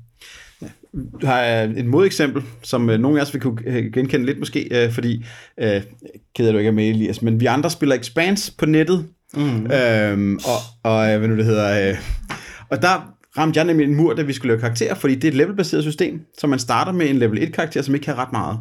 Du 1.20 1.26
har 1.26 1.44
øh, 1.44 1.70
et 1.70 1.86
modeksempel, 1.86 2.42
som 2.62 2.90
øh, 2.90 3.00
nogle 3.00 3.18
af 3.18 3.22
os 3.22 3.34
vil 3.34 3.42
kunne 3.42 3.58
øh, 3.66 3.92
genkende 3.92 4.26
lidt 4.26 4.38
måske, 4.38 4.90
fordi, 4.92 5.24
øh, 5.60 5.82
keder 6.34 6.52
du 6.52 6.58
ikke 6.58 6.68
er 6.68 6.72
med, 6.72 6.88
Elias, 6.88 7.22
men 7.22 7.40
vi 7.40 7.46
andre 7.46 7.70
spiller 7.70 7.96
Expanse 7.96 8.56
på 8.58 8.66
nettet, 8.66 9.08
mm. 9.34 9.70
øhm, 9.72 10.34
og, 10.34 10.90
og 10.90 11.12
øh, 11.12 11.18
hvad 11.18 11.28
nu 11.28 11.36
det 11.36 11.44
hedder, 11.44 11.90
øh, 11.90 11.96
og 12.70 12.82
der 12.82 13.12
ramte 13.38 13.58
jeg 13.58 13.66
nemlig 13.66 13.88
en 13.88 13.94
mur, 13.94 14.14
da 14.14 14.22
vi 14.22 14.32
skulle 14.32 14.52
lave 14.52 14.60
karakterer, 14.60 14.94
fordi 14.94 15.14
det 15.14 15.24
er 15.24 15.28
et 15.28 15.34
levelbaseret 15.34 15.82
system, 15.82 16.20
så 16.38 16.46
man 16.46 16.58
starter 16.58 16.92
med 16.92 17.10
en 17.10 17.16
level 17.16 17.42
1 17.42 17.52
karakter, 17.52 17.82
som 17.82 17.94
ikke 17.94 18.04
kan 18.04 18.18
ret 18.18 18.32
meget. 18.32 18.58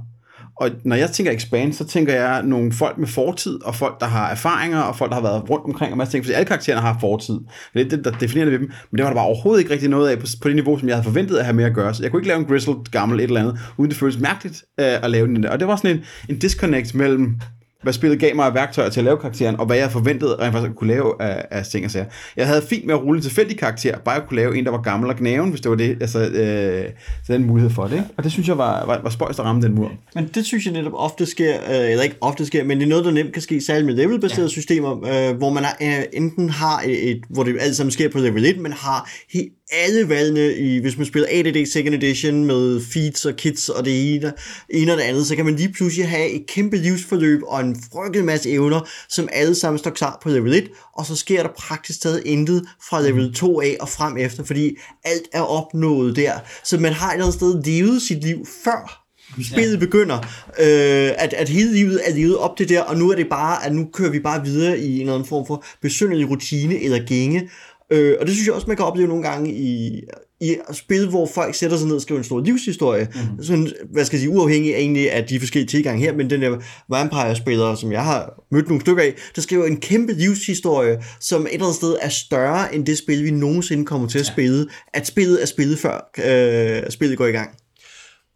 Og 0.61 0.69
når 0.85 0.95
jeg 0.95 1.09
tænker 1.09 1.31
expand, 1.31 1.73
så 1.73 1.87
tænker 1.87 2.13
jeg 2.13 2.43
nogle 2.43 2.71
folk 2.71 2.97
med 2.97 3.07
fortid, 3.07 3.63
og 3.63 3.75
folk, 3.75 3.99
der 3.99 4.05
har 4.05 4.29
erfaringer, 4.29 4.79
og 4.79 4.95
folk, 4.95 5.11
der 5.11 5.15
har 5.15 5.21
været 5.21 5.49
rundt 5.49 5.65
omkring, 5.65 5.91
og 5.91 5.97
masser 5.97 6.11
ting, 6.11 6.25
fordi 6.25 6.33
alle 6.33 6.45
karaktererne 6.45 6.81
har 6.81 6.97
fortid. 6.99 7.39
Det 7.73 7.85
er 7.85 7.89
det, 7.89 8.05
der 8.05 8.11
definerer 8.11 8.45
det 8.45 8.51
ved 8.51 8.59
dem. 8.59 8.71
Men 8.91 8.97
det 8.97 9.03
var 9.03 9.09
der 9.09 9.15
bare 9.15 9.25
overhovedet 9.25 9.61
ikke 9.61 9.73
rigtig 9.73 9.89
noget 9.89 10.09
af 10.09 10.19
på, 10.19 10.25
på 10.41 10.47
det 10.47 10.55
niveau, 10.55 10.79
som 10.79 10.87
jeg 10.87 10.95
havde 10.95 11.03
forventet 11.03 11.37
at 11.37 11.45
have 11.45 11.55
med 11.55 11.63
at 11.63 11.73
gøre. 11.73 11.93
Så 11.93 12.03
jeg 12.03 12.11
kunne 12.11 12.19
ikke 12.19 12.27
lave 12.27 12.39
en 12.39 12.45
grizzled 12.45 12.91
gammel 12.91 13.19
et 13.19 13.23
eller 13.23 13.39
andet, 13.39 13.59
uden 13.77 13.91
det 13.91 13.99
føles 13.99 14.19
mærkeligt 14.19 14.63
øh, 14.79 15.03
at 15.03 15.11
lave 15.11 15.27
den 15.27 15.43
der. 15.43 15.49
Og 15.49 15.59
det 15.59 15.67
var 15.67 15.75
sådan 15.75 15.97
en, 15.97 16.03
en 16.29 16.39
disconnect 16.39 16.95
mellem 16.95 17.35
hvad 17.83 17.93
spillet 17.93 18.19
gav 18.19 18.35
mig 18.35 18.45
af 18.45 18.53
værktøjer 18.53 18.89
til 18.89 18.99
at 18.99 19.03
lave 19.03 19.17
karakteren, 19.17 19.59
og 19.59 19.65
hvad 19.65 19.77
jeg 19.77 19.91
forventede 19.91 20.35
rent 20.39 20.53
faktisk 20.53 20.75
kunne 20.75 20.93
lave 20.93 21.21
af, 21.21 21.45
af 21.51 21.65
ting 21.65 21.85
og 21.85 21.91
sager. 21.91 22.05
Jeg 22.37 22.47
havde 22.47 22.61
fint 22.69 22.85
med 22.85 22.93
at 22.93 23.01
rulle 23.03 23.17
en 23.17 23.23
tilfældig 23.23 23.57
karakter, 23.57 23.97
bare 23.97 24.15
at 24.15 24.27
kunne 24.27 24.35
lave 24.35 24.57
en, 24.57 24.65
der 24.65 24.71
var 24.71 24.81
gammel 24.81 25.09
og 25.09 25.15
gnaven, 25.15 25.49
hvis 25.49 25.61
det 25.61 25.69
var 25.69 25.77
det, 25.77 25.97
altså, 26.01 26.19
øh, 26.19 26.89
så 27.27 27.33
den 27.33 27.47
mulighed 27.47 27.71
for 27.71 27.83
det. 27.83 27.93
Ikke? 27.93 28.05
Og 28.17 28.23
det 28.23 28.31
synes 28.31 28.47
jeg 28.47 28.57
var, 28.57 28.85
var, 28.85 29.01
var 29.03 29.09
spøjst 29.09 29.39
at 29.39 29.45
ramme 29.45 29.61
den 29.61 29.75
mur. 29.75 29.91
Men 30.15 30.29
det 30.35 30.45
synes 30.45 30.65
jeg 30.65 30.73
netop 30.73 30.93
ofte 30.95 31.25
sker, 31.25 31.53
øh, 31.69 31.91
eller 31.91 32.03
ikke 32.03 32.15
ofte 32.21 32.45
sker, 32.45 32.63
men 32.63 32.77
det 32.77 32.85
er 32.85 32.89
noget, 32.89 33.05
der 33.05 33.11
nemt 33.11 33.33
kan 33.33 33.41
ske, 33.41 33.61
særligt 33.61 33.85
med 33.85 33.95
levelbaserede 33.95 34.43
ja. 34.43 34.47
systemer, 34.47 34.91
øh, 34.91 35.37
hvor 35.37 35.49
man 35.49 35.63
er, 35.63 35.99
øh, 35.99 36.03
enten 36.13 36.49
har 36.49 36.81
et, 36.85 37.11
et, 37.11 37.23
hvor 37.29 37.43
det 37.43 37.57
alt 37.59 37.75
sammen 37.75 37.91
sker 37.91 38.09
på 38.09 38.17
level 38.17 38.45
1, 38.45 38.59
men 38.59 38.73
har 38.73 39.09
helt 39.33 39.51
alle 39.71 40.09
valgene, 40.09 40.53
i, 40.53 40.79
hvis 40.79 40.97
man 40.97 41.05
spiller 41.05 41.29
ADD 41.31 41.71
Second 41.71 41.95
Edition 41.95 42.45
med 42.45 42.81
feeds 42.93 43.25
og 43.25 43.35
kits 43.35 43.69
og 43.69 43.85
det 43.85 44.15
ene, 44.15 44.33
ene 44.69 44.91
og 44.91 44.97
det 44.97 45.03
andet, 45.03 45.27
så 45.27 45.35
kan 45.35 45.45
man 45.45 45.55
lige 45.55 45.73
pludselig 45.73 46.09
have 46.09 46.29
et 46.29 46.47
kæmpe 46.47 46.77
livsforløb 46.77 47.41
og 47.47 47.61
en 47.61 47.83
frygtelig 47.93 48.25
masse 48.25 48.49
evner, 48.49 48.89
som 49.09 49.29
alle 49.31 49.55
sammen 49.55 49.79
står 49.79 49.91
klar 49.91 50.19
på 50.23 50.29
level 50.29 50.53
1, 50.53 50.69
og 50.93 51.05
så 51.05 51.15
sker 51.15 51.43
der 51.43 51.49
praktisk 51.57 52.01
taget 52.01 52.21
intet 52.25 52.65
fra 52.89 53.01
level 53.01 53.33
2 53.33 53.61
af 53.61 53.77
og 53.79 53.89
frem 53.89 54.17
efter, 54.17 54.43
fordi 54.43 54.77
alt 55.03 55.27
er 55.33 55.41
opnået 55.41 56.15
der. 56.15 56.33
Så 56.63 56.77
man 56.77 56.93
har 56.93 57.09
et 57.09 57.13
eller 57.13 57.25
andet 57.25 57.39
sted 57.39 57.63
levet 57.63 58.01
sit 58.01 58.23
liv 58.23 58.45
før 58.63 59.01
spillet 59.43 59.73
ja. 59.73 59.79
begynder, 59.79 60.17
øh, 60.59 61.11
at, 61.17 61.33
at 61.33 61.49
hele 61.49 61.73
livet 61.73 62.01
er 62.05 62.15
levet 62.15 62.37
op 62.37 62.57
til 62.57 62.69
der, 62.69 62.81
og 62.81 62.97
nu 62.97 63.11
er 63.11 63.15
det 63.15 63.29
bare, 63.29 63.65
at 63.65 63.75
nu 63.75 63.87
kører 63.93 64.09
vi 64.09 64.19
bare 64.19 64.45
videre 64.45 64.79
i 64.79 64.95
en 64.95 65.01
eller 65.01 65.13
anden 65.13 65.27
form 65.27 65.47
for 65.47 65.63
besynderlig 65.81 66.29
rutine 66.29 66.83
eller 66.83 67.05
gænge, 67.05 67.49
øh, 67.91 68.17
og 68.19 68.25
det 68.25 68.35
synes 68.35 68.47
jeg 68.47 68.55
også, 68.55 68.67
man 68.67 68.77
kan 68.77 68.85
opleve 68.85 69.07
nogle 69.07 69.23
gange 69.23 69.53
i, 69.53 70.01
i 70.41 70.55
spil, 70.71 71.09
hvor 71.09 71.25
folk 71.25 71.55
sætter 71.55 71.77
sig 71.77 71.87
ned 71.87 71.95
og 71.95 72.01
skriver 72.01 72.19
en 72.19 72.25
stor 72.25 72.41
livshistorie, 72.41 73.07
mm. 73.15 73.43
sådan, 73.43 73.71
hvad 73.91 74.05
skal 74.05 74.17
jeg 74.17 74.21
sige, 74.21 74.29
uafhængig 74.29 74.75
af 74.75 74.79
egentlig 74.79 75.11
af 75.11 75.25
de 75.25 75.39
forskellige 75.39 75.67
tilgange 75.67 76.01
her, 76.05 76.13
men 76.13 76.29
den 76.29 76.41
der 76.41 76.57
vampire-spillere, 76.89 77.77
som 77.77 77.91
jeg 77.91 78.03
har 78.03 78.43
mødt 78.51 78.67
nogle 78.67 78.81
stykker 78.81 79.03
af, 79.03 79.13
der 79.35 79.41
skriver 79.41 79.65
en 79.65 79.77
kæmpe 79.77 80.13
livshistorie, 80.13 81.03
som 81.19 81.41
et 81.41 81.53
eller 81.53 81.65
andet 81.65 81.75
sted 81.75 81.97
er 82.01 82.09
større 82.09 82.75
end 82.75 82.85
det 82.85 82.97
spil, 82.97 83.23
vi 83.23 83.31
nogensinde 83.31 83.85
kommer 83.85 84.07
til 84.07 84.19
at 84.19 84.25
spille, 84.25 84.67
at 84.93 85.07
spillet 85.07 85.41
er 85.41 85.45
spillet 85.45 85.79
før 85.79 86.11
øh, 86.25 86.91
spillet 86.91 87.17
går 87.17 87.25
i 87.25 87.31
gang. 87.31 87.49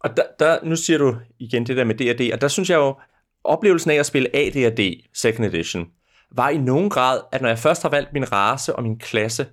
Og 0.00 0.16
der, 0.16 0.22
der, 0.38 0.58
nu 0.64 0.76
siger 0.76 0.98
du 0.98 1.14
igen 1.40 1.66
det 1.66 1.76
der 1.76 1.84
med 1.84 1.94
D&D, 1.94 2.32
og 2.32 2.40
der 2.40 2.48
synes 2.48 2.70
jeg 2.70 2.76
jo, 2.76 2.94
oplevelsen 3.44 3.90
af 3.90 3.94
at 3.94 4.06
spille 4.06 4.36
AD&D 4.36 4.80
Second 5.14 5.46
Edition, 5.46 5.86
var 6.34 6.48
i 6.48 6.56
nogen 6.56 6.90
grad, 6.90 7.20
at 7.32 7.42
når 7.42 7.48
jeg 7.48 7.58
først 7.58 7.82
har 7.82 7.88
valgt 7.88 8.12
min 8.12 8.32
race 8.32 8.76
og 8.76 8.82
min 8.82 8.98
klasse, 8.98 9.46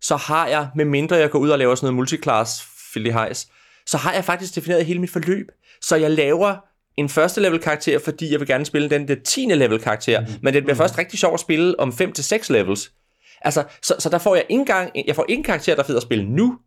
så 0.00 0.16
har 0.16 0.46
jeg, 0.46 0.68
med 0.76 0.84
mindre 0.84 1.16
jeg 1.16 1.30
går 1.30 1.38
ud 1.38 1.50
og 1.50 1.58
laver 1.58 1.74
sådan 1.74 1.86
noget 1.86 1.96
multiclass 1.96 2.62
filihejs, 2.92 3.48
så 3.86 3.96
har 3.96 4.12
jeg 4.12 4.24
faktisk 4.24 4.54
defineret 4.54 4.86
hele 4.86 5.00
mit 5.00 5.10
forløb. 5.10 5.46
Så 5.80 5.96
jeg 5.96 6.10
laver 6.10 6.56
en 6.96 7.08
første 7.08 7.40
level 7.40 7.58
karakter, 7.58 7.98
fordi 7.98 8.32
jeg 8.32 8.40
vil 8.40 8.48
gerne 8.48 8.64
spille 8.64 8.90
den 8.90 9.08
der 9.08 9.16
10. 9.24 9.40
level 9.40 9.80
karakter, 9.80 10.20
mm. 10.20 10.26
men 10.42 10.54
det 10.54 10.62
bliver 10.62 10.74
mm. 10.74 10.78
først 10.78 10.98
rigtig 10.98 11.18
sjovt 11.18 11.34
at 11.34 11.40
spille 11.40 11.80
om 11.80 11.92
5 11.92 12.12
til 12.12 12.24
6 12.24 12.50
levels. 12.50 12.92
Altså, 13.40 13.64
så, 13.82 13.94
så 13.98 14.08
der 14.08 14.18
får 14.18 14.34
jeg 14.34 14.44
ikke 14.48 14.60
engang, 14.60 14.90
jeg 15.06 15.16
får 15.16 15.24
ikke 15.28 15.38
en 15.38 15.44
karakter, 15.44 15.74
der 15.74 15.82
er 15.82 15.86
fed 15.86 15.96
at 15.96 16.02
spille 16.02 16.24
nu, 16.24 16.58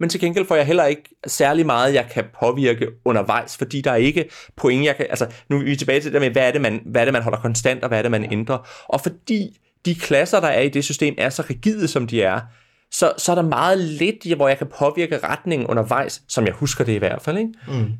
men 0.00 0.08
til 0.08 0.20
gengæld 0.20 0.46
får 0.46 0.56
jeg 0.56 0.66
heller 0.66 0.84
ikke 0.84 1.02
særlig 1.26 1.66
meget, 1.66 1.94
jeg 1.94 2.08
kan 2.10 2.24
påvirke 2.40 2.86
undervejs, 3.04 3.56
fordi 3.56 3.80
der 3.80 3.90
er 3.90 3.96
ikke 3.96 4.30
point, 4.56 4.84
jeg 4.84 4.96
kan, 4.96 5.06
altså 5.10 5.26
nu 5.48 5.58
er 5.58 5.64
vi 5.64 5.76
tilbage 5.76 6.00
til 6.00 6.12
det 6.12 6.20
med, 6.20 6.30
hvad 6.30 6.48
er 6.48 6.52
det, 6.52 6.60
man, 6.60 6.82
hvad 6.86 7.00
er 7.00 7.04
det, 7.04 7.12
man 7.12 7.22
holder 7.22 7.38
konstant, 7.38 7.82
og 7.82 7.88
hvad 7.88 7.98
er 7.98 8.02
det, 8.02 8.10
man 8.10 8.32
ændrer. 8.32 8.68
Og 8.88 9.00
fordi 9.00 9.58
de 9.84 9.94
klasser, 9.94 10.40
der 10.40 10.48
er 10.48 10.60
i 10.60 10.68
det 10.68 10.84
system, 10.84 11.14
er 11.18 11.30
så 11.30 11.44
rigide, 11.50 11.88
som 11.88 12.06
de 12.06 12.22
er, 12.22 12.40
så, 12.90 13.12
så 13.18 13.32
er 13.32 13.34
der 13.34 13.42
meget 13.42 13.78
lidt, 13.78 14.36
hvor 14.36 14.48
jeg 14.48 14.58
kan 14.58 14.66
påvirke 14.78 15.18
retningen 15.18 15.66
undervejs, 15.66 16.22
som 16.28 16.46
jeg 16.46 16.54
husker 16.54 16.84
det 16.84 16.92
i 16.92 16.98
hvert 16.98 17.22
fald. 17.22 17.38
Ikke? 17.38 17.52
Mm. 17.68 17.92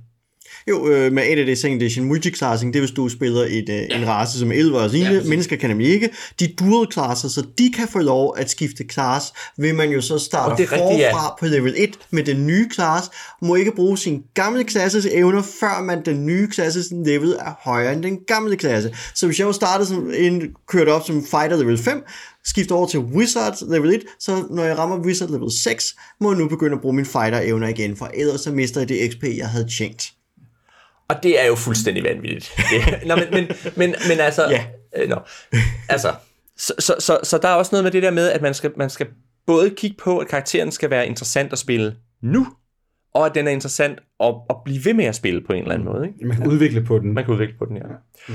Jo, 0.69 0.89
øh, 0.89 1.13
med 1.13 1.23
ADD 1.23 1.57
Second 1.57 1.83
Edition 1.83 2.07
multiclassing, 2.07 2.73
det 2.73 2.79
er 2.79 2.83
hvis 2.83 2.91
du 2.91 3.09
spiller 3.09 3.41
et, 3.41 3.69
øh, 3.69 3.77
ja. 3.91 3.99
en 3.99 4.09
race 4.09 4.39
som 4.39 4.53
elver 4.53 4.81
og 4.81 4.91
sine. 4.91 5.11
Ja, 5.11 5.23
mennesker 5.25 5.57
kan 5.57 5.71
nemlig 5.71 5.89
ikke. 5.89 6.11
De 6.41 6.47
dual 6.47 6.93
classer, 6.93 7.29
så 7.29 7.47
de 7.59 7.73
kan 7.73 7.89
få 7.89 7.99
lov 7.99 8.35
at 8.39 8.51
skifte 8.51 8.85
class, 8.93 9.33
vil 9.57 9.75
man 9.75 9.91
jo 9.91 10.01
så 10.01 10.19
starte 10.19 10.63
oh, 10.63 10.69
forfra 10.69 10.89
rigtigt, 10.89 11.01
ja. 11.01 11.35
på 11.39 11.47
level 11.47 11.75
1 11.77 11.99
med 12.11 12.25
den 12.25 12.47
nye 12.47 12.69
class, 12.75 13.11
må 13.43 13.55
ikke 13.55 13.73
bruge 13.77 13.99
sin 13.99 14.23
gamle 14.35 14.65
klasses 14.65 15.07
evner, 15.07 15.43
før 15.61 15.83
man 15.83 16.05
den 16.05 16.27
nye 16.27 16.49
klasses 16.49 16.87
level 17.05 17.33
er 17.33 17.53
højere 17.61 17.93
end 17.93 18.03
den 18.03 18.19
gamle 18.27 18.57
klasse. 18.57 18.95
Så 19.15 19.27
hvis 19.27 19.39
jeg 19.39 19.47
jo 19.47 19.53
startede 19.53 19.89
som 19.89 20.11
en, 20.15 20.43
kørt 20.69 20.89
op 20.89 21.07
som 21.07 21.25
fighter 21.25 21.57
level 21.57 21.79
5, 21.79 22.03
skifter 22.45 22.75
over 22.75 22.87
til 22.87 23.01
Wizard 23.01 23.71
level 23.71 23.95
1, 23.95 24.03
så 24.21 24.45
når 24.51 24.65
jeg 24.65 24.79
rammer 24.79 24.99
Wizard 24.99 25.31
level 25.31 25.51
6, 25.53 25.97
må 26.21 26.33
jeg 26.33 26.39
nu 26.39 26.49
begynde 26.49 26.75
at 26.75 26.81
bruge 26.81 26.95
min 26.95 27.07
fighter 27.07 27.41
evner 27.41 27.69
igen, 27.69 27.97
for 27.97 28.11
ellers 28.15 28.41
så 28.41 28.53
mister 28.53 28.81
jeg 28.81 28.89
det 28.89 29.13
XP, 29.13 29.25
jeg 29.37 29.49
havde 29.49 29.69
tjent. 29.79 30.18
Og 31.09 31.23
det 31.23 31.43
er 31.43 31.47
jo 31.47 31.55
fuldstændig 31.55 32.05
vanvittigt. 32.05 32.53
Det, 32.57 33.07
nå, 33.07 33.17
men, 33.17 33.25
men, 33.31 33.49
men, 33.77 33.95
men 34.09 34.21
altså... 34.21 34.49
Ja. 34.51 34.65
Øh, 34.97 35.09
nå, 35.09 35.17
altså 35.89 36.15
så, 36.59 36.75
så, 36.79 36.95
så, 36.99 37.19
så 37.23 37.39
der 37.39 37.49
er 37.49 37.55
også 37.55 37.69
noget 37.73 37.85
med 37.85 37.93
det 37.93 38.03
der 38.03 38.11
med, 38.11 38.31
at 38.31 38.43
man 38.43 38.55
skal, 38.55 38.73
man 38.77 38.91
skal 38.91 39.07
både 39.47 39.71
kigge 39.71 39.97
på, 39.97 40.19
at 40.19 40.29
karakteren 40.29 40.73
skal 40.73 40.91
være 40.91 41.07
interessant 41.07 41.53
at 41.53 41.59
spille 41.59 41.97
nu, 42.23 42.47
og 43.15 43.27
at 43.27 43.35
den 43.35 43.47
er 43.47 43.51
interessant 43.51 43.99
at, 44.21 44.35
at 44.51 44.57
blive 44.65 44.85
ved 44.85 44.95
med 44.95 45.05
at 45.05 45.15
spille 45.15 45.41
på 45.47 45.53
en 45.53 45.63
eller 45.63 45.75
anden 45.75 45.89
måde. 45.89 46.07
Ikke? 46.07 46.27
Man 46.27 46.37
kan 46.37 46.47
udvikle 46.47 46.85
på 46.85 46.99
den. 46.99 47.15
Man 47.15 47.25
kan 47.25 47.35
udvikle 47.35 47.55
på 47.59 47.65
den, 47.65 47.77
ja. 47.77 47.83
Mm. 48.29 48.35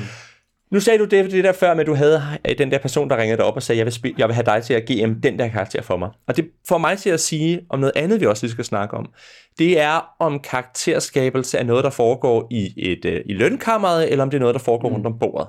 Nu 0.73 0.79
sagde 0.79 0.99
du 0.99 1.05
det, 1.05 1.31
det 1.31 1.43
der 1.43 1.51
før 1.51 1.73
med, 1.73 1.81
at 1.81 1.87
du 1.87 1.93
havde 1.93 2.21
øh, 2.49 2.57
den 2.57 2.71
der 2.71 2.77
person, 2.77 3.09
der 3.09 3.17
ringede 3.17 3.37
dig 3.37 3.45
op 3.45 3.55
og 3.55 3.63
sagde, 3.63 3.77
jeg 3.77 3.85
vil, 3.85 3.93
spille, 3.93 4.15
jeg 4.17 4.27
vil 4.27 4.33
have 4.33 4.45
dig 4.45 4.63
til 4.63 4.73
at 4.73 4.83
GM 4.85 5.13
den 5.21 5.39
der 5.39 5.47
karakter 5.47 5.81
for 5.81 5.97
mig. 5.97 6.09
Og 6.27 6.37
det 6.37 6.45
får 6.67 6.77
mig 6.77 6.97
til 6.97 7.09
at 7.09 7.19
sige 7.19 7.61
om 7.69 7.79
noget 7.79 7.93
andet, 7.95 8.21
vi 8.21 8.25
også 8.25 8.43
lige 8.43 8.51
skal 8.51 8.65
snakke 8.65 8.97
om. 8.97 9.09
Det 9.57 9.79
er, 9.79 10.15
om 10.19 10.39
karakterskabelse 10.39 11.57
er 11.57 11.63
noget, 11.63 11.83
der 11.83 11.89
foregår 11.89 12.47
i, 12.51 12.73
et, 12.77 13.05
uh, 13.05 13.11
i 13.25 13.33
lønkammeret, 13.33 14.11
eller 14.11 14.23
om 14.23 14.29
det 14.29 14.37
er 14.37 14.39
noget, 14.39 14.53
der 14.53 14.59
foregår 14.59 14.89
mm. 14.89 14.95
rundt 14.95 15.07
om 15.07 15.19
bordet. 15.19 15.47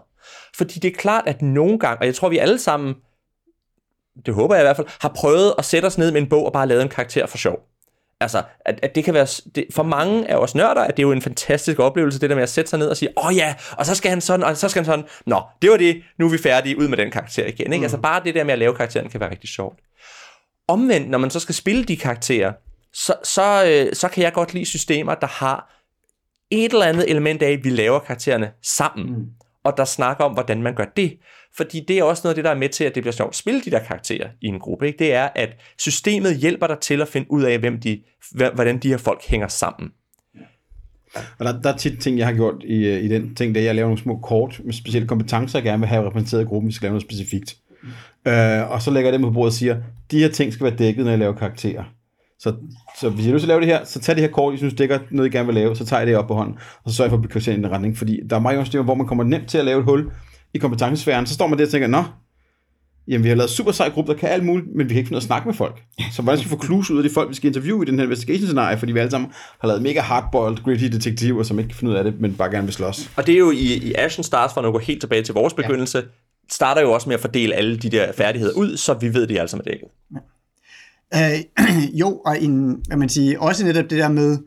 Fordi 0.57 0.79
det 0.79 0.89
er 0.89 0.95
klart, 0.99 1.25
at 1.27 1.43
nogle 1.43 1.79
gange, 1.79 2.01
og 2.01 2.07
jeg 2.07 2.15
tror, 2.15 2.29
vi 2.29 2.39
alle 2.39 2.59
sammen, 2.59 2.95
det 4.27 4.35
håber 4.35 4.55
jeg 4.55 4.63
i 4.63 4.67
hvert 4.67 4.77
fald, 4.77 4.87
har 5.01 5.13
prøvet 5.17 5.55
at 5.59 5.65
sætte 5.65 5.87
os 5.87 5.99
ned 5.99 6.13
med 6.13 6.21
en 6.21 6.29
bog 6.29 6.47
og 6.47 6.53
bare 6.53 6.69
lave 6.69 6.83
en 6.83 6.89
karakter 6.89 7.27
for 7.27 7.39
sjov. 7.39 7.59
Altså, 8.25 8.43
at, 8.61 8.81
at 8.83 8.95
det 8.95 9.05
kan 9.05 9.15
være, 9.15 9.27
det, 9.55 9.67
for 9.71 9.83
mange 9.83 10.31
af 10.31 10.37
os 10.37 10.55
nørder, 10.55 10.81
at 10.81 10.97
det 10.97 11.03
er 11.03 11.07
jo 11.07 11.13
en 11.13 11.23
fantastisk 11.23 11.79
oplevelse, 11.79 12.21
det 12.21 12.31
der 12.31 12.37
med 12.37 12.43
at 12.43 12.49
sætte 12.49 12.71
sig 12.71 12.79
ned 12.79 12.89
og 12.89 12.97
sige, 12.97 13.09
åh 13.17 13.27
oh 13.27 13.37
ja, 13.37 13.55
og 13.73 13.87
så 13.87 13.95
skal 13.95 14.11
han 14.11 14.21
sådan, 14.21 14.45
og 14.45 14.57
så 14.57 14.69
skal 14.69 14.81
han 14.81 14.87
sådan, 14.87 15.05
nå, 15.27 15.43
det 15.63 15.71
var 15.71 15.77
det, 15.77 16.03
nu 16.19 16.27
er 16.27 16.31
vi 16.31 16.39
færdige, 16.39 16.79
ud 16.79 16.89
med 16.89 16.97
den 16.97 17.11
karakter 17.11 17.47
igen. 17.47 17.73
Ikke? 17.73 17.77
Mm. 17.77 17.83
Altså 17.83 17.99
bare 17.99 18.25
det 18.25 18.35
der 18.35 18.45
med 18.45 18.53
at 18.53 18.59
lave 18.59 18.75
karakteren 18.75 19.09
kan 19.09 19.21
være 19.21 19.31
rigtig 19.31 19.49
sjovt. 19.49 19.79
Omvendt, 20.69 21.11
når 21.11 21.19
man 21.19 21.31
så 21.31 21.41
skal 21.41 21.55
spille 21.55 21.85
de 21.85 21.97
karakterer, 21.97 22.53
så, 22.93 23.15
så, 23.25 23.65
øh, 23.67 23.95
så 23.95 24.09
kan 24.09 24.23
jeg 24.23 24.33
godt 24.33 24.55
lide 24.55 24.65
systemer, 24.65 25.15
der 25.15 25.27
har 25.27 25.75
et 26.51 26.73
eller 26.73 26.87
andet 26.87 27.11
element 27.11 27.43
af, 27.43 27.51
at 27.51 27.65
vi 27.65 27.71
laver 27.71 27.99
karaktererne 27.99 28.51
sammen, 28.63 29.07
mm. 29.07 29.27
og 29.65 29.77
der 29.77 29.85
snakker 29.85 30.25
om, 30.25 30.33
hvordan 30.33 30.63
man 30.63 30.75
gør 30.75 30.85
det. 30.97 31.19
Fordi 31.57 31.85
det 31.89 31.99
er 31.99 32.03
også 32.03 32.21
noget 32.25 32.33
af 32.33 32.35
det, 32.35 32.45
der 32.45 32.51
er 32.51 32.59
med 32.59 32.69
til, 32.69 32.85
at 32.85 32.95
det 32.95 33.03
bliver 33.03 33.13
sjovt 33.13 33.31
at 33.31 33.37
spille 33.37 33.61
de 33.61 33.71
der 33.71 33.79
karakterer 33.79 34.29
i 34.41 34.47
en 34.47 34.59
gruppe. 34.59 34.87
Ikke? 34.87 34.99
Det 34.99 35.15
er, 35.15 35.29
at 35.35 35.49
systemet 35.79 36.37
hjælper 36.37 36.67
dig 36.67 36.79
til 36.79 37.03
at 37.03 37.09
finde 37.09 37.31
ud 37.31 37.43
af, 37.43 37.59
hvem 37.59 37.81
de, 37.81 38.01
hvordan 38.55 38.79
de 38.79 38.89
her 38.89 38.97
folk 38.97 39.25
hænger 39.29 39.49
sammen. 39.49 39.91
Og 41.39 41.45
der, 41.45 41.61
der 41.61 41.73
er 41.73 41.77
tit 41.77 42.01
ting, 42.01 42.19
jeg 42.19 42.27
har 42.27 42.35
gjort 42.35 42.55
i, 42.65 42.87
øh, 42.87 43.05
i 43.05 43.09
den 43.09 43.35
ting, 43.35 43.55
der 43.55 43.61
jeg 43.61 43.75
laver 43.75 43.89
nogle 43.89 44.03
små 44.03 44.19
kort 44.19 44.61
med 44.65 44.73
specielle 44.73 45.09
kompetencer, 45.09 45.59
jeg 45.59 45.65
gerne 45.65 45.81
vil 45.81 45.89
have 45.89 46.07
repræsenteret 46.07 46.43
i 46.43 46.45
gruppen, 46.45 46.69
vi 46.69 46.73
skal 46.75 46.87
lave 46.87 46.93
noget 46.93 47.03
specifikt. 47.03 47.57
Mm. 47.83 48.31
Øh, 48.33 48.71
og 48.71 48.83
så 48.83 48.91
lægger 48.91 49.11
jeg 49.11 49.19
dem 49.19 49.23
på 49.23 49.31
bordet 49.31 49.51
og 49.51 49.53
siger, 49.53 49.77
de 50.11 50.19
her 50.19 50.29
ting 50.29 50.53
skal 50.53 50.65
være 50.65 50.77
dækket, 50.77 51.05
når 51.05 51.13
jeg 51.13 51.19
laver 51.19 51.35
karakterer. 51.35 51.85
Så, 52.39 52.55
så 53.01 53.09
hvis 53.11 53.25
jeg 53.25 53.33
nu 53.33 53.39
skal 53.39 53.49
lave 53.49 53.61
det 53.61 53.69
her, 53.69 53.85
så 53.85 54.01
tag 54.01 54.15
det 54.15 54.23
her 54.23 54.31
kort, 54.31 54.53
jeg 54.53 54.59
synes 54.59 54.75
dækker 54.75 54.99
noget, 55.11 55.27
jeg 55.27 55.33
gerne 55.33 55.47
vil 55.47 55.55
lave, 55.55 55.77
så 55.77 55.87
tager 55.87 56.01
jeg 56.01 56.07
det 56.07 56.17
op 56.17 56.27
på 56.27 56.35
hånden, 56.35 56.59
og 56.85 56.91
så 56.91 56.97
sørger 56.97 57.07
jeg 57.07 57.11
for 57.11 57.23
at 57.23 57.45
blive 57.45 57.55
i 57.55 57.59
en 57.59 57.71
retning, 57.71 57.97
fordi 57.97 58.21
der 58.31 58.37
er 58.37 58.41
mange 58.41 58.67
steder, 58.67 58.85
hvor 58.85 58.95
man 58.95 59.07
kommer 59.07 59.25
nemt 59.25 59.49
til 59.49 59.59
at 59.59 59.65
lave 59.65 59.79
et 59.79 59.85
hul, 59.85 60.11
i 60.55 60.59
kompetencesfæren, 60.59 61.27
så 61.27 61.35
står 61.35 61.47
man 61.47 61.59
der 61.59 61.65
og 61.65 61.71
tænker, 61.71 61.89
nå, 61.89 62.05
jamen 63.09 63.25
vi 63.25 63.29
har 63.29 63.37
lavet 63.37 63.51
super 63.51 63.73
sej 63.73 63.89
gruppe, 63.89 64.13
der 64.13 64.19
kan 64.19 64.29
alt 64.29 64.45
muligt, 64.45 64.67
men 64.75 64.89
vi 64.89 64.95
kan 64.95 64.99
ikke 64.99 65.07
finde 65.07 65.13
noget 65.13 65.23
at 65.23 65.27
snakke 65.27 65.49
med 65.49 65.55
folk. 65.55 65.83
Så 66.13 66.23
hvordan 66.23 66.39
skal 66.39 66.51
vi 66.51 66.57
få 66.57 66.65
clues 66.65 66.91
ud 66.91 66.99
af 66.99 67.03
de 67.03 67.11
folk, 67.11 67.31
vi 67.31 67.35
skal 67.35 67.49
interviewe 67.49 67.85
i 67.85 67.87
den 67.91 67.99
her 67.99 68.05
investigation 68.05 68.47
scenarie, 68.47 68.79
fordi 68.79 68.93
vi 68.93 68.99
alle 68.99 69.11
sammen 69.11 69.31
har 69.61 69.69
lavet 69.69 69.83
mega 69.83 70.01
hardboiled, 70.01 70.57
gritty 70.65 70.85
detektiver, 70.85 71.43
som 71.43 71.59
ikke 71.59 71.69
kan 71.69 71.77
finde 71.77 71.93
ud 71.93 71.97
af 71.97 72.05
det, 72.05 72.21
men 72.21 72.35
bare 72.35 72.51
gerne 72.51 72.67
vil 72.67 72.75
slås. 72.75 73.11
Og 73.17 73.27
det 73.27 73.35
er 73.35 73.39
jo 73.39 73.51
i, 73.51 73.75
i 73.75 73.95
Ashen 73.95 74.25
Stars, 74.25 74.55
for 74.55 74.61
at 74.61 74.73
gå 74.73 74.79
helt 74.79 75.01
tilbage 75.01 75.23
til 75.23 75.35
vores 75.35 75.55
begyndelse, 75.55 75.99
ja. 75.99 76.05
starter 76.51 76.83
jo 76.83 76.93
også 76.93 77.09
med 77.09 77.15
at 77.15 77.21
fordele 77.21 77.55
alle 77.55 77.77
de 77.77 77.89
der 77.89 78.13
færdigheder 78.13 78.53
ud, 78.53 78.77
så 78.77 78.95
vi 78.95 79.15
ved, 79.15 79.27
det 79.27 79.41
er 79.41 79.47
sammen 79.47 79.67
er 79.67 79.71
dækket. 79.71 79.89
Ja. 80.15 81.35
Øh, 81.35 81.95
jo, 82.01 82.21
og 82.27 82.43
en, 82.43 82.83
hvad 82.87 82.97
man 82.97 83.09
siger, 83.09 83.39
også 83.39 83.65
netop 83.65 83.91
det 83.91 83.99
der 83.99 84.09
med, 84.09 84.39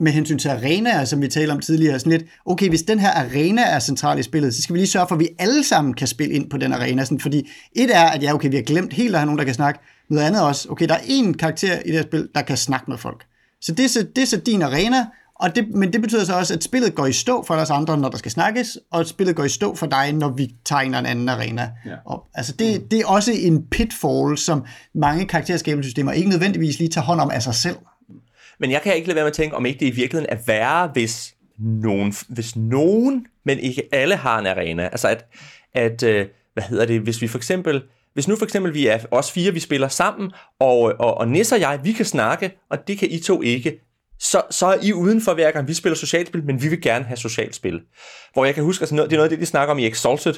med 0.00 0.12
hensyn 0.12 0.38
til 0.38 0.48
arenaer, 0.48 1.04
som 1.04 1.22
vi 1.22 1.28
talte 1.28 1.52
om 1.52 1.60
tidligere, 1.60 1.98
sådan 1.98 2.12
lidt, 2.12 2.24
okay, 2.46 2.68
hvis 2.68 2.82
den 2.82 2.98
her 2.98 3.10
arena 3.10 3.62
er 3.62 3.78
central 3.78 4.18
i 4.18 4.22
spillet, 4.22 4.54
så 4.54 4.62
skal 4.62 4.74
vi 4.74 4.78
lige 4.78 4.88
sørge 4.88 5.08
for, 5.08 5.14
at 5.14 5.20
vi 5.20 5.28
alle 5.38 5.64
sammen 5.64 5.94
kan 5.94 6.06
spille 6.06 6.34
ind 6.34 6.50
på 6.50 6.56
den 6.56 6.72
arena, 6.72 7.04
sådan, 7.04 7.20
fordi 7.20 7.48
et 7.72 7.96
er, 7.96 8.04
at 8.04 8.22
ja, 8.22 8.34
okay, 8.34 8.50
vi 8.50 8.56
har 8.56 8.62
glemt 8.62 8.92
helt 8.92 9.14
at 9.14 9.20
have 9.20 9.26
nogen, 9.26 9.38
der 9.38 9.44
kan 9.44 9.54
snakke, 9.54 9.80
noget 10.10 10.26
andet 10.26 10.42
også, 10.42 10.68
okay, 10.70 10.88
der 10.88 10.94
er 10.94 10.98
én 10.98 11.32
karakter 11.32 11.78
i 11.84 11.88
det 11.88 11.94
her 11.94 12.02
spil, 12.02 12.28
der 12.34 12.42
kan 12.42 12.56
snakke 12.56 12.90
med 12.90 12.98
folk. 12.98 13.24
Så 13.60 13.72
det 13.72 13.84
er 13.84 13.88
så, 13.88 14.06
det 14.16 14.22
er 14.22 14.26
så 14.26 14.36
din 14.36 14.62
arena, 14.62 15.06
og 15.40 15.56
det, 15.56 15.68
men 15.74 15.92
det 15.92 16.00
betyder 16.00 16.24
så 16.24 16.38
også, 16.38 16.54
at 16.54 16.64
spillet 16.64 16.94
går 16.94 17.06
i 17.06 17.12
stå 17.12 17.44
for 17.46 17.54
os 17.54 17.70
andre, 17.70 17.98
når 17.98 18.08
der 18.08 18.18
skal 18.18 18.30
snakkes, 18.30 18.78
og 18.90 19.06
spillet 19.06 19.36
går 19.36 19.44
i 19.44 19.48
stå 19.48 19.74
for 19.74 19.86
dig, 19.86 20.12
når 20.12 20.28
vi 20.28 20.54
tager 20.64 20.80
en 20.80 20.94
eller 20.94 21.10
anden 21.10 21.28
arena 21.28 21.70
ja. 21.86 21.94
op. 22.06 22.20
Altså 22.34 22.52
det, 22.52 22.90
det 22.90 23.00
er 23.00 23.06
også 23.06 23.32
en 23.32 23.62
pitfall, 23.70 24.38
som 24.38 24.64
mange 24.94 25.26
karakterskabelsessystemer 25.26 26.12
ikke 26.12 26.28
nødvendigvis 26.28 26.78
lige 26.78 26.88
tager 26.88 27.04
hånd 27.04 27.20
om 27.20 27.30
af 27.30 27.42
sig 27.42 27.54
selv. 27.54 27.76
Men 28.60 28.70
jeg 28.70 28.82
kan 28.82 28.96
ikke 28.96 29.08
lade 29.08 29.14
være 29.14 29.24
med 29.24 29.30
at 29.30 29.36
tænke, 29.36 29.56
om 29.56 29.66
ikke 29.66 29.80
det 29.80 29.86
i 29.86 29.96
virkeligheden 29.96 30.38
er 30.38 30.42
værre, 30.46 30.88
hvis 30.92 31.34
nogen, 31.58 32.14
hvis 32.28 32.56
nogen, 32.56 33.26
men 33.44 33.58
ikke 33.58 33.82
alle 33.92 34.16
har 34.16 34.38
en 34.38 34.46
arena. 34.46 34.82
Altså 34.82 35.08
at, 35.08 35.26
at 35.74 36.02
øh, 36.02 36.26
hvad 36.54 36.62
hedder 36.62 36.86
det, 36.86 37.00
hvis 37.00 37.22
vi 37.22 37.28
for 37.28 37.38
eksempel, 37.38 37.82
hvis 38.14 38.28
nu 38.28 38.36
for 38.36 38.44
eksempel 38.44 38.74
vi 38.74 38.86
er 38.86 38.98
os 39.10 39.32
fire, 39.32 39.52
vi 39.52 39.60
spiller 39.60 39.88
sammen, 39.88 40.32
og, 40.60 40.78
og, 40.78 41.14
og 41.14 41.28
Nis 41.28 41.52
og 41.52 41.60
jeg, 41.60 41.80
vi 41.82 41.92
kan 41.92 42.04
snakke, 42.04 42.52
og 42.70 42.88
det 42.88 42.98
kan 42.98 43.10
I 43.10 43.18
to 43.18 43.42
ikke, 43.42 43.80
så, 44.18 44.42
så 44.50 44.66
er 44.66 44.76
I 44.82 44.92
udenfor 44.92 45.34
hver 45.34 45.50
gang, 45.50 45.68
vi 45.68 45.74
spiller 45.74 45.96
socialspil, 45.96 46.44
men 46.44 46.62
vi 46.62 46.68
vil 46.68 46.82
gerne 46.82 47.04
have 47.04 47.16
socialspil. 47.16 47.80
Hvor 48.32 48.44
jeg 48.44 48.54
kan 48.54 48.64
huske, 48.64 48.82
altså 48.82 48.94
noget, 48.94 49.10
det 49.10 49.16
er 49.16 49.18
noget 49.18 49.30
af 49.30 49.36
det, 49.36 49.40
de 49.40 49.46
snakker 49.46 49.72
om 49.72 49.78
i 49.78 49.86
Exalted. 49.86 50.34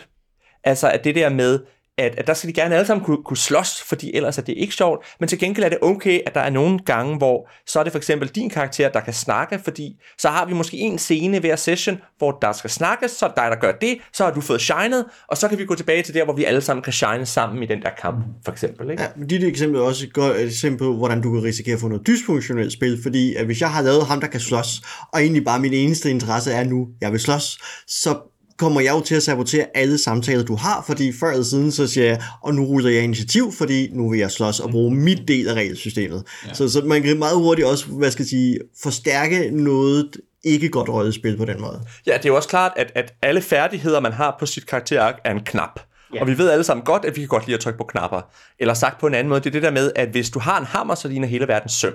Altså 0.65 0.91
at 0.91 1.05
det 1.05 1.15
der 1.15 1.29
med, 1.29 1.61
at, 1.99 2.15
at 2.19 2.27
der 2.27 2.35
skal 2.35 2.49
de 2.49 2.53
gerne 2.53 2.75
alle 2.75 2.87
sammen 2.87 3.05
kunne, 3.05 3.23
kunne 3.25 3.37
slås, 3.37 3.83
fordi 3.83 4.11
ellers 4.15 4.39
er 4.39 4.43
det 4.43 4.55
ikke 4.57 4.75
sjovt, 4.75 5.07
men 5.21 5.29
til 5.29 5.39
gengæld 5.39 5.65
er 5.65 5.69
det 5.69 5.79
okay, 5.83 6.21
at 6.27 6.35
der 6.35 6.41
er 6.41 6.51
nogle 6.51 6.79
gange, 6.79 7.17
hvor 7.17 7.51
så 7.67 7.79
er 7.79 7.83
det 7.83 7.93
for 7.93 7.99
eksempel 7.99 8.29
din 8.29 8.51
karakter, 8.51 8.89
der 8.89 9.01
kan 9.01 9.13
snakke, 9.13 9.59
fordi 9.65 10.01
så 10.19 10.29
har 10.29 10.47
vi 10.47 10.55
måske 10.55 10.77
en 10.77 10.99
scene 10.99 11.39
hver 11.39 11.57
session, 11.57 11.99
hvor 12.19 12.39
der 12.43 12.53
skal 12.53 12.71
snakkes, 12.71 13.11
så 13.11 13.27
er 13.27 13.31
dig, 13.37 13.49
der 13.51 13.57
gør 13.57 13.73
det, 13.73 13.99
så 14.13 14.25
har 14.25 14.33
du 14.33 14.41
fået 14.41 14.61
shined, 14.61 15.05
og 15.29 15.37
så 15.37 15.49
kan 15.49 15.59
vi 15.59 15.65
gå 15.65 15.75
tilbage 15.75 16.03
til 16.03 16.15
der, 16.15 16.25
hvor 16.25 16.35
vi 16.35 16.45
alle 16.45 16.61
sammen 16.61 16.83
kan 16.83 16.93
shine 16.93 17.27
sammen 17.27 17.63
i 17.63 17.67
den 17.67 17.83
der 17.83 17.91
kamp, 18.03 18.25
for 18.45 18.53
eksempel. 18.53 18.91
Ikke? 18.91 19.03
Ja, 19.03 19.09
men 19.17 19.29
dit 19.29 19.45
eksempel 19.45 19.81
er 19.81 19.85
også 19.85 20.07
et 20.07 20.13
godt 20.13 20.37
eksempel 20.37 20.79
på, 20.79 20.97
hvordan 20.97 21.21
du 21.21 21.33
kan 21.33 21.43
risikere 21.43 21.75
at 21.75 21.81
få 21.81 21.89
noget 21.89 22.07
dysfunktionelt 22.07 22.73
spil, 22.73 23.03
fordi 23.03 23.35
at 23.35 23.47
hvis 23.47 23.61
jeg 23.61 23.71
har 23.71 23.83
lavet 23.83 24.07
ham, 24.07 24.21
der 24.21 24.27
kan 24.27 24.41
slås, 24.41 24.83
og 25.13 25.21
egentlig 25.21 25.45
bare 25.45 25.61
min 25.61 25.73
eneste 25.73 26.11
interesse 26.11 26.53
er 26.53 26.65
nu, 26.65 26.89
jeg 27.01 27.13
vil 27.13 27.21
slås, 27.21 27.59
så 27.87 28.32
kommer 28.63 28.81
jeg 28.81 28.93
jo 28.93 29.01
til 29.01 29.15
at 29.15 29.23
sabotere 29.23 29.67
alle 29.75 29.99
samtaler, 29.99 30.45
du 30.45 30.55
har, 30.55 30.85
fordi 30.87 31.13
før 31.21 31.31
eller 31.31 31.45
siden, 31.45 31.73
så 31.73 31.87
siger 31.87 32.07
jeg, 32.07 32.23
og 32.43 32.55
nu 32.55 32.65
ruller 32.65 32.91
jeg 32.91 33.03
initiativ, 33.03 33.53
fordi 33.53 33.89
nu 33.93 34.11
vil 34.11 34.19
jeg 34.19 34.31
slås 34.31 34.61
og 34.61 34.71
bruge 34.71 34.95
mit 34.95 35.29
del 35.29 35.49
af 35.49 35.55
regelsystemet. 35.55 36.25
Ja. 36.47 36.55
Så, 36.55 36.69
så 36.69 36.83
man 36.85 37.03
kan 37.03 37.19
meget 37.19 37.37
hurtigt 37.37 37.69
også, 37.69 37.87
hvad 37.87 38.11
skal 38.11 38.23
jeg 38.23 38.29
sige, 38.29 38.59
forstærke 38.83 39.51
noget 39.51 40.17
ikke 40.45 40.69
godt 40.69 40.89
rollespil 40.89 41.37
på 41.37 41.45
den 41.45 41.61
måde. 41.61 41.81
Ja, 42.07 42.13
det 42.13 42.25
er 42.25 42.29
jo 42.29 42.37
også 42.37 42.49
klart, 42.49 42.73
at, 42.77 42.93
at 42.95 43.15
alle 43.23 43.41
færdigheder, 43.41 44.01
man 44.01 44.13
har 44.13 44.37
på 44.41 44.47
sit 44.47 44.67
karakterark, 44.67 45.15
er 45.25 45.31
en 45.31 45.45
knap. 45.45 45.81
Ja. 46.15 46.21
Og 46.21 46.27
vi 46.27 46.39
ved 46.39 46.51
alle 46.51 46.65
sammen 46.65 46.85
godt, 46.85 47.05
at 47.05 47.17
vi 47.17 47.21
kan 47.21 47.29
godt 47.29 47.47
lide 47.47 47.55
at 47.55 47.61
trykke 47.61 47.79
på 47.79 47.85
knapper. 47.85 48.21
Eller 48.59 48.75
sagt 48.75 49.01
på 49.01 49.07
en 49.07 49.15
anden 49.15 49.29
måde, 49.29 49.41
det 49.41 49.47
er 49.47 49.51
det 49.51 49.63
der 49.63 49.71
med, 49.71 49.93
at 49.97 50.09
hvis 50.09 50.31
du 50.31 50.39
har 50.39 50.61
en 50.61 50.67
hammer, 50.67 50.95
så 50.95 51.09
ligner 51.09 51.29
hele 51.29 51.49
verden 51.49 51.69
søm. 51.69 51.93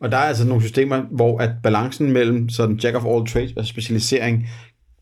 Og 0.00 0.10
der 0.10 0.16
er 0.16 0.22
altså 0.22 0.44
nogle 0.44 0.62
systemer, 0.62 1.02
hvor 1.10 1.38
at 1.38 1.50
balancen 1.62 2.12
mellem 2.12 2.48
sådan 2.48 2.76
jack 2.76 2.96
of 2.96 3.04
all 3.04 3.26
trades 3.26 3.52
og 3.56 3.66
specialisering 3.66 4.48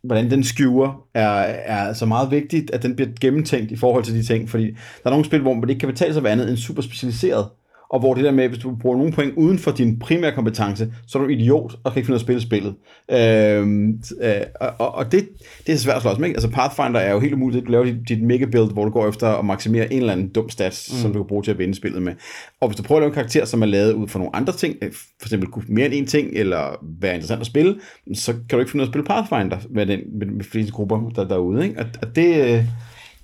hvordan 0.07 0.31
den 0.31 0.45
skjuer, 0.45 1.07
er, 1.15 1.29
er 1.65 1.93
så 1.93 2.07
meget 2.07 2.31
vigtigt, 2.31 2.71
at 2.71 2.83
den 2.83 2.97
bliver 2.97 3.11
gennemtænkt 3.21 3.73
i 3.73 3.77
forhold 3.77 4.05
til 4.05 4.15
de 4.15 4.23
ting, 4.23 4.51
fordi 4.51 4.67
der 4.67 4.77
er 5.05 5.11
nogle 5.11 5.25
spil, 5.25 5.41
hvor 5.41 5.55
man 5.55 5.69
ikke 5.69 5.81
kan 5.81 5.89
betale 5.89 6.13
sig 6.13 6.23
for 6.23 6.29
andet 6.29 6.49
end 6.49 6.57
super 6.57 6.83
specialiseret, 6.83 7.47
og 7.91 8.01
hvor 8.01 8.15
det 8.15 8.25
der 8.25 8.31
med, 8.31 8.49
hvis 8.49 8.59
du 8.59 8.75
bruger 8.81 8.97
nogle 8.97 9.13
point 9.13 9.35
uden 9.37 9.59
for 9.59 9.71
din 9.71 9.99
primære 9.99 10.33
kompetence, 10.33 10.93
så 11.07 11.19
er 11.19 11.23
du 11.23 11.29
idiot 11.29 11.77
og 11.85 11.93
kan 11.93 12.01
ikke 12.01 12.07
finde 12.07 12.15
ud 12.15 12.19
af 12.19 12.23
at 12.23 12.27
spille 12.27 12.43
spillet. 12.43 12.75
Øhm, 13.11 14.01
øh, 14.23 14.33
og, 14.79 14.95
og 14.95 15.13
det, 15.13 15.29
det 15.67 15.73
er 15.73 15.79
svært 15.79 15.97
at 15.97 16.03
slås 16.03 16.19
med. 16.19 16.29
Altså 16.29 16.51
Pathfinder 16.51 17.01
er 17.01 17.13
jo 17.13 17.21
helt 17.21 17.35
umuligt. 17.35 17.67
Du 17.67 17.71
laver 17.73 17.85
dit, 17.85 17.97
dit 18.09 18.23
mega 18.23 18.45
build, 18.45 18.73
hvor 18.73 18.85
du 18.85 18.91
går 18.91 19.09
efter 19.09 19.29
at 19.29 19.45
maksimere 19.45 19.93
en 19.93 19.99
eller 19.99 20.13
anden 20.13 20.29
dum 20.29 20.51
stats, 20.51 20.93
mm. 20.93 20.99
som 20.99 21.13
du 21.13 21.19
kan 21.19 21.29
bruge 21.29 21.43
til 21.43 21.51
at 21.51 21.59
vinde 21.59 21.75
spillet 21.75 22.03
med. 22.03 22.13
Og 22.61 22.69
hvis 22.69 22.77
du 22.77 22.83
prøver 22.83 22.99
at 22.99 23.03
lave 23.03 23.09
en 23.09 23.15
karakter, 23.15 23.45
som 23.45 23.63
er 23.63 23.67
lavet 23.67 23.93
ud 23.93 24.09
fra 24.09 24.19
nogle 24.19 24.37
andre 24.37 24.53
ting, 24.53 24.77
øh, 24.83 24.93
for 24.93 25.27
eksempel 25.27 25.49
mere 25.69 25.87
end 25.87 25.95
en 25.95 26.07
ting, 26.07 26.31
eller 26.33 26.85
være 27.01 27.15
interessant 27.15 27.41
at 27.41 27.47
spille, 27.47 27.77
så 28.15 28.33
kan 28.33 28.43
du 28.51 28.59
ikke 28.59 28.71
finde 28.71 28.83
ud 28.83 28.87
af 28.87 28.91
at 28.91 28.93
spille 28.93 29.07
Pathfinder 29.07 29.59
med, 29.71 29.87
den, 29.87 30.01
med, 30.19 30.27
med 30.27 30.45
flere 30.45 30.71
grupper 30.71 31.09
der, 31.09 31.29
derude. 31.29 31.65
Ikke? 31.69 31.81
Og, 31.81 31.87
og 32.03 32.17
det... 32.17 32.55
Øh, 32.55 32.65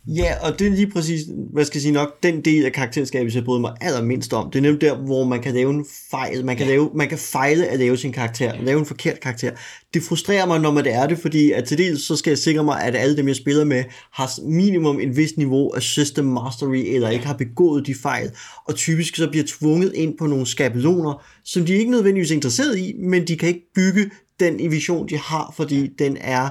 Ja, 0.07 0.35
og 0.41 0.59
det 0.59 0.67
er 0.67 0.71
lige 0.71 0.91
præcis, 0.91 1.21
hvad 1.53 1.65
skal 1.65 1.79
jeg 1.79 1.83
sige 1.83 1.93
nok, 1.93 2.23
den 2.23 2.41
del 2.41 2.65
af 2.65 2.73
karakterskabet, 2.73 3.35
jeg 3.35 3.45
bryder 3.45 3.61
mig 3.61 3.75
allermindst 3.81 4.33
om. 4.33 4.51
Det 4.51 4.59
er 4.59 4.62
nemlig 4.62 4.81
der, 4.81 4.97
hvor 4.97 5.25
man 5.25 5.43
kan 5.43 5.55
lave 5.55 5.71
en 5.71 5.87
fejl. 6.11 6.45
Man 6.45 6.57
kan, 6.57 6.67
lave, 6.67 6.91
man 6.95 7.09
kan 7.09 7.19
fejle 7.19 7.67
at 7.67 7.79
lave 7.79 7.97
sin 7.97 8.12
karakter, 8.12 8.62
lave 8.62 8.79
en 8.79 8.87
forkert 8.87 9.21
karakter. 9.21 9.51
Det 9.95 10.03
frustrerer 10.03 10.47
mig, 10.47 10.61
når 10.61 10.71
man 10.71 10.85
det 10.85 10.93
er 10.93 11.07
det, 11.07 11.19
fordi 11.19 11.53
at 11.53 11.65
til 11.65 11.79
dels, 11.79 12.07
så 12.07 12.17
skal 12.17 12.31
jeg 12.31 12.38
sikre 12.38 12.65
mig, 12.65 12.83
at 12.83 12.97
alle 12.97 13.17
dem, 13.17 13.29
jeg 13.29 13.37
spiller 13.37 13.65
med, 13.65 13.85
har 14.12 14.41
minimum 14.43 15.01
et 15.01 15.17
vist 15.17 15.37
niveau 15.37 15.71
af 15.71 15.83
system 15.83 16.25
mastery, 16.25 16.95
eller 16.95 17.11
ikke 17.11 17.27
har 17.27 17.37
begået 17.37 17.87
de 17.87 17.95
fejl, 17.95 18.31
og 18.65 18.75
typisk 18.75 19.17
så 19.17 19.31
bliver 19.31 19.45
tvunget 19.49 19.93
ind 19.95 20.19
på 20.19 20.27
nogle 20.27 20.47
skabeloner, 20.47 21.25
som 21.45 21.65
de 21.65 21.73
ikke 21.73 21.91
nødvendigvis 21.91 22.31
er 22.31 22.35
interesseret 22.35 22.79
i, 22.79 22.95
men 22.99 23.27
de 23.27 23.37
kan 23.37 23.49
ikke 23.49 23.73
bygge 23.75 24.11
den 24.41 24.71
vision, 24.71 25.09
de 25.09 25.19
har, 25.19 25.53
fordi 25.57 25.87
den 25.99 26.17
er 26.21 26.49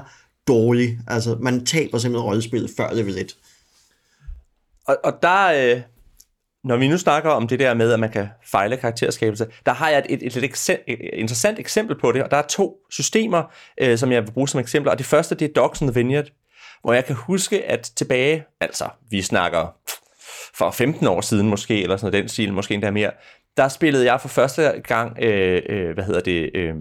dårlig. 0.48 0.98
Altså, 1.06 1.36
man 1.40 1.66
taber 1.66 1.98
simpelthen 1.98 2.26
rollespillet 2.26 2.70
før 2.76 2.94
level 2.94 3.18
1. 3.18 3.36
Og, 4.86 4.96
og 5.04 5.12
der, 5.22 5.74
øh, 5.74 5.82
når 6.64 6.76
vi 6.76 6.88
nu 6.88 6.98
snakker 6.98 7.30
om 7.30 7.48
det 7.48 7.58
der 7.58 7.74
med, 7.74 7.92
at 7.92 8.00
man 8.00 8.10
kan 8.10 8.28
fejle 8.44 8.76
karakterskabelse, 8.76 9.46
der 9.66 9.72
har 9.72 9.88
jeg 9.88 9.98
et, 9.98 10.06
et, 10.08 10.36
et, 10.36 10.44
et, 10.44 10.80
et 10.88 10.98
interessant 11.12 11.58
eksempel 11.58 11.98
på 11.98 12.12
det, 12.12 12.22
og 12.22 12.30
der 12.30 12.36
er 12.36 12.46
to 12.46 12.76
systemer, 12.90 13.42
øh, 13.80 13.98
som 13.98 14.12
jeg 14.12 14.22
vil 14.22 14.32
bruge 14.32 14.48
som 14.48 14.60
eksempler, 14.60 14.92
og 14.92 14.98
det 14.98 15.06
første, 15.06 15.34
det 15.34 15.48
er 15.48 15.52
Docs 15.52 15.82
and 15.82 15.90
the 15.90 16.00
Vineyard, 16.00 16.28
hvor 16.82 16.92
jeg 16.92 17.04
kan 17.04 17.16
huske, 17.16 17.64
at 17.64 17.92
tilbage, 17.96 18.44
altså 18.60 18.88
vi 19.10 19.22
snakker 19.22 19.76
for 20.54 20.70
15 20.70 21.06
år 21.06 21.20
siden 21.20 21.48
måske, 21.48 21.82
eller 21.82 21.96
sådan 21.96 22.12
noget 22.12 22.22
den 22.22 22.28
stil, 22.28 22.52
måske 22.52 22.74
endda 22.74 22.90
mere, 22.90 23.10
der 23.56 23.68
spillede 23.68 24.04
jeg 24.12 24.20
for 24.20 24.28
første 24.28 24.82
gang, 24.84 25.18
øh, 25.22 25.62
øh, 25.68 25.94
hvad 25.94 26.04
hedder 26.04 26.20
det, 26.20 26.50
øh, 26.54 26.74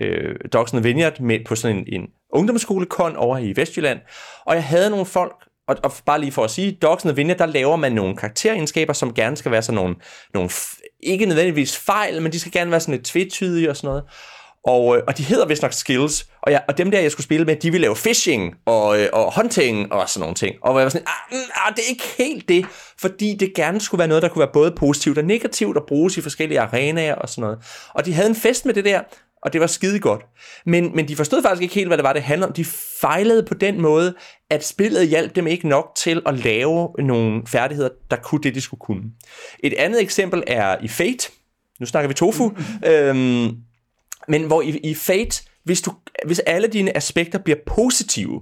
øh, 0.00 0.36
Dogs 0.52 0.72
and 0.72 0.82
the 0.82 0.88
Vineyard 0.88 1.20
med, 1.20 1.44
på 1.44 1.54
sådan 1.54 1.76
en, 1.76 1.84
en 2.00 2.08
ungdomsskolekon 2.30 3.16
over 3.16 3.38
i 3.38 3.52
Vestjylland, 3.56 4.00
og 4.44 4.54
jeg 4.54 4.64
havde 4.64 4.90
nogle 4.90 5.06
folk, 5.06 5.34
og, 5.68 5.76
og 5.82 5.92
bare 6.06 6.20
lige 6.20 6.32
for 6.32 6.44
at 6.44 6.50
sige, 6.50 6.78
Dogs 6.82 7.04
and 7.04 7.14
Vinja, 7.14 7.34
der 7.34 7.46
laver 7.46 7.76
man 7.76 7.92
nogle 7.92 8.16
karakteregenskaber, 8.16 8.92
som 8.92 9.14
gerne 9.14 9.36
skal 9.36 9.52
være 9.52 9.62
sådan 9.62 9.74
nogle, 9.74 9.94
nogle 10.34 10.50
ikke 11.02 11.26
nødvendigvis 11.26 11.76
fejl, 11.78 12.22
men 12.22 12.32
de 12.32 12.40
skal 12.40 12.52
gerne 12.52 12.70
være 12.70 12.80
sådan 12.80 12.94
lidt 12.94 13.04
tvetydige 13.04 13.70
og 13.70 13.76
sådan 13.76 13.88
noget. 13.88 14.04
Og, 14.66 14.96
øh, 14.96 15.02
og 15.06 15.18
de 15.18 15.22
hedder 15.22 15.46
vist 15.46 15.62
nok 15.62 15.72
skills, 15.72 16.26
og, 16.42 16.52
jeg, 16.52 16.62
og 16.68 16.78
dem 16.78 16.90
der, 16.90 17.00
jeg 17.00 17.12
skulle 17.12 17.24
spille 17.24 17.46
med, 17.46 17.56
de 17.56 17.70
ville 17.70 17.82
lave 17.82 17.96
fishing 17.96 18.54
og, 18.66 19.00
øh, 19.00 19.08
og 19.12 19.40
hunting 19.40 19.92
og 19.92 20.08
sådan 20.08 20.20
nogle 20.20 20.34
ting. 20.34 20.56
Og 20.62 20.76
jeg 20.76 20.84
var 20.84 20.88
sådan, 20.88 21.06
ah, 21.06 21.38
mm, 21.38 21.50
ah, 21.54 21.76
det 21.76 21.84
er 21.84 21.88
ikke 21.88 22.04
helt 22.18 22.48
det, 22.48 22.66
fordi 22.98 23.36
det 23.40 23.54
gerne 23.54 23.80
skulle 23.80 23.98
være 23.98 24.08
noget, 24.08 24.22
der 24.22 24.28
kunne 24.28 24.40
være 24.40 24.52
både 24.52 24.70
positivt 24.70 25.18
og 25.18 25.24
negativt 25.24 25.76
og 25.76 25.84
bruges 25.88 26.16
i 26.16 26.20
forskellige 26.20 26.60
arenaer 26.60 27.14
og 27.14 27.28
sådan 27.28 27.42
noget. 27.42 27.58
Og 27.94 28.06
de 28.06 28.12
havde 28.12 28.28
en 28.28 28.36
fest 28.36 28.66
med 28.66 28.74
det 28.74 28.84
der, 28.84 29.00
og 29.46 29.52
det 29.52 29.60
var 29.60 29.66
skide 29.66 30.00
godt. 30.00 30.26
Men, 30.64 30.96
men 30.96 31.08
de 31.08 31.16
forstod 31.16 31.42
faktisk 31.42 31.62
ikke 31.62 31.74
helt, 31.74 31.88
hvad 31.88 31.96
det 31.96 32.04
var, 32.04 32.12
det 32.12 32.22
handlede 32.22 32.48
om. 32.48 32.52
De 32.52 32.64
fejlede 33.00 33.42
på 33.42 33.54
den 33.54 33.80
måde, 33.80 34.14
at 34.50 34.64
spillet 34.64 35.08
hjalp 35.08 35.36
dem 35.36 35.46
ikke 35.46 35.68
nok 35.68 35.92
til 35.96 36.22
at 36.26 36.38
lave 36.38 36.88
nogle 36.98 37.42
færdigheder, 37.46 37.88
der 38.10 38.16
kunne 38.16 38.40
det, 38.42 38.54
de 38.54 38.60
skulle 38.60 38.80
kunne. 38.80 39.02
Et 39.60 39.72
andet 39.72 40.02
eksempel 40.02 40.42
er 40.46 40.76
i 40.82 40.88
Fate. 40.88 41.30
Nu 41.80 41.86
snakker 41.86 42.08
vi 42.08 42.14
tofu. 42.14 42.52
øhm, 42.90 43.56
men 44.28 44.42
hvor 44.46 44.62
i, 44.62 44.68
i 44.68 44.94
Fate, 44.94 45.42
hvis, 45.64 45.82
du, 45.82 45.92
hvis 46.26 46.38
alle 46.38 46.68
dine 46.68 46.96
aspekter 46.96 47.38
bliver 47.38 47.58
positive, 47.66 48.40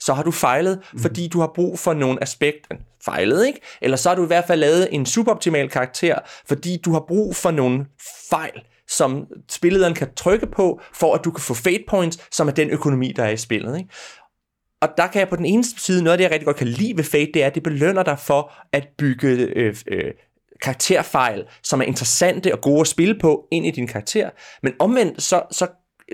så 0.00 0.14
har 0.14 0.22
du 0.22 0.30
fejlet, 0.30 0.80
mm. 0.92 0.98
fordi 0.98 1.28
du 1.28 1.40
har 1.40 1.52
brug 1.54 1.78
for 1.78 1.94
nogle 1.94 2.22
aspekter. 2.22 2.74
Fejlet, 3.04 3.46
ikke? 3.46 3.60
Eller 3.80 3.96
så 3.96 4.08
har 4.08 4.16
du 4.16 4.24
i 4.24 4.26
hvert 4.26 4.44
fald 4.46 4.60
lavet 4.60 4.88
en 4.92 5.06
suboptimal 5.06 5.68
karakter, 5.68 6.18
fordi 6.46 6.76
du 6.84 6.92
har 6.92 7.04
brug 7.08 7.36
for 7.36 7.50
nogle 7.50 7.86
fejl 8.30 8.62
som 8.88 9.26
spillederen 9.48 9.94
kan 9.94 10.08
trykke 10.16 10.46
på, 10.46 10.80
for 10.94 11.14
at 11.14 11.24
du 11.24 11.30
kan 11.30 11.42
få 11.42 11.54
fate 11.54 11.84
points, 11.88 12.36
som 12.36 12.48
er 12.48 12.52
den 12.52 12.70
økonomi, 12.70 13.12
der 13.16 13.24
er 13.24 13.30
i 13.30 13.36
spillet. 13.36 13.78
Ikke? 13.78 13.90
Og 14.80 14.88
der 14.96 15.06
kan 15.06 15.20
jeg 15.20 15.28
på 15.28 15.36
den 15.36 15.46
ene 15.46 15.64
side, 15.64 16.02
noget 16.02 16.12
af 16.12 16.18
det, 16.18 16.24
jeg 16.24 16.32
rigtig 16.32 16.46
godt 16.46 16.56
kan 16.56 16.68
lide 16.68 16.96
ved 16.96 17.04
Fate, 17.04 17.30
det 17.34 17.42
er, 17.42 17.46
at 17.46 17.54
det 17.54 17.62
belønner 17.62 18.02
dig 18.02 18.18
for 18.18 18.52
at 18.72 18.88
bygge 18.98 19.28
øh, 19.28 19.76
øh, 19.86 20.10
karakterfejl, 20.62 21.44
som 21.62 21.80
er 21.80 21.84
interessante 21.84 22.52
og 22.52 22.60
gode 22.60 22.80
at 22.80 22.86
spille 22.86 23.18
på, 23.20 23.48
ind 23.50 23.66
i 23.66 23.70
din 23.70 23.86
karakter. 23.86 24.30
Men 24.62 24.72
omvendt, 24.78 25.22
så, 25.22 25.42
så 25.50 25.66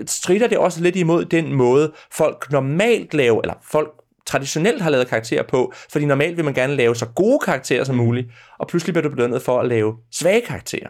strider 0.07 0.47
det 0.47 0.57
også 0.57 0.81
lidt 0.81 0.95
imod 0.95 1.25
den 1.25 1.53
måde, 1.53 1.93
folk 2.11 2.51
normalt 2.51 3.13
laver, 3.13 3.41
eller 3.41 3.55
folk 3.63 3.89
traditionelt 4.25 4.81
har 4.81 4.89
lavet 4.89 5.07
karakterer 5.07 5.43
på, 5.43 5.73
fordi 5.89 6.05
normalt 6.05 6.37
vil 6.37 6.45
man 6.45 6.53
gerne 6.53 6.75
lave 6.75 6.95
så 6.95 7.05
gode 7.05 7.39
karakterer 7.45 7.83
som 7.83 7.95
muligt, 7.95 8.27
og 8.59 8.67
pludselig 8.67 8.93
bliver 8.93 9.09
du 9.09 9.15
belønnet 9.15 9.41
for 9.41 9.59
at 9.59 9.67
lave 9.67 9.93
svage 10.11 10.41
karakterer 10.41 10.89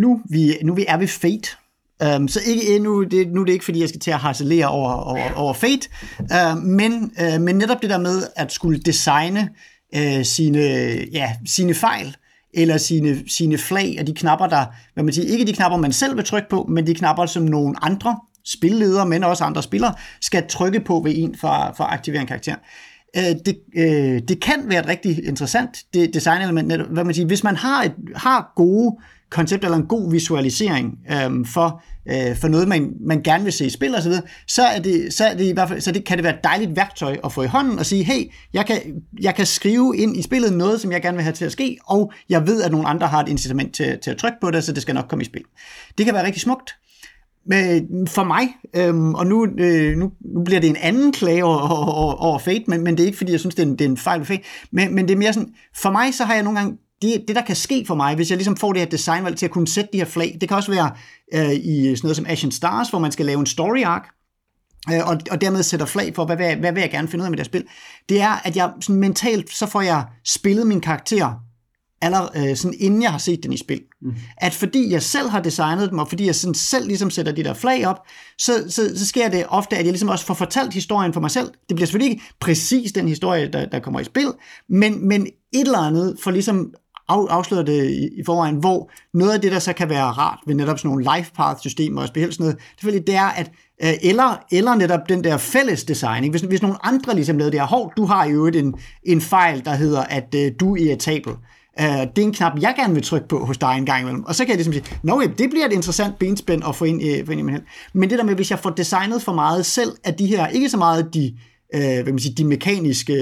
nu, 0.00 0.20
vi, 0.30 0.56
nu 0.62 0.74
vi 0.74 0.84
er 0.88 0.96
ved 0.96 1.08
Fate, 1.08 1.48
Um, 2.16 2.28
så 2.28 2.40
ikke, 2.46 2.78
nu, 2.78 3.04
det, 3.04 3.28
nu 3.28 3.40
er 3.40 3.44
det 3.44 3.52
ikke, 3.52 3.64
fordi 3.64 3.80
jeg 3.80 3.88
skal 3.88 4.00
til 4.00 4.10
at 4.10 4.18
harcelere 4.18 4.68
over, 4.68 4.92
over, 4.92 5.32
over 5.34 5.52
Fate, 5.52 5.88
uh, 6.20 6.62
men, 6.62 7.12
uh, 7.22 7.40
men 7.40 7.56
netop 7.56 7.82
det 7.82 7.90
der 7.90 7.98
med 7.98 8.22
at 8.36 8.52
skulle 8.52 8.80
designe 8.80 9.48
uh, 9.96 10.22
sine, 10.22 10.60
ja, 11.12 11.32
sine 11.46 11.74
fejl, 11.74 12.16
eller 12.54 12.76
sine, 12.76 13.22
sine 13.28 13.58
flag 13.58 13.96
og 14.00 14.06
de 14.06 14.14
knapper, 14.14 14.46
der, 14.46 14.64
hvad 14.94 15.04
man 15.04 15.14
siger, 15.14 15.32
ikke 15.32 15.46
de 15.46 15.52
knapper, 15.52 15.78
man 15.78 15.92
selv 15.92 16.16
vil 16.16 16.24
trykke 16.24 16.48
på, 16.48 16.66
men 16.68 16.86
de 16.86 16.94
knapper, 16.94 17.26
som 17.26 17.42
nogle 17.42 17.84
andre 17.84 18.18
spilledere, 18.44 19.06
men 19.06 19.24
også 19.24 19.44
andre 19.44 19.62
spillere, 19.62 19.94
skal 20.20 20.44
trykke 20.48 20.80
på 20.80 21.00
ved 21.04 21.12
en 21.16 21.34
for, 21.40 21.74
for 21.76 21.84
at 21.84 21.92
aktivere 21.92 22.20
en 22.20 22.26
karakter 22.26 22.54
øh, 23.16 23.36
det, 23.46 23.58
øh, 23.76 24.22
det 24.28 24.40
kan 24.42 24.58
være 24.66 24.80
et 24.80 24.88
rigtig 24.88 25.24
interessant 25.24 25.78
det 25.94 26.14
designelement, 26.14 26.72
hvad 26.72 27.04
man 27.04 27.14
siger, 27.14 27.26
hvis 27.26 27.44
man 27.44 27.56
har, 27.56 27.82
et, 27.82 27.92
har 28.16 28.52
gode 28.56 28.96
koncept 29.30 29.64
eller 29.64 29.76
en 29.76 29.86
god 29.86 30.10
visualisering 30.10 30.98
øh, 31.10 31.46
for, 31.46 31.82
øh, 32.06 32.36
for 32.36 32.48
noget, 32.48 32.68
man, 32.68 32.92
man 33.00 33.22
gerne 33.22 33.44
vil 33.44 33.52
se 33.52 33.66
i 33.66 33.70
spil 33.70 33.94
osv., 33.94 34.12
så, 34.46 34.62
er 34.62 34.80
det, 34.80 35.14
så, 35.14 35.24
er 35.24 35.34
det 35.34 35.44
i 35.44 35.52
hvert 35.52 35.68
fald, 35.68 35.80
så 35.80 35.92
det, 35.92 36.04
kan 36.04 36.18
det 36.18 36.24
være 36.24 36.34
et 36.34 36.44
dejligt 36.44 36.76
værktøj 36.76 37.16
at 37.24 37.32
få 37.32 37.42
i 37.42 37.46
hånden 37.46 37.78
og 37.78 37.86
sige, 37.86 38.04
hey, 38.04 38.32
jeg 38.52 38.66
kan, 38.66 38.80
jeg 39.20 39.34
kan 39.34 39.46
skrive 39.46 39.96
ind 39.96 40.16
i 40.16 40.22
spillet 40.22 40.52
noget, 40.52 40.80
som 40.80 40.92
jeg 40.92 41.02
gerne 41.02 41.16
vil 41.16 41.24
have 41.24 41.34
til 41.34 41.44
at 41.44 41.52
ske, 41.52 41.78
og 41.86 42.12
jeg 42.28 42.46
ved, 42.46 42.62
at 42.62 42.70
nogle 42.70 42.88
andre 42.88 43.06
har 43.06 43.22
et 43.22 43.28
incitament 43.28 43.74
til, 43.74 43.98
til 44.02 44.10
at 44.10 44.16
trykke 44.16 44.38
på 44.40 44.50
det, 44.50 44.64
så 44.64 44.72
det 44.72 44.82
skal 44.82 44.94
nok 44.94 45.08
komme 45.08 45.22
i 45.22 45.26
spil. 45.26 45.42
Det 45.98 46.06
kan 46.06 46.14
være 46.14 46.26
rigtig 46.26 46.42
smukt. 46.42 46.74
Men 47.46 48.06
for 48.06 48.24
mig, 48.24 48.48
øhm, 48.76 49.14
og 49.14 49.26
nu, 49.26 49.46
øh, 49.58 49.96
nu, 49.96 50.12
nu 50.34 50.44
bliver 50.44 50.60
det 50.60 50.70
en 50.70 50.76
anden 50.76 51.12
klage 51.12 51.44
over, 51.44 51.58
over, 51.58 52.14
over 52.14 52.38
Fate, 52.38 52.64
men, 52.66 52.84
men 52.84 52.96
det 52.96 53.02
er 53.02 53.06
ikke, 53.06 53.18
fordi 53.18 53.32
jeg 53.32 53.40
synes, 53.40 53.54
det 53.54 53.62
er 53.62 53.66
en, 53.66 53.72
det 53.72 53.84
er 53.84 53.88
en 53.88 53.96
fejl 53.96 54.18
ved 54.18 54.26
Fate, 54.26 54.42
men, 54.72 54.94
men 54.94 55.08
det 55.08 55.14
er 55.14 55.18
mere 55.18 55.32
sådan, 55.32 55.54
for 55.76 55.90
mig 55.90 56.14
så 56.14 56.24
har 56.24 56.34
jeg 56.34 56.42
nogle 56.42 56.58
gange 56.58 56.78
det, 57.02 57.24
det, 57.28 57.36
der 57.36 57.42
kan 57.42 57.56
ske 57.56 57.84
for 57.86 57.94
mig, 57.94 58.14
hvis 58.14 58.30
jeg 58.30 58.36
ligesom 58.36 58.56
får 58.56 58.72
det 58.72 58.82
her 58.82 58.88
designvalg 58.88 59.36
til 59.36 59.46
at 59.46 59.52
kunne 59.52 59.68
sætte 59.68 59.90
de 59.92 59.98
her 59.98 60.04
flag, 60.04 60.38
det 60.40 60.48
kan 60.48 60.56
også 60.56 60.70
være 60.70 60.90
øh, 61.34 61.52
i 61.52 61.96
sådan 61.96 62.06
noget 62.06 62.16
som 62.16 62.26
Ashen 62.28 62.50
Stars, 62.50 62.90
hvor 62.90 62.98
man 62.98 63.12
skal 63.12 63.26
lave 63.26 63.40
en 63.40 63.46
story 63.46 63.82
arc, 63.82 64.02
øh, 64.92 65.08
og, 65.08 65.20
og 65.30 65.40
dermed 65.40 65.62
sætter 65.62 65.86
flag 65.86 66.14
for, 66.14 66.24
hvad, 66.24 66.36
hvad, 66.36 66.56
hvad 66.56 66.72
vil 66.72 66.80
jeg 66.80 66.90
gerne 66.90 67.08
finde 67.08 67.22
ud 67.22 67.24
af 67.24 67.30
med 67.30 67.38
det 67.38 67.46
her 67.46 67.50
spil, 67.50 67.64
det 68.08 68.20
er, 68.20 68.46
at 68.46 68.56
jeg 68.56 68.72
sådan 68.80 69.00
mentalt, 69.00 69.50
så 69.50 69.66
får 69.66 69.80
jeg 69.80 70.04
spillet 70.24 70.66
min 70.66 70.80
karakter 70.80 71.34
allerede, 72.02 72.50
øh, 72.50 72.56
sådan 72.56 72.74
inden 72.78 73.02
jeg 73.02 73.10
har 73.10 73.18
set 73.18 73.42
den 73.42 73.52
i 73.52 73.56
spil. 73.56 73.80
Mm. 74.02 74.14
At 74.36 74.54
fordi 74.54 74.92
jeg 74.92 75.02
selv 75.02 75.28
har 75.28 75.40
designet 75.40 75.90
dem, 75.90 75.98
og 75.98 76.08
fordi 76.08 76.26
jeg 76.26 76.34
sådan 76.34 76.54
selv 76.54 76.86
ligesom 76.86 77.10
sætter 77.10 77.32
de 77.32 77.44
der 77.44 77.54
flag 77.54 77.86
op, 77.86 78.06
så, 78.38 78.52
så, 78.68 78.98
så 78.98 79.06
sker 79.06 79.28
det 79.28 79.44
ofte, 79.48 79.76
at 79.76 79.84
jeg 79.84 79.92
ligesom 79.92 80.08
også 80.08 80.26
får 80.26 80.34
fortalt 80.34 80.74
historien 80.74 81.12
for 81.12 81.20
mig 81.20 81.30
selv. 81.30 81.46
Det 81.46 81.76
bliver 81.76 81.86
selvfølgelig 81.86 82.10
ikke 82.10 82.24
præcis 82.40 82.92
den 82.92 83.08
historie, 83.08 83.48
der, 83.52 83.66
der 83.66 83.78
kommer 83.78 84.00
i 84.00 84.04
spil, 84.04 84.32
men, 84.68 85.08
men 85.08 85.22
et 85.52 85.60
eller 85.60 85.78
andet 85.78 86.16
for 86.22 86.30
ligesom 86.30 86.74
af, 87.10 87.26
afsløret 87.30 87.66
det 87.66 87.90
i, 87.90 88.20
i 88.20 88.24
forvejen, 88.26 88.56
hvor 88.56 88.90
noget 89.14 89.32
af 89.32 89.40
det, 89.40 89.52
der 89.52 89.58
så 89.58 89.72
kan 89.72 89.88
være 89.88 90.04
rart 90.04 90.38
ved 90.46 90.54
netop 90.54 90.78
sådan 90.78 90.88
nogle 90.88 91.16
life 91.16 91.32
path 91.32 91.60
systemer 91.60 92.02
og 92.02 92.08
spil 92.08 92.32
sådan 92.32 92.44
noget, 92.44 92.58
selvfølgelig 92.76 93.06
det 93.06 93.14
er, 93.14 93.28
at 93.28 93.50
øh, 93.82 93.92
eller, 94.02 94.36
eller 94.52 94.74
netop 94.74 95.08
den 95.08 95.24
der 95.24 95.36
fælles 95.36 95.84
design. 95.84 96.24
Ikke? 96.24 96.30
Hvis, 96.30 96.42
hvis 96.42 96.62
nogle 96.62 96.86
andre 96.86 97.14
ligesom 97.14 97.38
lavede 97.38 97.52
det 97.52 97.60
her, 97.60 97.66
hov, 97.66 97.92
du 97.96 98.04
har 98.04 98.24
jo 98.24 98.46
en, 98.46 98.74
en 99.02 99.20
fejl, 99.20 99.64
der 99.64 99.74
hedder, 99.74 100.02
at 100.02 100.34
øh, 100.34 100.52
du 100.60 100.76
er 100.76 100.80
irritabel. 100.80 101.32
Uh, 101.80 101.86
det 101.86 102.18
er 102.18 102.22
en 102.22 102.32
knap, 102.32 102.52
jeg 102.60 102.74
gerne 102.76 102.94
vil 102.94 103.02
trykke 103.02 103.28
på 103.28 103.44
hos 103.44 103.58
dig 103.58 103.74
en 103.78 103.86
gang 103.86 104.00
imellem. 104.02 104.24
Og 104.24 104.34
så 104.34 104.44
kan 104.44 104.48
jeg 104.48 104.56
ligesom 104.56 104.72
sige, 104.72 104.98
Nå, 105.02 105.22
det 105.38 105.50
bliver 105.50 105.66
et 105.66 105.72
interessant 105.72 106.18
benspænd 106.18 106.62
at 106.68 106.76
få 106.76 106.84
ind, 106.84 107.02
uh, 107.02 107.26
få 107.26 107.32
ind 107.32 107.40
i 107.40 107.42
min 107.42 107.58
Men 107.92 108.10
det 108.10 108.18
der 108.18 108.24
med, 108.24 108.34
hvis 108.34 108.50
jeg 108.50 108.58
får 108.58 108.70
designet 108.70 109.22
for 109.22 109.32
meget 109.32 109.66
selv, 109.66 109.92
at 110.04 110.18
de 110.18 110.26
her, 110.26 110.46
ikke 110.46 110.70
så 110.70 110.76
meget 110.76 111.14
de, 111.14 111.34
uh, 111.74 111.80
hvad 111.80 112.04
man 112.04 112.18
siger, 112.18 112.34
de 112.34 112.44
mekaniske, 112.44 113.14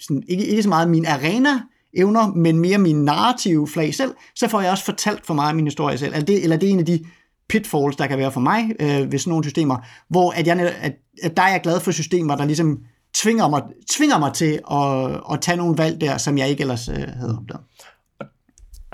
sådan, 0.00 0.22
ikke, 0.28 0.46
ikke 0.46 0.62
så 0.62 0.68
meget 0.68 0.90
min 0.90 1.06
arena 1.06 1.60
evner, 1.96 2.26
men 2.26 2.58
mere 2.58 2.78
min 2.78 3.04
narrative 3.04 3.68
flag 3.68 3.94
selv, 3.94 4.14
så 4.34 4.48
får 4.48 4.60
jeg 4.60 4.70
også 4.70 4.84
fortalt 4.84 5.26
for 5.26 5.34
meget 5.34 5.48
af 5.48 5.54
min 5.54 5.66
historie 5.66 5.98
selv. 5.98 6.12
Eller 6.14 6.26
det, 6.26 6.42
eller 6.42 6.56
det 6.56 6.68
er 6.68 6.72
en 6.72 6.78
af 6.78 6.86
de 6.86 7.04
pitfalls, 7.48 7.96
der 7.96 8.06
kan 8.06 8.18
være 8.18 8.32
for 8.32 8.40
mig 8.40 8.70
øh, 8.80 9.12
ved 9.12 9.18
sådan 9.18 9.30
nogle 9.30 9.44
systemer, 9.44 9.76
hvor 10.08 10.30
at 10.30 10.46
jeg, 10.46 10.74
at, 10.80 10.92
at 11.22 11.36
der 11.36 11.42
er 11.42 11.50
jeg 11.50 11.60
glad 11.62 11.80
for 11.80 11.90
systemer, 11.90 12.36
der 12.36 12.44
ligesom 12.44 12.78
tvinger 13.14 13.48
mig, 13.48 13.62
tvinger 13.90 14.18
mig 14.18 14.32
til 14.32 14.60
at, 14.70 15.20
at 15.32 15.40
tage 15.40 15.56
nogle 15.56 15.78
valg 15.78 16.00
der, 16.00 16.18
som 16.18 16.38
jeg 16.38 16.48
ikke 16.48 16.60
ellers 16.60 16.88
øh, 16.88 16.94
havde 16.94 17.38
opdaget. 17.40 17.64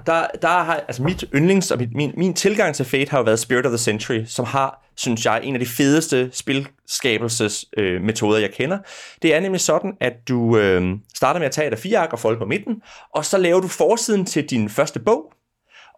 Der, 0.06 0.26
der 0.42 0.48
har, 0.48 0.74
altså 0.74 1.02
mit 1.02 1.24
yndlings, 1.34 1.70
og 1.70 1.78
mit, 1.78 1.94
min, 1.94 2.12
min 2.16 2.34
tilgang 2.34 2.74
til 2.74 2.84
Fate 2.84 3.10
har 3.10 3.18
jo 3.18 3.24
været 3.24 3.38
Spirit 3.38 3.66
of 3.66 3.70
the 3.70 3.78
Century, 3.78 4.24
som 4.26 4.44
har, 4.44 4.84
synes 4.96 5.24
jeg, 5.24 5.40
en 5.44 5.54
af 5.54 5.60
de 5.60 5.66
fedeste 5.66 6.30
spilskabelsesmetoder, 6.32 7.94
øh, 7.96 8.02
metoder, 8.02 8.38
jeg 8.38 8.50
kender. 8.50 8.78
Det 9.22 9.34
er 9.34 9.40
nemlig 9.40 9.60
sådan, 9.60 9.92
at 10.00 10.12
du 10.28 10.58
øh, 10.58 10.82
starter 11.14 11.40
med 11.40 11.46
at 11.46 11.52
tage 11.52 11.66
et 11.66 11.72
af 11.72 11.78
fire 11.78 11.98
ark 11.98 12.12
og 12.12 12.18
folde 12.18 12.38
på 12.38 12.44
midten, 12.46 12.82
og 13.14 13.24
så 13.24 13.38
laver 13.38 13.60
du 13.60 13.68
forsiden 13.68 14.26
til 14.26 14.50
din 14.50 14.68
første 14.68 15.00
bog, 15.00 15.32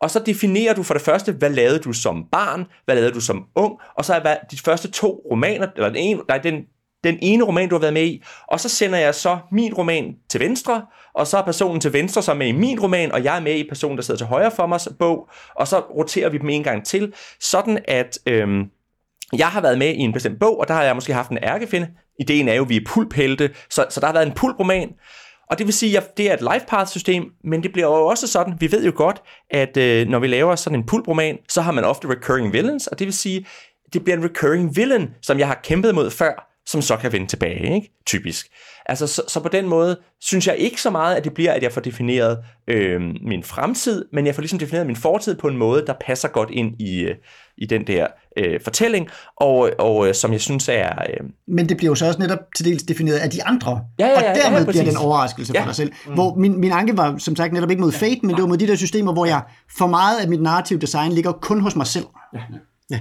og 0.01 0.11
så 0.11 0.19
definerer 0.27 0.75
du 0.75 0.83
for 0.83 0.95
det 0.95 1.03
første, 1.03 1.33
hvad 1.33 1.51
lavede 1.51 1.79
du 1.79 1.93
som 1.93 2.25
barn, 2.33 2.65
hvad 2.85 2.95
lavede 2.95 3.13
du 3.13 3.21
som 3.21 3.45
ung, 3.55 3.79
og 3.97 4.05
så 4.05 4.15
er 4.15 4.21
hvad, 4.21 4.37
de 4.51 4.59
første 4.59 4.91
to 4.91 5.27
romaner, 5.31 5.67
eller 5.77 5.89
den 5.89 5.97
ene, 5.97 6.21
nej, 6.29 6.39
den, 6.39 6.55
den 7.05 7.19
ene 7.23 7.45
roman, 7.45 7.69
du 7.69 7.75
har 7.75 7.81
været 7.81 7.93
med 7.93 8.05
i, 8.05 8.23
og 8.49 8.61
så 8.61 8.69
sender 8.69 8.99
jeg 8.99 9.15
så 9.15 9.39
min 9.53 9.75
roman 9.75 10.15
til 10.31 10.41
venstre, 10.41 10.83
og 11.15 11.27
så 11.27 11.39
er 11.39 11.43
personen 11.43 11.81
til 11.81 11.93
venstre 11.93 12.23
så 12.23 12.35
med 12.35 12.47
i 12.47 12.53
min 12.53 12.81
roman, 12.81 13.13
og 13.13 13.25
jeg 13.25 13.37
er 13.37 13.41
med 13.41 13.55
i 13.55 13.69
personen, 13.69 13.97
der 13.97 14.03
sidder 14.03 14.19
til 14.19 14.27
højre 14.27 14.51
for 14.51 14.67
mig 14.67 14.81
bog, 14.99 15.29
og 15.57 15.69
så 15.69 15.79
roterer 15.79 16.29
vi 16.29 16.39
dem 16.39 16.49
en 16.49 16.63
gang 16.63 16.87
til, 16.87 17.13
sådan 17.41 17.79
at 17.89 18.19
øhm, 18.27 18.65
jeg 19.37 19.49
har 19.49 19.61
været 19.61 19.79
med 19.79 19.95
i 19.95 19.99
en 19.99 20.13
bestemt 20.13 20.41
bog, 20.41 20.61
og 20.61 20.69
der 20.69 20.75
har 20.75 20.83
jeg 20.83 20.95
måske 20.95 21.15
haft 21.15 21.31
en 21.31 21.39
ærkefinde. 21.43 21.89
Ideen 22.21 22.49
er 22.49 22.55
jo, 22.55 22.63
at 22.63 22.69
vi 22.69 22.77
er 22.77 22.85
pulphelte, 22.87 23.51
så, 23.71 23.87
så 23.91 24.01
der 24.01 24.07
har 24.07 24.15
været 24.15 24.27
en 24.27 24.33
pulproman, 24.33 24.89
og 25.51 25.59
det 25.59 25.67
vil 25.67 25.75
sige, 25.75 25.97
at 25.99 26.17
det 26.17 26.31
er 26.31 26.35
et 26.35 26.41
life 26.53 26.67
path 26.69 26.91
system, 26.91 27.25
men 27.45 27.63
det 27.63 27.73
bliver 27.73 27.87
jo 27.87 28.07
også 28.07 28.27
sådan, 28.27 28.55
vi 28.61 28.73
ved 28.73 28.85
jo 28.85 28.93
godt, 28.95 29.23
at 29.51 29.77
øh, 29.77 30.09
når 30.09 30.19
vi 30.19 30.27
laver 30.27 30.57
sådan 30.57 30.79
en 30.79 30.87
pulproman, 30.87 31.39
så 31.49 31.61
har 31.63 31.73
man 31.73 31.85
ofte 31.85 32.09
recurring 32.09 32.53
villains, 32.53 32.87
og 32.87 32.99
det 32.99 33.05
vil 33.05 33.15
sige, 33.15 33.47
det 33.93 34.05
bliver 34.05 34.17
en 34.17 34.25
recurring 34.25 34.77
villain, 34.77 35.11
som 35.23 35.39
jeg 35.39 35.47
har 35.47 35.61
kæmpet 35.65 35.95
mod 35.95 36.11
før, 36.11 36.54
som 36.67 36.83
så 36.83 36.97
kan 36.97 37.13
vende 37.13 37.27
tilbage, 37.27 37.75
ikke? 37.75 37.93
typisk. 38.07 38.47
Altså, 38.87 39.07
så, 39.07 39.23
så 39.29 39.41
på 39.41 39.49
den 39.49 39.69
måde 39.69 39.97
synes 40.21 40.47
jeg 40.47 40.57
ikke 40.57 40.83
så 40.83 40.91
meget, 40.91 41.15
at 41.15 41.25
det 41.25 41.35
bliver, 41.35 41.53
at 41.53 41.63
jeg 41.63 41.73
får 41.73 41.81
defineret 41.81 42.39
øh, 42.69 43.01
min 43.01 43.43
fremtid, 43.43 44.05
men 44.13 44.27
jeg 44.27 44.35
får 44.35 44.43
ligesom 44.43 44.59
defineret 44.59 44.87
min 44.87 44.97
fortid 44.97 45.35
på 45.35 45.49
en 45.49 45.57
måde, 45.57 45.85
der 45.87 45.95
passer 46.07 46.29
godt 46.29 46.51
ind 46.51 46.81
i, 46.81 47.01
øh, 47.01 47.15
i 47.59 47.67
den 47.67 47.87
der 47.87 48.07
øh, 48.39 48.61
fortælling, 48.65 49.09
og, 49.37 49.71
og 49.79 50.09
øh, 50.09 50.15
som 50.15 50.33
jeg 50.33 50.41
synes 50.41 50.69
er... 50.69 50.89
Øh... 51.09 51.27
Men 51.49 51.69
det 51.69 51.77
bliver 51.77 51.91
jo 51.91 51.95
så 51.95 52.07
også 52.07 52.19
netop 52.19 52.39
til 52.57 52.67
dels 52.67 52.83
defineret 52.83 53.17
af 53.17 53.31
de 53.31 53.45
andre, 53.45 53.81
ja, 53.99 54.07
ja, 54.07 54.21
ja, 54.21 54.31
og 54.31 54.37
dermed 54.37 54.59
ja, 54.59 54.65
bliver 54.65 54.85
det 54.85 54.93
en 54.93 54.99
overraskelse 54.99 55.53
ja. 55.55 55.61
for 55.61 55.67
dig 55.67 55.75
selv. 55.75 55.93
Mm. 56.07 56.15
Hvor 56.15 56.35
min, 56.35 56.61
min 56.61 56.73
anke 56.73 56.97
var 56.97 57.19
som 57.19 57.37
sagt 57.37 57.53
netop 57.53 57.71
ikke 57.71 57.83
mod 57.83 57.93
Fate, 57.93 58.21
men 58.23 58.31
det 58.31 58.43
var 58.43 58.49
mod 58.49 58.57
de 58.57 58.67
der 58.67 58.77
systemer, 58.77 59.13
hvor 59.13 59.27
jeg 59.27 59.43
for 59.79 59.87
meget 59.87 60.21
af 60.21 60.29
mit 60.29 60.43
narrative 60.43 60.79
design 60.79 61.13
ligger 61.13 61.33
kun 61.33 61.61
hos 61.61 61.77
mig 61.77 61.87
selv. 61.87 62.07
Ja. 62.35 62.39
Ja, 62.91 63.01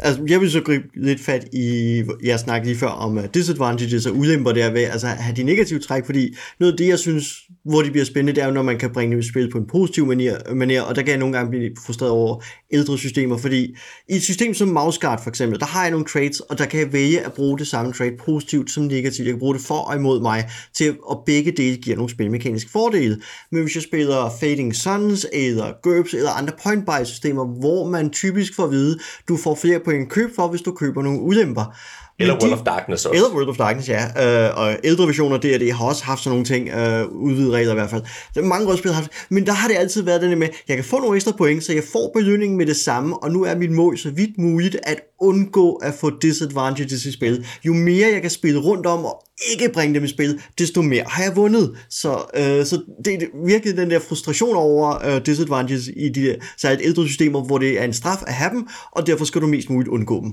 altså 0.00 0.22
jeg 0.28 0.40
vil 0.40 0.50
så 0.50 0.60
gribe 0.60 0.84
lidt 0.96 1.20
fat 1.20 1.48
i, 1.52 2.02
jeg 2.22 2.40
snakkede 2.40 2.70
lige 2.70 2.78
før 2.78 2.88
om 2.88 3.16
uh, 3.16 3.24
disadvantages 3.34 4.06
og 4.06 4.16
ulemper 4.16 4.52
der 4.52 4.70
ved, 4.70 4.82
altså 4.82 5.06
have 5.06 5.36
de 5.36 5.42
negative 5.42 5.78
træk, 5.78 6.06
fordi 6.06 6.36
noget 6.60 6.72
af 6.72 6.76
det, 6.76 6.88
jeg 6.88 6.98
synes, 6.98 7.34
hvor 7.64 7.82
det 7.82 7.92
bliver 7.92 8.04
spændende, 8.04 8.32
det 8.32 8.42
er 8.42 8.46
jo, 8.46 8.52
når 8.52 8.62
man 8.62 8.78
kan 8.78 8.92
bringe 8.92 9.16
det 9.16 9.24
i 9.24 9.28
spil 9.28 9.50
på 9.50 9.58
en 9.58 9.66
positiv 9.66 10.06
manier, 10.06 10.54
manier, 10.54 10.82
og 10.82 10.96
der 10.96 11.02
kan 11.02 11.10
jeg 11.10 11.18
nogle 11.18 11.36
gange 11.36 11.50
blive 11.50 11.70
frustreret 11.86 12.12
over 12.12 12.44
ældre 12.72 12.98
systemer, 12.98 13.36
fordi 13.36 13.76
i 14.08 14.16
et 14.16 14.22
system 14.22 14.54
som 14.54 14.68
Mouseguard 14.68 15.22
for 15.22 15.30
eksempel, 15.30 15.60
der 15.60 15.66
har 15.66 15.82
jeg 15.82 15.90
nogle 15.90 16.06
traits, 16.06 16.40
og 16.40 16.58
der 16.58 16.66
kan 16.66 16.80
jeg 16.80 16.92
vælge 16.92 17.20
at 17.20 17.32
bruge 17.32 17.58
det 17.58 17.66
samme 17.66 17.92
trait 17.92 18.12
positivt 18.24 18.70
som 18.70 18.84
negativt. 18.84 19.26
Jeg 19.26 19.32
kan 19.32 19.38
bruge 19.38 19.54
det 19.54 19.62
for 19.62 19.78
og 19.78 19.96
imod 19.96 20.20
mig, 20.20 20.50
til 20.74 20.96
at 21.10 21.16
begge 21.26 21.52
dele 21.52 21.76
giver 21.76 21.96
nogle 21.96 22.10
spilmekaniske 22.10 22.70
fordele. 22.70 23.20
Men 23.52 23.62
hvis 23.62 23.74
jeg 23.74 23.82
spiller 23.82 24.30
Fading 24.40 24.76
Suns, 24.76 25.26
eller 25.32 25.72
GURPS, 25.82 26.14
eller 26.14 26.30
andre 26.30 26.52
point 26.62 26.86
buy 26.86 27.04
systemer, 27.04 27.44
hvor 27.44 27.88
man 27.90 28.10
typisk 28.10 28.54
får 28.56 28.64
at 28.64 28.70
vide, 28.70 28.98
du 29.28 29.36
får 29.36 29.54
flere 29.54 29.80
point 29.80 30.10
køb 30.10 30.34
for, 30.36 30.48
hvis 30.48 30.62
du 30.62 30.72
køber 30.72 31.02
nogle 31.02 31.20
ulemper. 31.20 31.74
Eller 32.18 32.34
World 32.34 32.52
of 32.52 32.64
Darkness 32.66 33.04
også. 33.04 33.16
Eller 33.16 33.36
World 33.36 33.48
of 33.48 33.56
Darkness, 33.56 33.88
ja. 33.88 34.48
Øh, 34.48 34.58
og 34.58 34.76
ældre 34.84 35.06
versioner 35.06 35.36
af 35.36 35.40
D&D 35.40 35.72
har 35.72 35.84
også 35.84 36.04
haft 36.04 36.22
sådan 36.22 36.32
nogle 36.32 36.44
ting, 36.44 36.68
øh, 36.68 37.06
udvidet 37.08 37.52
regler 37.52 37.72
i 37.72 37.74
hvert 37.74 37.90
fald. 37.90 38.02
Der 38.34 38.40
er 38.40 38.44
mange 38.44 38.66
rollespil 38.66 38.92
har 38.92 39.00
haft, 39.00 39.10
men 39.28 39.46
der 39.46 39.52
har 39.52 39.68
det 39.68 39.76
altid 39.76 40.02
været 40.02 40.22
den 40.22 40.38
med, 40.38 40.48
jeg 40.68 40.76
kan 40.76 40.84
få 40.84 40.98
nogle 40.98 41.16
ekstra 41.16 41.32
point, 41.32 41.64
så 41.64 41.72
jeg 41.72 41.82
får 41.92 42.10
belønningen 42.14 42.58
med 42.58 42.66
det 42.66 42.76
samme, 42.76 43.22
og 43.22 43.30
nu 43.30 43.44
er 43.44 43.54
mit 43.54 43.70
mål 43.70 43.98
så 43.98 44.10
vidt 44.10 44.38
muligt 44.38 44.76
at 44.82 45.00
undgå 45.20 45.72
at 45.74 45.94
få 45.94 46.10
disadvantages 46.22 47.04
i 47.04 47.12
spil. 47.12 47.46
Jo 47.64 47.72
mere 47.72 48.08
jeg 48.12 48.20
kan 48.20 48.30
spille 48.30 48.60
rundt 48.60 48.86
om 48.86 49.04
og 49.04 49.24
ikke 49.52 49.72
bringe 49.74 49.94
dem 49.94 50.04
i 50.04 50.08
spil, 50.08 50.40
desto 50.58 50.82
mere 50.82 51.04
har 51.06 51.22
jeg 51.22 51.36
vundet. 51.36 51.76
Så, 51.90 52.10
øh, 52.34 52.66
så 52.66 52.82
det 53.04 53.14
er 53.14 53.46
virkelig 53.46 53.76
den 53.76 53.90
der 53.90 53.98
frustration 53.98 54.56
over 54.56 55.06
øh, 55.06 55.26
disadvantages 55.26 55.90
i 55.96 56.08
de 56.08 56.22
der 56.22 56.34
særligt 56.56 56.86
ældre 56.86 57.06
systemer, 57.06 57.44
hvor 57.44 57.58
det 57.58 57.80
er 57.80 57.84
en 57.84 57.92
straf 57.92 58.22
at 58.26 58.34
have 58.34 58.50
dem, 58.50 58.66
og 58.92 59.06
derfor 59.06 59.24
skal 59.24 59.40
du 59.40 59.46
mest 59.46 59.70
muligt 59.70 59.88
undgå 59.88 60.20
dem. 60.20 60.32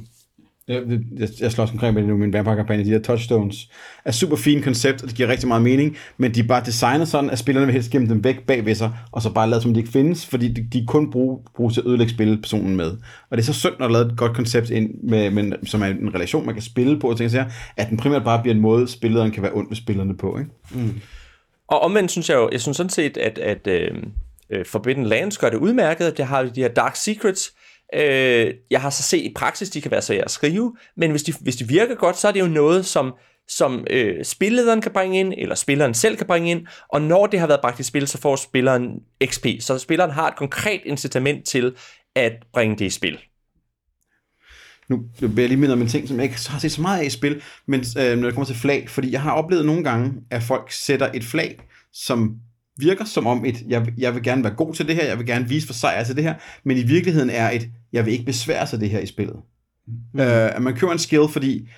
Jeg, 0.67 0.83
jeg, 1.17 1.29
jeg 1.39 1.51
slås 1.51 1.71
omkring 1.71 1.93
med 1.93 2.01
det 2.01 2.09
nu, 2.09 2.17
min 2.17 2.33
vampire-kampagne, 2.33 2.85
de 2.85 2.91
der 2.91 2.99
touchstones, 2.99 3.69
er 4.05 4.11
super 4.11 4.35
fint 4.35 4.63
koncept, 4.63 5.03
og 5.03 5.09
det 5.09 5.17
giver 5.17 5.29
rigtig 5.29 5.47
meget 5.47 5.63
mening, 5.63 5.97
men 6.17 6.35
de 6.35 6.39
er 6.39 6.47
bare 6.47 6.63
designet 6.65 7.07
sådan, 7.07 7.29
at 7.29 7.39
spillerne 7.39 7.65
vil 7.65 7.73
helst 7.73 7.91
gemme 7.91 8.09
dem 8.09 8.23
væk 8.23 8.39
bagved 8.47 8.75
sig, 8.75 8.91
og 9.11 9.21
så 9.21 9.33
bare 9.33 9.49
lade 9.49 9.61
som 9.61 9.73
de 9.73 9.79
ikke 9.79 9.91
findes, 9.91 10.25
fordi 10.25 10.47
de, 10.47 10.67
de 10.73 10.85
kun 10.87 11.11
bruger, 11.11 11.37
bruges 11.55 11.73
til 11.73 11.81
at 11.81 11.87
ødelægge 11.87 12.13
spilpersonen 12.13 12.75
med. 12.75 12.91
Og 13.29 13.37
det 13.37 13.39
er 13.39 13.45
så 13.45 13.53
synd, 13.53 13.73
når 13.79 13.87
der 13.87 13.95
er 13.95 13.99
lavet 13.99 14.11
et 14.11 14.17
godt 14.17 14.35
koncept, 14.35 14.69
ind 14.69 14.89
med, 15.03 15.29
med, 15.29 15.51
som 15.65 15.81
er 15.81 15.85
en 15.85 16.15
relation, 16.15 16.45
man 16.45 16.55
kan 16.55 16.63
spille 16.63 16.99
på, 16.99 17.09
og 17.09 17.17
tænke 17.17 17.31
sig, 17.31 17.51
at 17.77 17.89
den 17.89 17.97
primært 17.97 18.23
bare 18.23 18.41
bliver 18.41 18.55
en 18.55 18.61
måde, 18.61 18.87
spilleren 18.87 19.31
kan 19.31 19.43
være 19.43 19.53
ondt 19.53 19.69
med 19.69 19.77
spillerne 19.77 20.17
på. 20.17 20.37
Ikke? 20.37 20.51
Mm. 20.71 21.01
Og 21.67 21.79
omvendt 21.79 22.11
synes 22.11 22.29
jeg 22.29 22.35
jo, 22.35 22.49
jeg 22.51 22.61
synes 22.61 22.77
sådan 22.77 22.89
set, 22.89 23.17
at, 23.17 23.37
at 23.37 23.67
øh, 23.67 23.91
øh 24.49 24.65
Forbidden 24.65 25.03
Lands 25.03 25.37
gør 25.37 25.49
det 25.49 25.57
udmærket, 25.57 26.17
det 26.17 26.25
har 26.25 26.43
de 26.43 26.61
her 26.61 26.67
Dark 26.69 26.95
Secrets, 26.95 27.51
Øh, 27.93 28.53
jeg 28.71 28.81
har 28.81 28.89
så 28.89 29.03
set 29.03 29.21
i 29.21 29.33
praksis, 29.35 29.69
de 29.69 29.81
kan 29.81 29.91
være 29.91 30.01
svære 30.01 30.23
at 30.25 30.31
skrive, 30.31 30.75
men 30.97 31.11
hvis 31.11 31.23
de, 31.23 31.33
hvis 31.41 31.55
de 31.55 31.67
virker 31.67 31.95
godt, 31.95 32.17
så 32.17 32.27
er 32.27 32.31
det 32.31 32.39
jo 32.39 32.47
noget, 32.47 32.85
som, 32.85 33.13
som 33.47 33.87
øh, 33.89 34.25
spillederen 34.25 34.81
kan 34.81 34.91
bringe 34.91 35.19
ind, 35.19 35.33
eller 35.37 35.55
spilleren 35.55 35.93
selv 35.93 36.17
kan 36.17 36.27
bringe 36.27 36.51
ind, 36.51 36.67
og 36.89 37.01
når 37.01 37.27
det 37.27 37.39
har 37.39 37.47
været 37.47 37.61
bragt 37.61 37.79
i 37.79 37.83
spil, 37.83 38.07
så 38.07 38.17
får 38.17 38.35
spilleren 38.35 38.99
XP. 39.25 39.45
Så 39.59 39.77
spilleren 39.77 40.11
har 40.11 40.27
et 40.27 40.35
konkret 40.35 40.81
incitament 40.85 41.45
til 41.45 41.75
at 42.15 42.33
bringe 42.53 42.75
det 42.77 42.85
i 42.85 42.89
spil. 42.89 43.19
Nu 44.87 45.03
vil 45.19 45.41
jeg 45.41 45.47
lige 45.47 45.59
minde 45.59 45.73
om 45.73 45.81
en 45.81 45.87
ting, 45.87 46.07
som 46.07 46.17
jeg 46.17 46.23
ikke 46.23 46.35
har 46.47 46.59
set 46.59 46.71
så 46.71 46.81
meget 46.81 46.99
af 46.99 47.05
i 47.05 47.09
spil, 47.09 47.41
men 47.65 47.79
øh, 47.99 48.17
når 48.17 48.25
det 48.25 48.33
kommer 48.33 48.45
til 48.45 48.55
flag, 48.55 48.89
fordi 48.89 49.11
jeg 49.11 49.21
har 49.21 49.31
oplevet 49.31 49.65
nogle 49.65 49.83
gange, 49.83 50.13
at 50.31 50.43
folk 50.43 50.71
sætter 50.71 51.11
et 51.13 51.23
flag, 51.23 51.59
som 51.93 52.35
virker 52.77 53.05
som 53.05 53.27
om 53.27 53.45
et, 53.45 53.63
jeg, 53.67 53.93
jeg 53.97 54.15
vil 54.15 54.23
gerne 54.23 54.43
være 54.43 54.53
god 54.53 54.73
til 54.73 54.87
det 54.87 54.95
her, 54.95 55.05
jeg 55.05 55.17
vil 55.17 55.25
gerne 55.25 55.49
vise 55.49 55.67
for 55.67 55.73
sejr 55.73 56.03
til 56.03 56.15
det 56.15 56.23
her, 56.23 56.35
men 56.63 56.77
i 56.77 56.83
virkeligheden 56.83 57.29
er 57.29 57.51
et, 57.51 57.69
jeg 57.93 58.05
vil 58.05 58.13
ikke 58.13 58.25
besvære 58.25 58.67
sig 58.67 58.79
det 58.79 58.89
her 58.89 58.99
i 58.99 59.05
spillet. 59.05 59.35
Mm. 59.87 60.19
Øh, 60.19 60.55
at 60.55 60.61
man 60.61 60.75
køber 60.75 60.93
en 60.93 60.99
skill, 60.99 61.27
fordi 61.29 61.69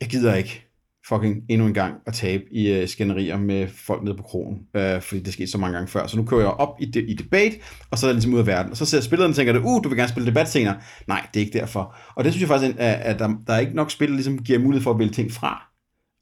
jeg 0.00 0.08
gider 0.08 0.34
ikke 0.34 0.68
fucking 1.08 1.42
endnu 1.48 1.66
en 1.66 1.74
gang 1.74 1.94
at 2.06 2.14
tabe 2.14 2.44
i 2.50 2.82
uh, 2.82 2.88
skænderier 2.88 3.38
med 3.38 3.68
folk 3.68 4.04
nede 4.04 4.16
på 4.16 4.22
krogen, 4.22 4.58
uh, 4.74 5.02
fordi 5.02 5.20
det 5.20 5.32
skete 5.32 5.50
så 5.50 5.58
mange 5.58 5.74
gange 5.74 5.88
før. 5.88 6.06
Så 6.06 6.16
nu 6.16 6.24
kører 6.24 6.40
jeg 6.40 6.50
op 6.50 6.76
i, 6.80 6.84
de, 6.84 7.02
i 7.02 7.14
debate, 7.14 7.56
og 7.90 7.98
så 7.98 8.06
er 8.06 8.08
det 8.08 8.16
ligesom 8.16 8.34
ud 8.34 8.38
af 8.38 8.46
verden. 8.46 8.70
Og 8.70 8.76
så 8.76 8.84
ser 8.84 9.00
spilleren 9.00 9.30
og 9.30 9.36
tænker, 9.36 9.58
uh, 9.58 9.84
du 9.84 9.88
vil 9.88 9.98
gerne 9.98 10.08
spille 10.08 10.26
debat 10.26 10.48
senere. 10.48 10.76
Nej, 11.06 11.26
det 11.34 11.40
er 11.40 11.44
ikke 11.44 11.58
derfor. 11.58 11.96
Og 12.14 12.24
det 12.24 12.32
synes 12.32 12.40
jeg 12.40 12.48
faktisk, 12.48 12.76
at, 12.78 13.00
at 13.00 13.18
der, 13.18 13.34
der 13.46 13.52
er 13.52 13.58
ikke 13.58 13.76
nok 13.76 13.90
spil, 13.90 14.08
der 14.08 14.14
ligesom 14.14 14.38
giver 14.38 14.58
mulighed 14.58 14.82
for 14.82 14.90
at 14.90 14.98
vælge 14.98 15.12
ting 15.12 15.32
fra 15.32 15.71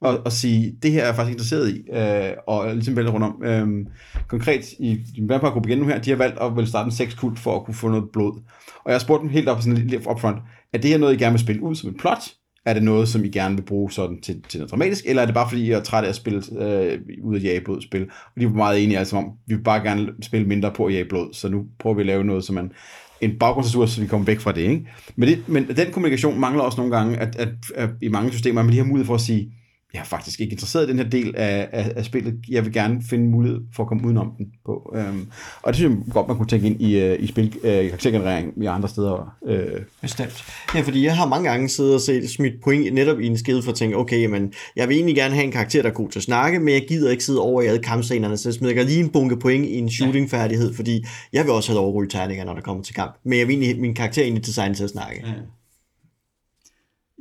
og, 0.00 0.18
og 0.24 0.32
sige, 0.32 0.76
det 0.82 0.92
her 0.92 1.02
er 1.02 1.06
jeg 1.06 1.14
faktisk 1.14 1.32
interesseret 1.32 1.70
i, 1.70 1.90
øh, 1.92 2.32
og 2.46 2.74
ligesom 2.74 2.96
vælge 2.96 3.10
rundt 3.10 3.26
om. 3.26 3.42
Øh, 3.44 3.86
konkret 4.28 4.72
i 4.78 4.98
din 5.16 5.28
vampire-gruppe 5.28 5.68
igen 5.68 5.78
nu 5.78 5.86
her, 5.86 5.98
de 5.98 6.10
har 6.10 6.16
valgt 6.16 6.38
at 6.40 6.56
vil 6.56 6.66
starte 6.66 6.86
en 6.86 6.92
sexkult 6.92 7.38
for 7.38 7.56
at 7.56 7.64
kunne 7.64 7.74
få 7.74 7.88
noget 7.88 8.04
blod. 8.12 8.32
Og 8.84 8.90
jeg 8.90 8.94
har 8.94 8.98
spurgt 8.98 9.22
dem 9.22 9.30
helt 9.30 9.48
op, 9.48 9.62
sådan 9.62 9.78
lidt 9.78 10.06
upfront, 10.06 10.38
er 10.72 10.78
det 10.78 10.90
her 10.90 10.98
noget, 10.98 11.14
I 11.14 11.16
gerne 11.16 11.32
vil 11.32 11.40
spille 11.40 11.62
ud 11.62 11.74
som 11.74 11.90
et 11.90 11.96
plot, 12.00 12.18
Er 12.66 12.74
det 12.74 12.82
noget, 12.82 13.08
som 13.08 13.24
I 13.24 13.28
gerne 13.28 13.56
vil 13.56 13.62
bruge 13.62 13.90
sådan 13.90 14.20
til, 14.20 14.42
til 14.48 14.60
noget 14.60 14.70
dramatisk, 14.70 15.04
eller 15.06 15.22
er 15.22 15.26
det 15.26 15.34
bare 15.34 15.48
fordi, 15.48 15.66
I 15.66 15.70
er 15.70 15.80
træt 15.80 16.04
af 16.04 16.08
at 16.08 16.14
spille 16.14 16.42
øh, 16.58 16.98
ud 17.22 17.36
af 17.36 17.42
jage 17.42 17.60
blod 17.60 17.82
spil? 17.82 18.02
Og 18.02 18.40
de 18.40 18.46
var 18.46 18.52
meget 18.52 18.84
enige, 18.84 18.98
altså 18.98 19.16
om, 19.16 19.24
vi 19.46 19.54
vil 19.54 19.62
bare 19.62 19.82
gerne 19.82 20.08
spille 20.22 20.46
mindre 20.46 20.72
på 20.72 20.86
at 20.86 20.94
jage 20.94 21.04
blod, 21.04 21.28
så 21.32 21.48
nu 21.48 21.64
prøver 21.78 21.96
vi 21.96 22.02
at 22.02 22.06
lave 22.06 22.24
noget, 22.24 22.44
som 22.44 22.54
man 22.54 22.72
en 23.20 23.38
baggrundsressource, 23.38 23.94
så 23.94 24.00
vi 24.00 24.06
kommer 24.06 24.26
væk 24.26 24.40
fra 24.40 24.52
det. 24.52 24.60
Ikke? 24.60 24.86
Men, 25.16 25.28
det, 25.28 25.48
men 25.48 25.68
den 25.76 25.92
kommunikation 25.92 26.40
mangler 26.40 26.62
også 26.62 26.80
nogle 26.80 26.96
gange, 26.96 27.16
at, 27.16 27.36
at, 27.36 27.48
at 27.74 27.90
i 28.02 28.08
mange 28.08 28.32
systemer, 28.32 28.62
man 28.62 28.70
lige 28.70 28.82
har 28.82 28.88
mulighed 28.88 29.06
for 29.06 29.14
at 29.14 29.20
sige, 29.20 29.52
jeg 29.94 30.00
er 30.00 30.04
faktisk 30.04 30.40
ikke 30.40 30.52
interesseret 30.52 30.86
i 30.86 30.90
den 30.90 30.98
her 30.98 31.08
del 31.08 31.36
af, 31.36 31.68
af, 31.72 31.92
af 31.96 32.04
spillet. 32.04 32.34
Jeg 32.48 32.64
vil 32.64 32.72
gerne 32.72 33.02
finde 33.10 33.24
mulighed 33.24 33.60
for 33.76 33.82
at 33.82 33.88
komme 33.88 34.04
udenom 34.04 34.32
den 34.38 34.46
på. 34.66 34.94
Øhm, 34.96 35.28
og 35.62 35.72
det 35.72 35.76
synes 35.76 35.96
jeg 36.06 36.12
godt, 36.12 36.28
man 36.28 36.36
kunne 36.36 36.46
tænke 36.46 36.66
ind 36.66 36.80
i, 36.80 37.12
uh, 37.12 37.22
i 37.22 37.26
spil, 37.26 37.46
uh, 37.56 37.62
karaktergenerering 37.62 38.52
i 38.62 38.66
andre 38.66 38.88
steder. 38.88 39.36
Uh. 39.42 39.80
Bestemt. 40.02 40.44
Ja, 40.74 40.80
fordi 40.80 41.04
jeg 41.04 41.16
har 41.16 41.26
mange 41.26 41.50
gange 41.50 41.68
siddet 41.68 41.94
og 41.94 42.00
set 42.00 42.30
smidt 42.30 42.54
point 42.64 42.94
netop 42.94 43.20
i 43.20 43.26
en 43.26 43.38
skede 43.38 43.62
for 43.62 43.70
at 43.70 43.76
tænke, 43.76 43.96
okay, 43.96 44.26
men 44.26 44.52
jeg 44.76 44.88
vil 44.88 44.96
egentlig 44.96 45.16
gerne 45.16 45.34
have 45.34 45.44
en 45.44 45.52
karakter, 45.52 45.82
der 45.82 45.88
er 45.88 45.94
god 45.94 46.08
til 46.08 46.18
at 46.18 46.22
snakke, 46.22 46.58
men 46.58 46.74
jeg 46.74 46.84
gider 46.88 47.10
ikke 47.10 47.24
sidde 47.24 47.40
over 47.40 47.62
i 47.62 47.66
alle 47.66 47.82
kampscenerne, 47.82 48.36
så 48.36 48.48
jeg 48.48 48.54
smider 48.54 48.82
lige 48.82 49.00
en 49.00 49.08
bunke 49.08 49.36
point 49.36 49.66
i 49.66 49.78
en 49.78 49.90
shooting-færdighed, 49.90 50.74
fordi 50.74 51.04
jeg 51.32 51.44
vil 51.44 51.52
også 51.52 51.72
have 51.72 51.80
overrulle 51.80 52.10
terninger, 52.10 52.44
når 52.44 52.54
der 52.54 52.60
kommer 52.60 52.82
til 52.82 52.94
kamp. 52.94 53.16
Men 53.24 53.38
jeg 53.38 53.48
vil 53.48 53.62
egentlig, 53.62 53.80
min 53.80 53.94
karakter 53.94 54.22
er 54.22 54.24
egentlig 54.24 54.46
designet 54.46 54.76
til 54.76 54.84
at 54.84 54.90
snakke. 54.90 55.22
Ja. 55.26 55.32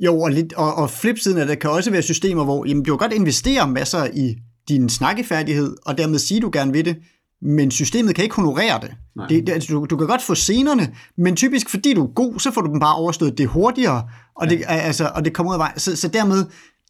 Jo, 0.00 0.20
og, 0.20 0.30
lidt, 0.30 0.52
og, 0.52 0.74
og 0.74 0.90
flipsiden 0.90 1.38
af 1.38 1.46
det 1.46 1.58
kan 1.58 1.70
også 1.70 1.90
være 1.90 2.02
systemer, 2.02 2.44
hvor 2.44 2.64
jamen, 2.64 2.84
du 2.84 2.96
kan 2.96 3.08
godt 3.08 3.18
investere 3.18 3.68
masser 3.68 4.06
i 4.14 4.36
din 4.68 4.88
snakkefærdighed, 4.88 5.76
og 5.86 5.98
dermed 5.98 6.18
sige, 6.18 6.40
du 6.40 6.50
gerne 6.52 6.72
vil 6.72 6.84
det, 6.84 6.96
men 7.42 7.70
systemet 7.70 8.14
kan 8.14 8.24
ikke 8.24 8.36
honorere 8.36 8.80
det. 8.80 8.90
det, 9.28 9.46
det 9.46 9.52
altså, 9.52 9.72
du, 9.72 9.86
du 9.90 9.96
kan 9.96 10.06
godt 10.06 10.22
få 10.22 10.34
scenerne, 10.34 10.94
men 11.18 11.36
typisk 11.36 11.70
fordi 11.70 11.94
du 11.94 12.04
er 12.04 12.14
god, 12.14 12.40
så 12.40 12.50
får 12.50 12.60
du 12.60 12.70
dem 12.70 12.80
bare 12.80 12.94
overstået 12.94 13.38
det 13.38 13.46
hurtigere, 13.46 14.08
og, 14.36 14.46
ja. 14.46 14.56
det, 14.56 14.64
altså, 14.68 15.10
og 15.14 15.24
det 15.24 15.32
kommer 15.32 15.50
ud 15.50 15.54
af 15.54 15.58
vej. 15.58 15.72
Så, 15.76 15.96
så 15.96 16.08
dermed, 16.08 16.44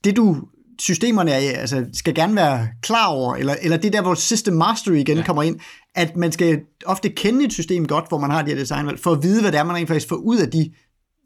det 0.04 0.16
du 0.16 0.36
systemerne 0.80 1.30
er, 1.30 1.58
altså, 1.58 1.86
skal 1.92 2.14
gerne 2.14 2.36
være 2.36 2.68
klar 2.82 3.06
over, 3.06 3.34
eller, 3.34 3.54
eller 3.62 3.76
det 3.76 3.92
der, 3.92 4.02
hvor 4.02 4.14
system 4.14 4.54
mastery 4.54 4.94
igen 4.94 5.16
ja. 5.16 5.24
kommer 5.24 5.42
ind, 5.42 5.60
at 5.94 6.16
man 6.16 6.32
skal 6.32 6.60
ofte 6.86 7.08
kende 7.08 7.44
et 7.44 7.52
system 7.52 7.86
godt, 7.86 8.08
hvor 8.08 8.18
man 8.18 8.30
har 8.30 8.42
de 8.42 8.50
her 8.50 8.58
designvalg, 8.58 9.00
for 9.00 9.12
at 9.12 9.22
vide, 9.22 9.40
hvad 9.40 9.52
det 9.52 9.58
er, 9.58 9.64
man 9.64 9.76
rent 9.76 9.88
faktisk 9.88 10.08
får 10.08 10.16
ud 10.16 10.38
af 10.38 10.50
de 10.50 10.70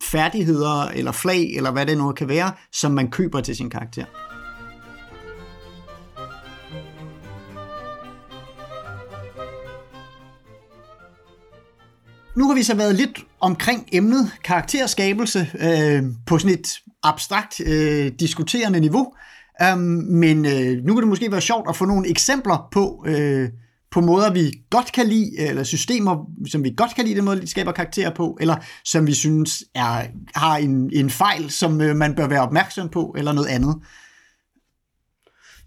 færdigheder 0.02 0.88
eller 0.88 1.12
flag, 1.12 1.56
eller 1.56 1.70
hvad 1.70 1.86
det 1.86 1.98
nu 1.98 2.12
kan 2.12 2.28
være, 2.28 2.52
som 2.72 2.92
man 2.92 3.10
køber 3.10 3.40
til 3.40 3.56
sin 3.56 3.70
karakter. 3.70 4.04
Nu 12.36 12.48
har 12.48 12.54
vi 12.54 12.62
så 12.62 12.74
været 12.74 12.94
lidt 12.94 13.26
omkring 13.40 13.88
emnet 13.92 14.30
karakterskabelse 14.44 15.50
øh, 15.60 16.02
på 16.26 16.38
sådan 16.38 16.58
et 16.58 16.78
abstrakt 17.02 17.60
øh, 17.66 18.12
diskuterende 18.20 18.80
niveau. 18.80 19.12
Um, 19.72 19.78
men 20.08 20.46
øh, 20.46 20.84
nu 20.84 20.94
kan 20.94 21.02
det 21.02 21.08
måske 21.08 21.32
være 21.32 21.40
sjovt 21.40 21.68
at 21.68 21.76
få 21.76 21.84
nogle 21.84 22.08
eksempler 22.08 22.68
på, 22.72 23.04
øh, 23.06 23.48
på 23.94 24.00
måder, 24.00 24.32
vi 24.32 24.52
godt 24.70 24.92
kan 24.92 25.06
lide, 25.06 25.30
øh, 25.40 25.48
eller 25.48 25.62
systemer, 25.62 26.30
som 26.46 26.64
vi 26.64 26.74
godt 26.76 26.94
kan 26.94 27.04
lide, 27.04 27.16
den 27.16 27.24
måde, 27.24 27.40
de 27.40 27.46
skaber 27.46 27.72
karakterer 27.72 28.10
på, 28.10 28.38
eller 28.40 28.56
som 28.84 29.06
vi 29.06 29.14
synes 29.14 29.64
er, 29.74 30.06
har 30.34 30.56
en, 30.56 30.90
en 30.92 31.10
fejl, 31.10 31.50
som 31.50 31.80
øh, 31.80 31.96
man 31.96 32.14
bør 32.14 32.28
være 32.28 32.40
opmærksom 32.40 32.88
på, 32.88 33.14
eller 33.18 33.32
noget 33.32 33.48
andet. 33.48 33.76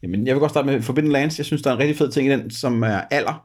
Jamen, 0.04 0.28
jeg 0.28 0.36
vil 0.36 0.40
godt 0.40 0.52
starte 0.52 0.66
med 0.66 0.82
Forbidden 0.82 1.12
Lands. 1.12 1.38
Jeg 1.38 1.46
synes, 1.46 1.62
der 1.62 1.70
er 1.70 1.74
en 1.74 1.80
rigtig 1.80 1.98
fed 1.98 2.12
ting 2.12 2.28
i 2.28 2.32
den, 2.32 2.52
som 2.52 2.84
er 2.84 3.02
alder. 3.12 3.44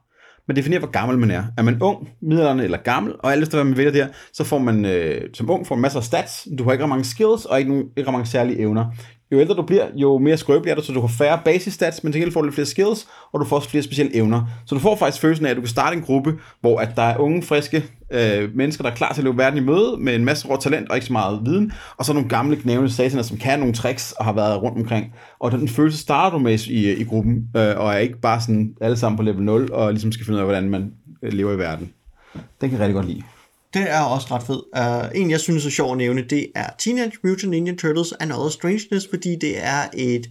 Man 0.49 0.57
definerer, 0.57 0.81
hvor 0.81 0.91
gammel 0.91 1.19
man 1.19 1.31
er. 1.31 1.45
Er 1.59 1.63
man 1.63 1.83
ung, 1.83 2.09
middelalderne 2.23 2.65
eller 2.65 2.79
gammel, 2.79 3.15
og 3.19 3.33
alt 3.33 3.43
efter 3.43 3.57
hvad 3.57 3.65
man 3.65 3.77
vælger 3.77 3.93
der, 3.93 4.09
så 4.33 4.45
får 4.45 4.59
man 4.59 4.85
øh, 4.85 5.21
som 5.35 5.51
ung 5.51 5.67
får 5.67 5.75
man 5.75 5.83
masser 5.83 5.99
af 5.99 6.05
stats. 6.05 6.49
Du 6.59 6.65
har 6.65 6.73
ikke 6.73 6.85
ret 6.85 6.89
mange 6.89 7.05
skills, 7.05 7.45
og 7.45 7.59
ikke, 7.59 7.71
nogen, 7.71 7.87
ikke 7.97 8.13
mange 8.13 8.27
særlige 8.27 8.59
evner 8.59 8.85
jo 9.33 9.41
ældre 9.41 9.55
du 9.55 9.63
bliver, 9.63 9.87
jo 9.95 10.19
mere 10.19 10.37
skrøbelig 10.37 10.71
er 10.71 10.75
du, 10.75 10.83
så 10.83 10.93
du 10.93 11.01
har 11.01 11.09
færre 11.09 11.41
basisstats, 11.45 12.05
men 12.05 12.13
til 12.13 12.21
gengæld 12.21 12.33
får 12.33 12.41
du 12.41 12.47
lidt 12.47 12.55
flere 12.55 12.67
skills, 12.67 13.09
og 13.33 13.41
du 13.41 13.45
får 13.45 13.57
også 13.57 13.71
flere 13.71 13.83
specielle 13.83 14.17
evner. 14.17 14.45
Så 14.67 14.75
du 14.75 14.81
får 14.81 14.97
faktisk 14.97 15.21
følelsen 15.23 15.47
af, 15.47 15.51
at 15.51 15.57
du 15.57 15.61
kan 15.61 15.69
starte 15.69 15.97
en 15.97 16.03
gruppe, 16.03 16.39
hvor 16.61 16.79
at 16.79 16.89
der 16.97 17.03
er 17.03 17.19
unge, 17.19 17.43
friske 17.43 17.85
øh, 18.13 18.57
mennesker, 18.57 18.83
der 18.83 18.91
er 18.91 18.95
klar 18.95 19.13
til 19.13 19.21
at 19.21 19.25
løbe 19.25 19.39
verden 19.39 19.59
i 19.59 19.67
møde, 19.67 19.97
med 19.99 20.15
en 20.15 20.25
masse 20.25 20.49
rå 20.49 20.57
talent 20.57 20.89
og 20.89 20.97
ikke 20.97 21.07
så 21.07 21.13
meget 21.13 21.41
viden, 21.45 21.73
og 21.97 22.05
så 22.05 22.13
nogle 22.13 22.29
gamle 22.29 22.57
knævende 22.57 22.93
sataner, 22.93 23.23
som 23.23 23.37
kan 23.37 23.59
nogle 23.59 23.75
tricks 23.75 24.13
og 24.13 24.25
har 24.25 24.33
været 24.33 24.63
rundt 24.63 24.79
omkring. 24.79 25.15
Og 25.39 25.53
den 25.53 25.69
følelse 25.69 25.99
starter 25.99 26.37
du 26.37 26.43
med 26.43 26.59
i, 26.69 26.93
i 26.93 27.05
gruppen, 27.05 27.49
øh, 27.57 27.77
og 27.77 27.93
er 27.93 27.99
ikke 27.99 28.21
bare 28.21 28.41
sådan 28.41 28.75
alle 28.81 28.97
sammen 28.97 29.17
på 29.17 29.23
level 29.23 29.43
0, 29.43 29.73
og 29.73 29.93
ligesom 29.93 30.13
skal 30.13 30.27
finde 30.27 30.37
ud 30.37 30.41
af, 30.41 30.47
hvordan 30.47 30.71
man 30.71 30.93
øh, 31.23 31.33
lever 31.33 31.53
i 31.53 31.59
verden. 31.59 31.93
Den 32.33 32.71
kan 32.71 32.73
jeg 32.73 32.81
rigtig 32.81 32.95
godt 32.95 33.07
lide. 33.07 33.23
Det 33.75 33.91
er 33.91 34.01
også 34.01 34.27
ret 34.31 34.43
fed. 34.43 34.63
Uh, 34.77 35.05
øh, 35.05 35.21
en, 35.21 35.31
jeg 35.31 35.41
synes 35.41 35.67
er 35.67 35.71
sjov 35.71 35.93
at 35.93 35.99
nævne, 35.99 36.23
det 36.23 36.53
er 36.55 36.67
Teenage 36.79 37.13
Mutant 37.25 37.51
Ninja 37.51 37.75
Turtles 37.75 38.13
and 38.21 38.33
Other 38.33 38.49
Strangeness, 38.49 39.09
fordi 39.11 39.37
det 39.37 39.65
er 39.65 39.89
et 39.95 40.31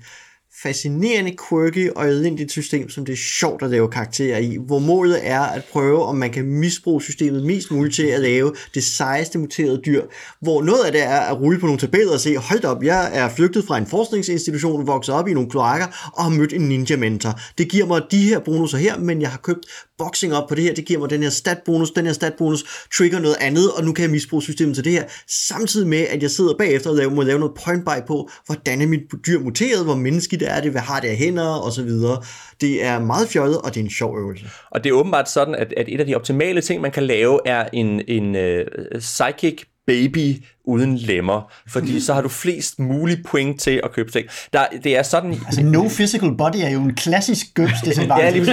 fascinerende, 0.64 1.36
quirky 1.50 1.90
og 1.90 2.08
elendigt 2.08 2.52
system, 2.52 2.90
som 2.90 3.06
det 3.06 3.14
er 3.14 3.18
sjovt 3.18 3.64
at 3.64 3.70
lave 3.70 3.88
karakterer 3.88 4.38
i, 4.38 4.58
hvor 4.66 4.80
målet 4.80 5.20
er 5.24 5.42
at 5.42 5.64
prøve, 5.72 6.06
om 6.06 6.16
man 6.16 6.32
kan 6.32 6.46
misbruge 6.46 7.02
systemet 7.02 7.44
mest 7.44 7.72
muligt 7.72 7.96
til 7.96 8.04
at 8.04 8.22
lave 8.22 8.54
det 8.74 8.84
sejeste 8.84 9.40
muterede 9.40 9.82
dyr, 9.86 10.02
hvor 10.42 10.64
noget 10.64 10.84
af 10.86 10.92
det 10.92 11.04
er 11.04 11.20
at 11.20 11.42
rulle 11.42 11.60
på 11.60 11.66
nogle 11.66 11.80
tabeller 11.80 12.14
og 12.14 12.20
se, 12.20 12.38
hold 12.38 12.64
op, 12.64 12.84
jeg 12.84 13.12
er 13.14 13.30
flygtet 13.30 13.66
fra 13.66 13.78
en 13.78 13.88
forskningsinstitution, 13.88 14.88
vokset 14.88 15.16
op 15.16 15.28
i 15.28 15.34
nogle 15.34 15.50
kloakker 15.50 16.12
og 16.14 16.24
har 16.24 16.30
mødt 16.30 16.54
en 16.54 16.62
ninja 16.62 16.96
mentor. 16.96 17.40
Det 17.58 17.70
giver 17.70 17.86
mig 17.86 18.02
de 18.12 18.24
her 18.24 18.40
bonusser 18.40 18.78
her, 18.78 19.00
men 19.00 19.22
jeg 19.22 19.30
har 19.30 19.38
købt 19.38 19.66
boxing 19.98 20.34
op 20.34 20.50
på 20.50 20.56
det 20.56 20.64
her, 20.64 20.74
det 20.74 20.86
giver 20.86 21.00
mig 21.00 21.10
den 21.10 21.24
her 21.24 21.30
stat 21.30 21.58
bonus, 21.66 21.92
den 21.92 22.06
her 22.06 22.14
stat 22.14 22.34
bonus 22.38 22.64
trigger 22.98 23.20
noget 23.20 23.36
andet, 23.40 23.72
og 23.72 23.84
nu 23.84 23.94
kan 23.94 24.04
jeg 24.04 24.12
misbruge 24.12 24.44
systemet 24.44 24.76
til 24.76 24.84
det 24.84 24.92
her, 24.92 25.04
samtidig 25.48 25.88
med, 25.88 26.00
at 26.00 26.22
jeg 26.22 26.32
sidder 26.32 26.54
bagefter 26.58 26.90
og 26.90 26.96
lave, 26.96 27.12
må 27.12 27.22
lave 27.22 27.40
noget 27.40 27.56
point 27.66 27.86
by 27.86 28.08
på, 28.08 28.30
hvordan 28.46 28.82
er 28.82 28.88
mit 28.88 29.02
dyr 29.26 29.40
muteret, 29.40 29.84
hvor 29.84 29.96
menneskeligt 29.96 30.44
er 30.52 30.62
det, 30.62 30.72
hvad 30.72 30.82
har 30.82 31.00
det 31.00 31.08
af 31.08 31.16
hænder, 31.16 31.48
og 31.48 31.72
så 31.72 31.84
videre. 31.84 32.24
Det 32.62 32.86
er 32.86 33.00
meget 33.00 33.28
fjollet, 33.30 33.58
og 33.58 33.74
det 33.74 33.80
er 33.80 33.84
en 33.84 33.90
sjov 33.90 34.20
øvelse. 34.20 34.46
Og 34.72 34.84
det 34.84 34.90
er 34.90 34.94
åbenbart 34.94 35.30
sådan, 35.30 35.56
at, 35.56 35.74
at 35.78 35.86
et 35.90 36.00
af 36.00 36.06
de 36.06 36.16
optimale 36.16 36.62
ting, 36.62 36.82
man 36.82 36.92
kan 36.92 37.04
lave, 37.04 37.40
er 37.46 37.70
en, 37.74 38.02
en 38.08 38.36
øh, 38.36 38.66
uh, 38.96 39.00
psychic 39.00 39.64
baby 39.88 40.44
uden 40.66 40.98
lemmer, 40.98 41.52
fordi 41.68 42.00
så 42.00 42.14
har 42.14 42.22
du 42.22 42.30
flest 42.30 42.80
mulige 42.80 43.24
point 43.24 43.62
til 43.62 43.82
at 43.84 43.92
købe 43.92 44.12
ting. 44.12 44.28
Der, 44.54 44.66
det 44.84 44.98
er 44.98 45.04
sådan... 45.04 45.32
Altså, 45.46 45.64
no 45.64 45.90
physical 45.90 46.38
body 46.38 46.58
er 46.64 46.70
jo 46.70 46.80
en 46.80 46.96
klassisk 46.96 47.54
gøbs, 47.54 47.82
det 47.86 47.98
er 47.98 48.18
ja, 48.24 48.30
lige 48.30 48.46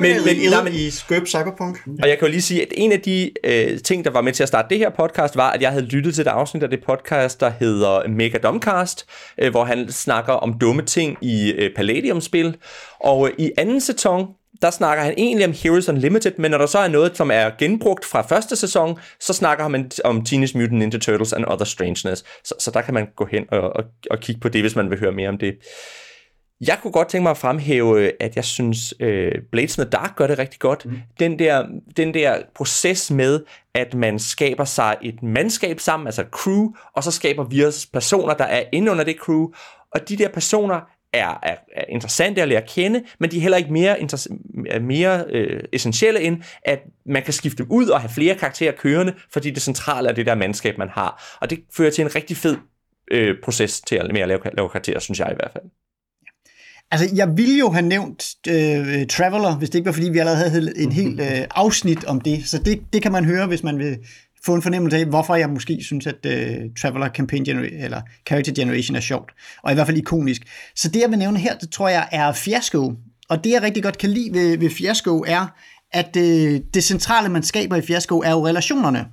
men, 0.00 0.64
men, 0.64 0.74
i 0.74 0.90
Script 0.90 1.28
Cyberpunk. 1.28 1.78
Og 2.02 2.08
jeg 2.08 2.18
kan 2.18 2.28
jo 2.28 2.30
lige 2.30 2.42
sige, 2.42 2.62
at 2.62 2.68
en 2.72 2.92
af 2.92 3.00
de 3.00 3.30
øh, 3.44 3.80
ting, 3.80 4.04
der 4.04 4.10
var 4.10 4.20
med 4.20 4.32
til 4.32 4.42
at 4.42 4.48
starte 4.48 4.68
det 4.70 4.78
her 4.78 4.90
podcast, 4.90 5.36
var, 5.36 5.50
at 5.50 5.62
jeg 5.62 5.70
havde 5.70 5.84
lyttet 5.84 6.14
til 6.14 6.22
et 6.22 6.28
afsnit 6.28 6.62
af 6.62 6.70
det 6.70 6.80
podcast, 6.86 7.40
der 7.40 7.52
hedder 7.60 8.08
Mega 8.08 8.38
Domcast, 8.38 9.06
øh, 9.38 9.50
hvor 9.50 9.64
han 9.64 9.92
snakker 9.92 10.32
om 10.32 10.58
dumme 10.58 10.82
ting 10.82 11.18
i 11.20 11.52
øh, 11.52 11.74
Palladium-spil. 11.76 12.56
Og 13.00 13.28
øh, 13.28 13.34
i 13.38 13.52
anden 13.58 13.80
sæson, 13.80 14.26
der 14.62 14.70
snakker 14.70 15.04
han 15.04 15.14
egentlig 15.16 15.46
om 15.46 15.52
Heroes 15.52 15.88
Unlimited, 15.88 16.32
men 16.38 16.50
når 16.50 16.58
der 16.58 16.66
så 16.66 16.78
er 16.78 16.88
noget, 16.88 17.16
som 17.16 17.30
er 17.30 17.50
genbrugt 17.58 18.04
fra 18.04 18.22
første 18.22 18.56
sæson, 18.56 18.98
så 19.20 19.32
snakker 19.32 19.68
han 19.68 19.90
om 20.04 20.24
Teenage 20.24 20.58
Mutant 20.58 20.78
Ninja 20.78 20.98
Turtles 20.98 21.32
and 21.32 21.44
Other 21.48 21.64
Strangeness. 21.64 22.24
Så, 22.44 22.54
så 22.60 22.70
der 22.70 22.80
kan 22.80 22.94
man 22.94 23.08
gå 23.16 23.24
hen 23.24 23.44
og, 23.52 23.60
og, 23.60 23.84
og 24.10 24.20
kigge 24.20 24.40
på 24.40 24.48
det, 24.48 24.60
hvis 24.60 24.76
man 24.76 24.90
vil 24.90 25.00
høre 25.00 25.12
mere 25.12 25.28
om 25.28 25.38
det. 25.38 25.54
Jeg 26.60 26.78
kunne 26.82 26.92
godt 26.92 27.08
tænke 27.08 27.22
mig 27.22 27.30
at 27.30 27.36
fremhæve, 27.36 28.12
at 28.22 28.36
jeg 28.36 28.44
synes, 28.44 28.94
uh, 29.00 29.42
Blades 29.52 29.78
in 29.78 29.84
the 29.84 29.90
Dark 29.90 30.16
gør 30.16 30.26
det 30.26 30.38
rigtig 30.38 30.60
godt. 30.60 30.86
Mm. 30.86 30.98
Den, 31.20 31.38
der, 31.38 31.66
den 31.96 32.14
der 32.14 32.36
proces 32.54 33.10
med, 33.10 33.40
at 33.74 33.94
man 33.94 34.18
skaber 34.18 34.64
sig 34.64 34.96
et 35.02 35.22
mandskab 35.22 35.80
sammen, 35.80 36.06
altså 36.06 36.22
et 36.22 36.28
crew, 36.30 36.68
og 36.92 37.04
så 37.04 37.10
skaber 37.10 37.44
vi 37.44 37.64
os 37.64 37.86
personer, 37.86 38.34
der 38.34 38.44
er 38.44 38.62
inde 38.72 38.90
under 38.92 39.04
det 39.04 39.16
crew, 39.16 39.48
og 39.90 40.08
de 40.08 40.16
der 40.16 40.28
personer 40.28 40.80
er, 41.12 41.38
er, 41.42 41.56
er 41.76 41.84
interessante 41.88 42.42
at 42.42 42.48
lære 42.48 42.62
at 42.62 42.68
kende, 42.68 43.04
men 43.20 43.30
de 43.30 43.36
er 43.36 43.40
heller 43.40 43.58
ikke 43.58 43.72
mere, 43.72 43.96
mere 44.80 45.24
øh, 45.28 45.62
essentielle 45.72 46.20
end, 46.20 46.42
at 46.64 46.78
man 47.06 47.22
kan 47.22 47.32
skifte 47.32 47.62
dem 47.62 47.72
ud 47.72 47.88
og 47.88 48.00
have 48.00 48.10
flere 48.10 48.34
karakterer 48.34 48.72
kørende, 48.72 49.14
fordi 49.32 49.50
det 49.50 49.62
centrale 49.62 50.08
er 50.08 50.12
det 50.12 50.26
der 50.26 50.34
mandskab, 50.34 50.78
man 50.78 50.88
har. 50.88 51.38
Og 51.40 51.50
det 51.50 51.58
fører 51.76 51.90
til 51.90 52.02
en 52.02 52.14
rigtig 52.14 52.36
fed 52.36 52.56
øh, 53.10 53.34
proces 53.44 53.80
til 53.80 53.96
at, 53.96 54.12
med 54.12 54.20
at 54.20 54.28
lave, 54.28 54.40
lave 54.56 54.68
karakterer, 54.68 54.98
synes 54.98 55.18
jeg 55.18 55.28
i 55.32 55.36
hvert 55.36 55.50
fald. 55.52 55.64
Altså, 56.90 57.14
jeg 57.14 57.36
ville 57.36 57.58
jo 57.58 57.70
have 57.70 57.86
nævnt 57.86 58.24
øh, 58.48 59.06
Traveler, 59.06 59.58
hvis 59.58 59.70
det 59.70 59.78
ikke 59.78 59.86
var, 59.86 59.92
fordi 59.92 60.08
vi 60.08 60.18
allerede 60.18 60.50
havde 60.50 60.72
en 60.76 60.92
helt 60.92 61.20
øh, 61.20 61.46
afsnit 61.50 62.04
om 62.04 62.20
det. 62.20 62.48
Så 62.48 62.58
det, 62.58 62.82
det 62.92 63.02
kan 63.02 63.12
man 63.12 63.24
høre, 63.24 63.46
hvis 63.46 63.62
man 63.62 63.78
vil 63.78 63.98
få 64.46 64.54
en 64.54 64.62
fornemmelse 64.62 64.96
af, 64.96 65.04
hvorfor 65.04 65.34
jeg 65.34 65.50
måske 65.50 65.78
synes, 65.82 66.06
at 66.06 66.26
uh, 66.26 66.74
Traveler 66.82 67.08
Campaign 67.08 67.48
Genera- 67.48 67.84
eller 67.84 68.00
Character 68.28 68.52
Generation 68.54 68.96
er 68.96 69.00
sjovt, 69.00 69.30
og 69.62 69.70
i 69.70 69.74
hvert 69.74 69.86
fald 69.86 69.96
ikonisk. 69.96 70.42
Så 70.76 70.88
det, 70.88 71.00
jeg 71.00 71.10
vil 71.10 71.18
nævne 71.18 71.38
her, 71.38 71.58
det 71.58 71.70
tror 71.70 71.88
jeg 71.88 72.08
er 72.12 72.32
Fiasco. 72.32 72.92
Og 73.28 73.44
det, 73.44 73.50
jeg 73.50 73.62
rigtig 73.62 73.82
godt 73.82 73.98
kan 73.98 74.10
lide 74.10 74.32
ved, 74.32 74.58
ved 74.58 74.70
Fiasco, 74.70 75.24
er, 75.26 75.46
at 75.92 76.16
uh, 76.16 76.22
det 76.74 76.84
centrale, 76.84 77.28
man 77.28 77.42
skaber 77.42 77.76
i 77.76 77.82
Fiasco, 77.82 78.18
er 78.18 78.30
jo 78.30 78.46
relationerne. 78.46 79.06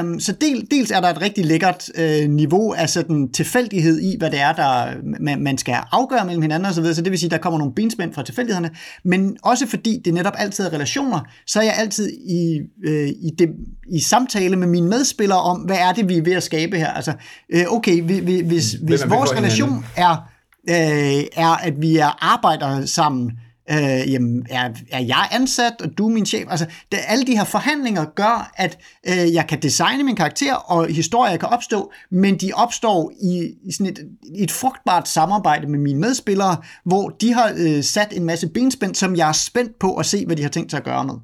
Um, 0.00 0.20
så 0.20 0.32
del, 0.32 0.66
dels 0.70 0.90
er 0.90 1.00
der 1.00 1.08
et 1.08 1.20
rigtig 1.20 1.44
lækkert 1.44 1.90
uh, 1.98 2.30
niveau 2.30 2.72
af 2.72 2.90
sådan 2.90 3.32
tilfældighed 3.32 4.00
i, 4.00 4.16
hvad 4.18 4.30
det 4.30 4.40
er, 4.40 4.52
der 4.52 4.86
man, 5.20 5.42
man 5.42 5.58
skal 5.58 5.76
afgøre 5.92 6.24
mellem 6.24 6.42
hinanden 6.42 6.68
osv., 6.68 6.84
så, 6.84 6.94
så 6.94 7.02
det 7.02 7.10
vil 7.10 7.18
sige, 7.18 7.30
der 7.30 7.38
kommer 7.38 7.58
nogle 7.58 7.74
benspænd 7.74 8.14
fra 8.14 8.22
tilfældighederne, 8.22 8.70
men 9.04 9.36
også 9.42 9.66
fordi 9.66 10.02
det 10.04 10.14
netop 10.14 10.32
altid 10.36 10.64
er 10.64 10.72
relationer, 10.72 11.20
så 11.46 11.60
er 11.60 11.64
jeg 11.64 11.74
altid 11.78 12.10
i, 12.10 12.60
uh, 12.88 13.08
i, 13.08 13.30
det, 13.38 13.48
i 13.92 14.00
samtale 14.00 14.56
med 14.56 14.66
mine 14.66 14.88
medspillere 14.88 15.40
om, 15.40 15.60
hvad 15.60 15.76
er 15.76 15.92
det, 15.92 16.08
vi 16.08 16.16
er 16.16 16.22
ved 16.22 16.32
at 16.32 16.42
skabe 16.42 16.76
her. 16.76 16.88
Altså, 16.88 17.12
uh, 17.54 17.76
okay, 17.76 18.02
hvis, 18.02 18.40
hvis, 18.40 18.72
hvis 18.72 19.10
vores 19.10 19.32
relation 19.32 19.84
er, 19.96 20.30
uh, 20.70 21.24
er, 21.36 21.56
at 21.62 21.74
vi 21.80 21.96
er 21.96 22.24
arbejder 22.24 22.86
sammen, 22.86 23.32
øh, 23.70 24.12
jamen, 24.12 24.46
er, 24.50 24.70
er 24.92 25.00
jeg 25.00 25.28
ansat, 25.32 25.72
og 25.80 25.98
du 25.98 26.08
er 26.08 26.12
min 26.12 26.26
chef? 26.26 26.46
Altså, 26.50 26.66
det, 26.92 26.98
alle 27.06 27.26
de 27.26 27.36
her 27.36 27.44
forhandlinger 27.44 28.04
gør, 28.04 28.52
at 28.56 28.78
øh, 29.08 29.34
jeg 29.34 29.46
kan 29.48 29.62
designe 29.62 30.02
min 30.02 30.16
karakter, 30.16 30.54
og 30.54 30.88
historier 30.88 31.36
kan 31.36 31.48
opstå, 31.48 31.92
men 32.10 32.36
de 32.36 32.52
opstår 32.54 33.12
i, 33.22 33.54
i 33.64 33.72
sådan 33.72 33.92
et, 33.92 33.98
et 34.34 34.50
frugtbart 34.50 35.08
samarbejde 35.08 35.66
med 35.66 35.78
mine 35.78 36.00
medspillere, 36.00 36.56
hvor 36.84 37.08
de 37.08 37.32
har 37.32 37.52
øh, 37.56 37.82
sat 37.82 38.12
en 38.12 38.24
masse 38.24 38.48
benspænd, 38.48 38.94
som 38.94 39.16
jeg 39.16 39.28
er 39.28 39.32
spændt 39.32 39.78
på 39.78 39.96
at 39.96 40.06
se, 40.06 40.26
hvad 40.26 40.36
de 40.36 40.42
har 40.42 40.50
tænkt 40.50 40.70
sig 40.70 40.78
at 40.78 40.84
gøre 40.84 41.04
med. 41.04 41.14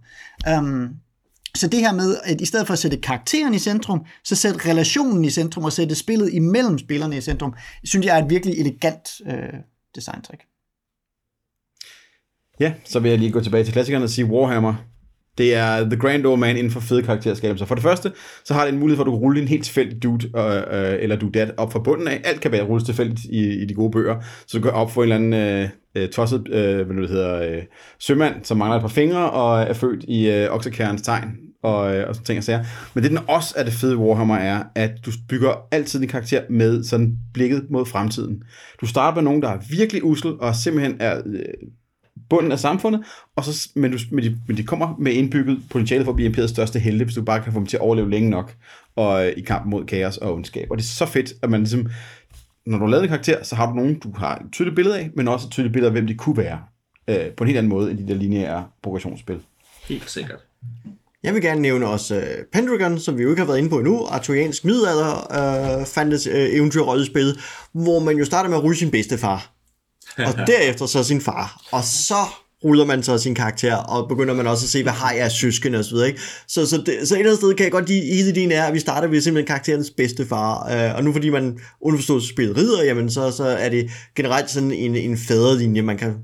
Um, 0.59 0.89
så 1.55 1.69
det 1.69 1.81
her 1.81 1.93
med, 1.93 2.17
at 2.25 2.41
i 2.41 2.47
stedet 2.47 2.67
for 2.67 2.73
at 2.73 2.79
sætte 2.79 2.97
karakteren 2.97 3.55
i 3.55 3.59
centrum, 3.59 4.05
så 4.25 4.35
sætte 4.35 4.71
relationen 4.71 5.25
i 5.25 5.31
centrum 5.31 5.65
og 5.65 5.73
sætte 5.73 5.95
spillet 5.95 6.35
imellem 6.35 6.79
spillerne 6.79 7.17
i 7.17 7.21
centrum, 7.21 7.55
synes 7.85 8.07
jeg 8.07 8.19
er 8.19 8.25
et 8.25 8.31
virkelig 8.31 8.59
elegant 8.59 9.09
øh, 9.27 9.59
designtrik. 9.95 10.39
Ja, 12.61 12.73
så 12.85 13.01
vil 13.01 13.09
jeg 13.09 13.19
lige 13.19 13.33
gå 13.33 13.41
tilbage 13.41 13.65
til 13.65 13.73
klassikeren 13.73 14.03
og 14.03 14.11
sige 14.11 14.27
Warhammer. 14.27 14.75
Det 15.39 15.55
er 15.55 15.85
The 15.85 15.97
Grand 15.97 16.27
Old 16.27 16.39
Man 16.39 16.57
inden 16.57 16.73
for 16.73 16.81
fede 16.81 17.03
karakterskabelser. 17.03 17.67
For 17.67 17.75
det 17.75 17.83
første, 17.83 18.13
så 18.45 18.55
har 18.55 18.65
det 18.65 18.73
en 18.73 18.81
mulighed 18.81 18.97
for, 18.97 19.03
at 19.03 19.07
du 19.07 19.11
kan 19.11 19.21
rulle 19.21 19.43
en 19.43 19.49
helt 19.49 19.65
tilfældig 19.65 20.03
dude, 20.03 20.27
øh, 20.27 20.97
eller 21.01 21.17
dude 21.17 21.53
op 21.57 21.73
fra 21.73 21.79
bunden 21.79 22.09
af. 22.09 22.21
Alt 22.25 22.41
kan 22.41 22.53
være 22.53 22.63
rullet 22.63 22.87
tilfældigt 22.87 23.21
i, 23.25 23.63
i 23.63 23.67
de 23.67 23.75
gode 23.75 23.91
bøger. 23.91 24.21
Så 24.47 24.59
du 24.59 24.63
kan 24.63 24.73
op 24.73 24.91
for 24.91 25.03
en 25.03 25.13
eller 25.13 25.17
anden 25.17 25.33
øh, 25.35 25.69
øh 25.95 26.09
tosset 26.09 26.49
øh, 26.49 26.87
hvad 26.87 26.97
det 27.03 27.11
hedder, 27.11 27.55
øh, 27.57 27.63
sømand, 28.01 28.35
som 28.45 28.57
mangler 28.57 28.77
et 28.77 28.83
par 28.83 28.89
fingre 28.89 29.31
og 29.31 29.63
er 29.63 29.73
født 29.73 30.05
i 30.05 30.31
øh, 30.31 30.51
oksekærens 30.51 31.03
tegn 31.03 31.29
og, 31.63 31.97
øh, 31.97 32.09
og 32.09 32.15
sådan 32.15 32.25
ting 32.25 32.39
og 32.39 32.45
sager. 32.45 32.65
Men 32.95 33.03
det, 33.03 33.11
den 33.11 33.19
også 33.29 33.55
er 33.57 33.65
det 33.65 33.73
fede 33.73 33.97
Warhammer, 33.97 34.37
er, 34.37 34.63
at 34.75 34.91
du 35.07 35.11
bygger 35.29 35.67
altid 35.71 36.01
din 36.01 36.09
karakter 36.09 36.43
med 36.51 36.85
sådan 36.85 37.17
blikket 37.35 37.67
mod 37.71 37.87
fremtiden. 37.87 38.43
Du 38.81 38.87
starter 38.87 39.15
med 39.15 39.23
nogen, 39.23 39.43
der 39.43 39.49
er 39.49 39.59
virkelig 39.71 40.05
usel, 40.05 40.33
og 40.41 40.55
simpelthen 40.55 40.97
er 41.01 41.23
øh, 41.27 41.45
bunden 42.33 42.53
af 42.53 42.59
samfundet, 42.59 43.01
og 43.37 43.45
så, 43.45 43.71
men, 43.75 43.93
du, 43.93 43.99
men, 44.11 44.25
de, 44.25 44.39
men 44.47 44.57
de 44.57 44.63
kommer 44.63 44.97
med 44.99 45.13
indbygget 45.13 45.63
potentiale 45.71 46.05
for 46.05 46.13
at 46.13 46.17
blive 46.17 46.27
imperiets 46.27 46.53
største 46.53 46.79
helte, 46.79 47.05
hvis 47.05 47.15
du 47.15 47.23
bare 47.23 47.43
kan 47.43 47.53
få 47.53 47.59
dem 47.59 47.67
til 47.67 47.77
at 47.77 47.81
overleve 47.81 48.11
længe 48.11 48.31
nok 48.31 48.55
og, 48.97 49.27
øh, 49.27 49.33
i 49.37 49.41
kampen 49.41 49.71
mod 49.71 49.85
kaos 49.85 50.17
og 50.17 50.35
ondskab. 50.35 50.67
Og 50.71 50.77
det 50.77 50.83
er 50.83 50.87
så 50.87 51.07
fedt, 51.07 51.33
at 51.43 51.51
man 51.51 51.61
ligesom, 51.61 51.87
når 52.67 52.79
du 52.79 52.85
har 52.85 52.91
lavet 52.91 53.03
en 53.03 53.09
karakter, 53.09 53.43
så 53.43 53.55
har 53.55 53.67
du 53.67 53.75
nogen, 53.75 53.99
du 53.99 54.13
har 54.17 54.37
et 54.37 54.47
tydeligt 54.53 54.77
billede 54.77 54.99
af, 54.99 55.11
men 55.17 55.29
også 55.29 55.47
et 55.47 55.53
tydeligt 55.53 55.73
billede 55.73 55.89
af, 55.89 55.93
hvem 55.93 56.07
de 56.07 56.15
kunne 56.15 56.37
være, 56.37 56.59
øh, 57.09 57.31
på 57.37 57.45
en 57.45 57.49
helt 57.49 57.59
anden 57.59 57.71
måde 57.71 57.91
end 57.91 57.99
de 57.99 58.09
der 58.09 58.15
lineære 58.15 58.65
progressionsspil. 58.83 59.41
Helt 59.89 60.11
sikkert. 60.11 60.39
Jeg 61.23 61.35
vil 61.35 61.43
gerne 61.43 61.61
nævne 61.61 61.87
også 61.87 62.17
uh, 62.17 62.45
Pendragon, 62.53 62.99
som 62.99 63.19
vi 63.19 63.23
jo 63.23 63.31
ikke 63.31 63.41
har 63.41 63.47
været 63.47 63.59
inde 63.59 63.71
på 63.71 63.79
endnu, 63.79 64.07
arturiansk 64.07 64.65
middelalder 64.65 65.15
uh, 65.81 65.87
fantasy 65.87 66.29
uh, 66.29 66.35
eventyrrollespil, 66.35 67.39
hvor 67.73 67.99
man 67.99 68.17
jo 68.17 68.25
starter 68.25 68.51
med 68.51 68.59
at 68.59 68.65
ryge 68.65 68.77
sin 68.77 68.91
bedstefar, 68.91 69.53
og 70.19 70.35
derefter 70.47 70.87
så 70.87 71.05
sin 71.05 71.21
far, 71.21 71.63
og 71.71 71.85
så 71.85 72.25
ruller 72.65 72.85
man 72.85 73.03
så 73.03 73.19
sin 73.19 73.35
karakter, 73.35 73.77
og 73.77 74.09
begynder 74.09 74.35
man 74.35 74.47
også 74.47 74.65
at 74.65 74.71
se, 74.71 74.83
hvad 74.83 74.93
har 74.93 75.13
jeg 75.13 75.25
af 75.25 75.31
søskende 75.31 75.79
og 75.79 75.85
så 75.85 76.03
ikke? 76.03 76.21
Så, 76.49 76.67
så, 76.67 76.77
det, 76.77 77.09
så 77.09 77.15
et 77.15 77.19
eller 77.19 77.31
andet 77.31 77.39
sted 77.39 77.55
kan 77.55 77.65
jeg 77.65 77.73
godt 77.73 77.89
lide, 77.89 78.15
hele 78.15 78.29
ideen 78.29 78.53
er, 78.53 78.65
at 78.65 78.75
vi 78.75 78.79
starter 78.79 79.09
ved 79.09 79.21
simpelthen 79.21 79.47
karakterens 79.47 79.91
bedste 79.91 80.27
far, 80.27 80.73
øh, 80.73 80.97
og 80.97 81.05
nu 81.05 81.13
fordi 81.13 81.31
man 81.31 81.59
underforstået 81.81 82.23
spillet 82.23 82.57
ridder, 82.57 82.85
jamen 82.85 83.11
så, 83.11 83.31
så 83.31 83.45
er 83.45 83.69
det 83.69 83.91
generelt 84.17 84.51
sådan 84.51 84.73
en, 84.73 84.97
en 84.97 85.19
faderlinje, 85.19 85.83
man 85.83 85.99
kan 85.99 86.15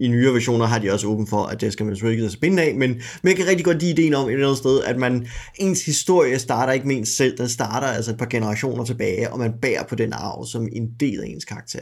i 0.00 0.08
nyere 0.08 0.34
versioner 0.34 0.66
har 0.66 0.78
de 0.78 0.92
også 0.92 1.06
åben 1.06 1.26
for, 1.26 1.44
at 1.44 1.60
det 1.60 1.72
skal 1.72 1.86
man 1.86 1.96
selvfølgelig 1.96 2.22
ikke 2.22 2.32
spænde 2.32 2.62
af, 2.62 2.74
men, 2.74 2.90
men 3.22 3.28
jeg 3.28 3.36
kan 3.36 3.46
rigtig 3.46 3.64
godt 3.64 3.80
lide 3.80 3.90
ideen 3.90 4.14
om 4.14 4.28
et 4.28 4.32
eller 4.32 4.46
andet 4.46 4.58
sted, 4.58 4.82
at 4.84 4.96
man, 4.96 5.26
ens 5.58 5.84
historie 5.84 6.38
starter 6.38 6.72
ikke 6.72 6.88
med 6.88 6.96
ens 6.96 7.08
selv, 7.08 7.38
den 7.38 7.48
starter 7.48 7.86
altså 7.86 8.10
et 8.10 8.18
par 8.18 8.26
generationer 8.26 8.84
tilbage, 8.84 9.32
og 9.32 9.38
man 9.38 9.52
bærer 9.62 9.84
på 9.84 9.94
den 9.94 10.12
arv 10.12 10.46
som 10.46 10.68
en 10.72 10.88
del 11.00 11.20
af 11.20 11.26
ens 11.26 11.44
karakter 11.44 11.80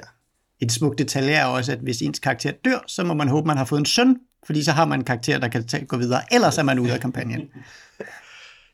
et 0.60 0.72
smukt 0.72 0.98
detalje 0.98 1.32
er 1.32 1.44
også, 1.44 1.72
at 1.72 1.78
hvis 1.78 2.02
ens 2.02 2.18
karakter 2.18 2.52
dør, 2.64 2.84
så 2.86 3.04
må 3.04 3.14
man 3.14 3.28
håbe, 3.28 3.46
man 3.46 3.56
har 3.56 3.64
fået 3.64 3.78
en 3.78 3.86
søn, 3.86 4.16
fordi 4.46 4.64
så 4.64 4.72
har 4.72 4.84
man 4.84 4.98
en 4.98 5.04
karakter, 5.04 5.38
der 5.38 5.48
kan 5.48 5.86
gå 5.88 5.96
videre. 5.96 6.20
Ellers 6.32 6.58
er 6.58 6.62
man 6.62 6.78
ude 6.78 6.92
af 6.92 7.00
kampagnen. 7.00 7.48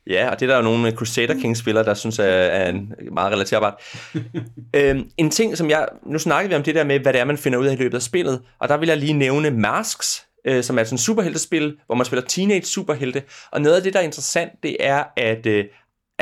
Ja, 0.07 0.31
og 0.31 0.41
det 0.41 0.47
er 0.47 0.51
der 0.51 0.57
jo 0.57 0.63
nogle 0.63 0.91
Crusader 0.91 1.41
Kings 1.41 1.59
spillere, 1.61 1.85
der 1.85 1.95
synes 1.95 2.19
er, 2.19 2.25
er 2.25 2.69
en 2.69 2.93
meget 3.13 3.33
relaterbart. 3.33 3.75
øhm, 4.77 5.11
en 5.17 5.31
ting, 5.31 5.57
som 5.57 5.71
jeg... 5.71 5.89
Nu 6.07 6.19
snakker 6.19 6.49
vi 6.49 6.55
om 6.55 6.63
det 6.63 6.75
der 6.75 6.85
med, 6.85 7.01
hvad 7.01 7.13
det 7.13 7.21
er, 7.21 7.25
man 7.25 7.39
finder 7.39 7.59
ud 7.59 7.67
af 7.67 7.73
i 7.73 7.77
løbet 7.77 7.97
af 7.97 8.03
spillet, 8.03 8.43
og 8.59 8.69
der 8.69 8.77
vil 8.77 8.89
jeg 8.89 8.97
lige 8.97 9.13
nævne 9.13 9.51
Masks, 9.51 10.27
øh, 10.47 10.63
som 10.65 10.79
er 10.79 10.85
sådan 10.85 10.95
et 10.95 11.01
superheltespil, 11.01 11.77
hvor 11.87 11.95
man 11.95 12.07
spiller 12.07 12.27
teenage 12.27 12.65
superhelte. 12.65 13.23
Og 13.51 13.61
noget 13.61 13.77
af 13.77 13.83
det, 13.83 13.93
der 13.93 13.99
er 13.99 14.05
interessant, 14.05 14.53
det 14.63 14.77
er, 14.81 15.05
at 15.17 15.47
øh, 15.47 15.65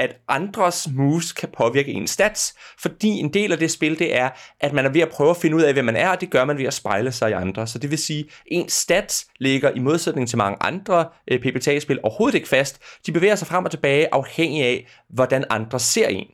at 0.01 0.17
andres 0.29 0.89
moves 0.93 1.33
kan 1.33 1.49
påvirke 1.57 1.93
ens 1.93 2.11
stats, 2.11 2.55
fordi 2.79 3.09
en 3.09 3.33
del 3.33 3.53
af 3.53 3.59
det 3.59 3.71
spil, 3.71 3.99
det 3.99 4.17
er, 4.17 4.31
at 4.61 4.73
man 4.73 4.85
er 4.85 4.89
ved 4.89 5.01
at 5.01 5.09
prøve 5.09 5.31
at 5.31 5.37
finde 5.37 5.57
ud 5.57 5.63
af, 5.63 5.73
hvem 5.73 5.85
man 5.85 5.97
er, 5.97 6.09
og 6.09 6.21
det 6.21 6.31
gør 6.31 6.45
man 6.45 6.59
ved 6.59 6.65
at 6.65 6.75
spejle 6.75 7.13
sig 7.13 7.31
i 7.31 7.33
andre. 7.33 7.67
Så 7.67 7.79
det 7.79 7.91
vil 7.91 7.99
sige, 7.99 8.21
at 8.21 8.27
ens 8.47 8.73
stats 8.73 9.27
ligger 9.39 9.71
i 9.71 9.79
modsætning 9.79 10.29
til 10.29 10.39
mange 10.39 10.57
andre 10.61 11.09
øh, 11.31 11.41
PBTA-spil 11.41 12.01
overhovedet 12.03 12.35
ikke 12.35 12.49
fast. 12.49 12.79
De 13.07 13.13
bevæger 13.13 13.35
sig 13.35 13.49
frem 13.49 13.65
og 13.65 13.71
tilbage 13.71 14.15
afhængig 14.15 14.65
af, 14.65 14.87
hvordan 15.09 15.45
andre 15.51 15.81
ser 15.81 16.09
en. 16.09 16.27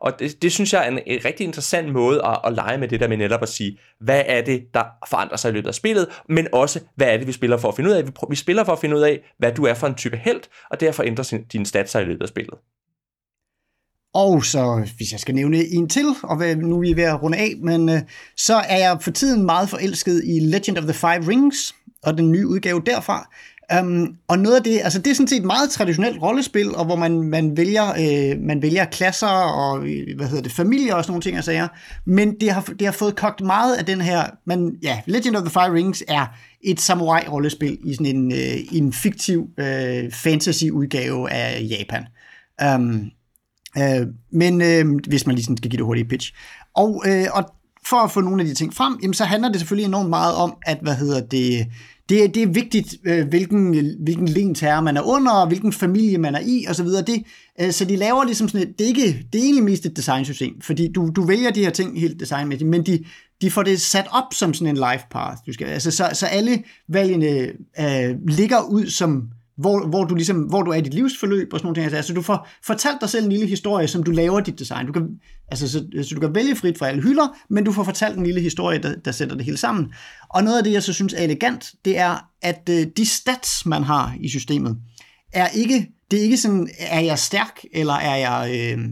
Og 0.00 0.18
det, 0.18 0.42
det 0.42 0.52
synes 0.52 0.72
jeg 0.72 0.84
er 0.84 0.90
en, 0.90 0.98
en 1.06 1.24
rigtig 1.24 1.44
interessant 1.44 1.92
måde 1.92 2.26
at, 2.26 2.38
at 2.44 2.52
lege 2.52 2.78
med 2.78 2.88
det 2.88 3.00
der 3.00 3.08
med 3.08 3.16
netop 3.16 3.42
at 3.42 3.48
sige, 3.48 3.78
hvad 4.00 4.22
er 4.26 4.42
det, 4.42 4.74
der 4.74 4.84
forandrer 5.08 5.36
sig 5.36 5.48
i 5.48 5.52
løbet 5.52 5.68
af 5.68 5.74
spillet, 5.74 6.08
men 6.28 6.48
også, 6.52 6.80
hvad 6.96 7.06
er 7.06 7.16
det, 7.16 7.26
vi 7.26 7.32
spiller 7.32 7.56
for 7.56 7.68
at 7.68 7.76
finde 7.76 7.90
ud 7.90 7.94
af. 7.94 8.06
Vi, 8.06 8.12
vi 8.30 8.36
spiller 8.36 8.64
for 8.64 8.72
at 8.72 8.78
finde 8.78 8.96
ud 8.96 9.00
af, 9.00 9.32
hvad 9.38 9.52
du 9.52 9.64
er 9.64 9.74
for 9.74 9.86
en 9.86 9.94
type 9.94 10.16
held, 10.16 10.40
og 10.70 10.80
derfor 10.80 11.02
ændrer 11.02 11.24
sin, 11.24 11.44
din 11.44 11.64
stats 11.64 11.90
sig 11.90 12.02
i 12.02 12.04
løbet 12.04 12.22
af 12.22 12.28
spillet. 12.28 12.54
Og 14.14 14.44
så, 14.44 14.88
hvis 14.96 15.12
jeg 15.12 15.20
skal 15.20 15.34
nævne 15.34 15.64
en 15.64 15.88
til, 15.88 16.06
og 16.22 16.36
hvad, 16.36 16.56
nu 16.56 16.76
er 16.76 16.80
vi 16.80 16.96
ved 16.96 17.04
at 17.04 17.22
runde 17.22 17.38
af, 17.38 17.54
men 17.62 17.88
øh, 17.88 18.00
så 18.36 18.54
er 18.54 18.78
jeg 18.78 18.98
for 19.00 19.10
tiden 19.10 19.46
meget 19.46 19.68
forelsket 19.68 20.22
i 20.24 20.38
Legend 20.40 20.78
of 20.78 20.84
the 20.84 20.92
Five 20.92 21.28
Rings, 21.28 21.74
og 22.02 22.18
den 22.18 22.32
nye 22.32 22.46
udgave 22.46 22.82
derfra. 22.86 23.28
Um, 23.80 24.16
og 24.28 24.38
noget 24.38 24.56
af 24.56 24.62
det, 24.62 24.80
altså 24.84 24.98
det 24.98 25.10
er 25.10 25.14
sådan 25.14 25.28
set 25.28 25.38
et 25.38 25.44
meget 25.44 25.70
traditionelt 25.70 26.22
rollespil, 26.22 26.74
og 26.74 26.84
hvor 26.84 26.96
man, 26.96 27.22
man, 27.22 27.56
vælger, 27.56 27.88
øh, 27.90 28.40
man 28.40 28.62
vælger 28.62 28.84
klasser 28.84 29.26
og 29.26 29.86
øh, 29.88 30.16
hvad 30.16 30.26
hedder 30.26 30.42
det, 30.42 30.52
familier 30.52 30.94
og 30.94 31.04
sådan 31.04 31.12
nogle 31.12 31.22
ting 31.22 31.38
og 31.38 31.44
sager. 31.44 31.68
Men 32.06 32.40
det 32.40 32.50
har, 32.50 32.62
det 32.62 32.86
har 32.86 32.92
fået 32.92 33.16
kogt 33.16 33.40
meget 33.40 33.76
af 33.76 33.84
den 33.84 34.00
her, 34.00 34.24
men 34.46 34.76
ja, 34.82 35.00
Legend 35.06 35.36
of 35.36 35.42
the 35.42 35.50
Five 35.50 35.74
Rings 35.74 36.04
er 36.08 36.26
et 36.64 36.80
samurai-rollespil 36.80 37.78
i 37.84 37.94
sådan 37.94 38.16
en, 38.16 38.32
øh, 38.32 38.58
en 38.72 38.92
fiktiv 38.92 39.46
øh, 39.58 40.12
fantasy-udgave 40.12 41.30
af 41.30 41.66
Japan. 41.70 42.04
Um, 42.74 43.10
Øh, 43.78 44.06
men 44.32 44.62
øh, 44.62 44.84
hvis 45.08 45.26
man 45.26 45.34
lige 45.34 45.44
skal 45.44 45.70
give 45.70 45.78
det 45.78 45.84
hurtigt 45.84 46.08
pitch. 46.08 46.32
Og, 46.74 47.04
øh, 47.06 47.26
og 47.32 47.44
for 47.86 47.96
at 47.96 48.10
få 48.10 48.20
nogle 48.20 48.42
af 48.42 48.48
de 48.48 48.54
ting 48.54 48.74
frem, 48.74 48.98
jamen, 49.02 49.14
så 49.14 49.24
handler 49.24 49.48
det 49.48 49.60
selvfølgelig 49.60 49.88
enormt 49.88 50.08
meget 50.08 50.34
om, 50.34 50.56
at 50.66 50.78
hvad 50.82 50.94
hedder 50.94 51.20
det, 51.20 51.66
det, 52.08 52.34
det 52.34 52.42
er 52.42 52.46
vigtigt, 52.46 52.94
øh, 53.04 53.28
hvilken, 53.28 53.94
hvilken 54.02 54.28
lensherre 54.28 54.82
man 54.82 54.96
er 54.96 55.02
under, 55.02 55.32
og 55.32 55.48
hvilken 55.48 55.72
familie 55.72 56.18
man 56.18 56.34
er 56.34 56.40
i, 56.40 56.64
og 56.68 56.74
så 56.74 56.82
videre. 56.82 57.02
Det, 57.02 57.22
øh, 57.60 57.72
så 57.72 57.84
de 57.84 57.96
laver 57.96 58.24
ligesom 58.24 58.48
sådan 58.48 58.68
et, 58.68 58.78
det 58.78 58.84
er, 58.84 58.88
ikke, 58.88 59.26
det 59.32 59.38
er 59.38 59.44
egentlig 59.44 59.64
mest 59.64 59.86
et 59.86 59.96
designsystem, 59.96 60.60
fordi 60.60 60.92
du, 60.92 61.10
du 61.16 61.22
vælger 61.22 61.50
de 61.50 61.60
her 61.60 61.70
ting 61.70 62.00
helt 62.00 62.20
designmæssigt, 62.20 62.70
men 62.70 62.86
de, 62.86 63.04
de 63.42 63.50
får 63.50 63.62
det 63.62 63.80
sat 63.80 64.06
op 64.10 64.34
som 64.34 64.54
sådan 64.54 64.76
en 64.76 64.76
life 64.92 65.04
path. 65.10 65.36
Du 65.46 65.52
skal, 65.52 65.66
altså, 65.66 65.90
så, 65.90 66.10
så 66.12 66.26
alle 66.26 66.62
valgene 66.88 67.52
øh, 67.80 68.16
ligger 68.28 68.62
ud 68.62 68.86
som 68.86 69.28
hvor, 69.60 69.86
hvor, 69.86 70.04
du 70.04 70.14
ligesom, 70.14 70.36
hvor 70.36 70.62
du 70.62 70.70
er 70.70 70.74
i 70.74 70.80
dit 70.80 70.94
livsforløb 70.94 71.52
og 71.52 71.60
sådan 71.60 71.74
ting 71.74 71.84
altså, 71.84 71.96
altså 71.96 72.14
du 72.14 72.22
får 72.22 72.48
fortalt 72.64 73.00
dig 73.00 73.08
selv 73.08 73.24
en 73.24 73.32
lille 73.32 73.46
historie, 73.46 73.88
som 73.88 74.02
du 74.02 74.10
laver 74.10 74.40
dit 74.40 74.58
design. 74.58 74.86
Du 74.86 74.92
kan, 74.92 75.08
altså, 75.48 75.68
så, 75.68 75.84
så 76.02 76.14
du 76.14 76.20
kan 76.20 76.34
vælge 76.34 76.56
frit 76.56 76.78
fra 76.78 76.88
alle 76.88 77.02
hylder, 77.02 77.36
men 77.50 77.64
du 77.64 77.72
får 77.72 77.84
fortalt 77.84 78.18
en 78.18 78.24
lille 78.24 78.40
historie, 78.40 78.78
der, 78.78 78.94
der 78.94 79.12
sætter 79.12 79.36
det 79.36 79.44
hele 79.44 79.56
sammen. 79.56 79.92
Og 80.28 80.44
noget 80.44 80.58
af 80.58 80.64
det, 80.64 80.72
jeg 80.72 80.82
så 80.82 80.92
synes 80.92 81.14
er 81.14 81.24
elegant, 81.24 81.72
det 81.84 81.98
er, 81.98 82.28
at 82.42 82.68
øh, 82.70 82.86
de 82.96 83.06
stats, 83.06 83.66
man 83.66 83.82
har 83.82 84.14
i 84.20 84.28
systemet, 84.28 84.76
er 85.32 85.48
ikke, 85.48 85.86
det 86.10 86.18
er 86.18 86.22
ikke 86.22 86.36
sådan, 86.36 86.68
er 86.78 87.00
jeg 87.00 87.18
stærk, 87.18 87.60
eller 87.72 87.94
er 87.94 88.16
jeg, 88.16 88.50
øh, 88.54 88.84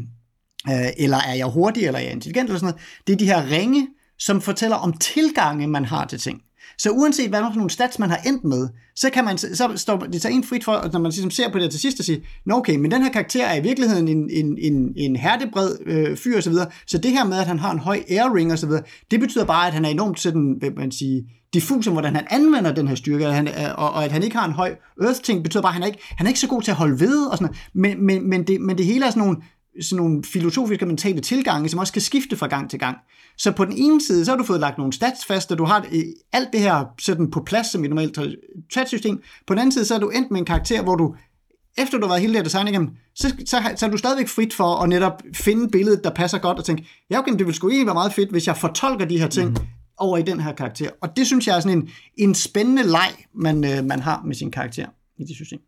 øh, 0.71 0.89
eller 0.97 1.19
er 1.19 1.35
jeg 1.35 1.47
hurtig, 1.47 1.87
eller 1.87 1.99
er 1.99 2.05
jeg 2.05 2.13
intelligent, 2.13 2.49
eller 2.49 2.59
sådan 2.59 2.75
noget. 2.75 3.07
Det 3.07 3.13
er 3.13 3.17
de 3.17 3.27
her 3.27 3.51
ringe, 3.51 3.89
som 4.19 4.41
fortæller 4.41 4.77
om 4.77 4.93
tilgange, 4.93 5.67
man 5.67 5.85
har 5.85 6.07
til 6.07 6.19
ting. 6.19 6.43
Så 6.79 6.91
uanset 6.91 7.29
hvad 7.29 7.41
for 7.41 7.57
nogle 7.57 7.71
stats 7.71 7.99
man 7.99 8.11
har 8.11 8.17
endt 8.27 8.45
med, 8.45 8.69
så 8.97 9.11
kan 9.11 9.25
man 9.25 9.39
så 9.39 9.73
står 9.77 9.99
det 9.99 10.23
tager 10.23 10.35
en 10.35 10.45
frit 10.45 10.65
for, 10.65 10.91
når 10.93 11.01
man 11.01 11.11
ligesom 11.11 11.31
ser 11.31 11.51
på 11.53 11.59
det 11.59 11.71
til 11.71 11.81
sidst 11.81 11.99
og 11.99 12.05
siger, 12.05 12.21
Nå 12.47 12.55
okay, 12.55 12.77
men 12.77 12.91
den 12.91 13.03
her 13.03 13.13
karakter 13.13 13.47
er 13.47 13.57
i 13.57 13.63
virkeligheden 13.63 14.09
en, 14.09 14.31
en, 14.31 14.59
en, 14.59 14.93
en 14.97 15.17
hertebred 15.17 15.77
øh, 15.87 16.17
fyr 16.17 16.37
og 16.37 16.43
så 16.43 16.51
videre, 16.51 16.67
så 16.87 16.99
det 16.99 17.11
her 17.11 17.25
med, 17.25 17.39
at 17.39 17.47
han 17.47 17.59
har 17.59 17.73
en 17.73 17.79
høj 17.79 18.03
air 18.09 18.35
ring 18.35 18.53
og 18.53 18.59
så 18.59 18.67
videre, 18.67 18.83
det 19.11 19.21
betyder 19.21 19.45
bare, 19.45 19.67
at 19.67 19.73
han 19.73 19.85
er 19.85 19.89
enormt 19.89 20.21
sådan, 20.21 20.57
hvad 20.59 20.71
man 20.71 20.91
sige, 20.91 21.25
diffus 21.55 21.87
om, 21.87 21.93
hvordan 21.93 22.15
han 22.15 22.27
anvender 22.31 22.75
den 22.75 22.89
her 22.89 22.95
styrke, 22.95 23.27
og, 23.27 23.35
han, 23.35 23.49
øh, 23.49 23.55
og, 23.79 23.91
og 23.91 24.05
at 24.05 24.13
han 24.13 24.23
ikke 24.23 24.37
har 24.37 24.47
en 24.47 24.53
høj 24.53 24.75
earth-ting, 25.03 25.43
betyder 25.43 25.63
bare, 25.63 25.71
at 25.71 25.75
han 25.75 25.83
er 25.83 25.87
ikke, 25.87 25.99
han 26.17 26.27
er 26.27 26.29
ikke 26.29 26.41
så 26.41 26.49
god 26.49 26.63
til 26.63 26.71
at 26.71 26.77
holde 26.77 27.01
ved, 27.01 27.27
og 27.27 27.39
sådan 27.39 27.55
noget. 27.75 27.97
Men, 27.99 28.07
men, 28.07 28.31
men, 28.31 28.47
det, 28.47 28.61
men 28.61 28.79
det 28.79 28.87
hele 28.87 29.07
er 29.07 29.11
sådan 29.11 29.23
nogle, 29.23 29.37
sådan 29.83 30.05
nogle 30.05 30.25
filosofiske 30.25 30.87
mentale 30.87 31.21
tilgange, 31.21 31.69
som 31.69 31.79
også 31.79 31.93
kan 31.93 32.03
skifte 32.03 32.37
fra 32.37 32.47
gang 32.47 32.71
til 32.71 32.79
gang. 32.79 32.97
Så 33.37 33.53
på 33.53 33.65
den 33.65 33.75
ene 33.77 34.01
side, 34.01 34.25
så 34.25 34.31
har 34.31 34.39
du 34.39 34.45
fået 34.45 34.61
lagt 34.61 34.79
nogle 34.79 34.93
stats 34.93 35.25
fast, 35.27 35.53
og 35.53 35.59
du 35.59 35.65
har 35.65 35.87
alt 36.33 36.49
det 36.53 36.61
her 36.61 36.85
sådan 36.99 37.31
på 37.31 37.43
plads 37.47 37.71
som 37.71 37.85
et 37.85 37.91
normalt 37.91 38.19
chat-system. 38.73 39.23
På 39.47 39.55
den 39.55 39.59
anden 39.59 39.73
side, 39.73 39.85
så 39.85 39.95
er 39.95 39.99
du 39.99 40.09
endt 40.09 40.31
med 40.31 40.41
en 40.41 40.47
karakter, 40.47 40.83
hvor 40.83 40.95
du 40.95 41.15
efter 41.79 41.99
du 41.99 42.07
har 42.07 42.09
været 42.09 42.21
hele 42.21 42.33
det 42.33 42.39
her 42.39 42.45
design 42.45 42.69
igennem, 42.69 42.91
så, 43.15 43.29
så, 43.47 43.73
så 43.77 43.87
er 43.87 43.91
du 43.91 43.97
stadigvæk 43.97 44.29
frit 44.29 44.55
for 44.55 44.77
at 44.83 44.89
netop 44.89 45.23
finde 45.35 45.69
billedet, 45.69 46.05
der 46.05 46.11
passer 46.11 46.39
godt, 46.39 46.59
og 46.59 46.65
tænke, 46.65 46.89
ja 47.11 47.19
okay, 47.19 47.33
det 47.33 47.39
ville 47.39 47.55
sgu 47.55 47.69
egentlig 47.69 47.87
være 47.87 47.95
meget 47.95 48.13
fedt, 48.13 48.31
hvis 48.31 48.47
jeg 48.47 48.57
fortolker 48.57 49.05
de 49.05 49.19
her 49.19 49.29
ting 49.29 49.51
mm. 49.51 49.57
over 49.97 50.19
i 50.19 50.23
den 50.23 50.41
her 50.41 50.53
karakter. 50.53 50.91
Og 51.01 51.17
det 51.17 51.27
synes 51.27 51.47
jeg 51.47 51.57
er 51.57 51.61
sådan 51.61 51.79
en, 51.79 51.91
en 52.17 52.35
spændende 52.35 52.83
leg, 52.83 53.11
man, 53.35 53.65
øh, 53.65 53.85
man 53.85 54.01
har 54.01 54.23
med 54.27 54.35
sin 54.35 54.51
karakter 54.51 54.87
i 55.19 55.25
det 55.25 55.37
system. 55.37 55.61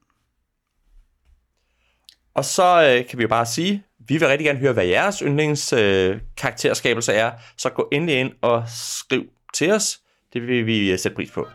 Og 2.34 2.44
så 2.44 2.82
øh, 2.82 3.08
kan 3.08 3.18
vi 3.18 3.22
jo 3.22 3.28
bare 3.28 3.46
sige, 3.46 3.84
vi 4.10 4.18
vil 4.18 4.28
rigtig 4.28 4.44
gerne 4.44 4.58
høre, 4.58 4.72
hvad 4.72 4.84
jeres 4.84 5.18
yndlings 5.18 5.72
øh, 5.72 6.16
karakterskabelse 6.36 7.12
er, 7.12 7.30
så 7.56 7.68
gå 7.68 7.88
endelig 7.92 8.20
ind 8.20 8.32
og 8.42 8.64
skriv 8.68 9.24
til 9.54 9.72
os. 9.72 10.00
Det 10.32 10.42
vil 10.46 10.66
vi 10.66 10.92
øh, 10.92 10.98
sætte 10.98 11.16
pris 11.16 11.30
på. 11.30 11.46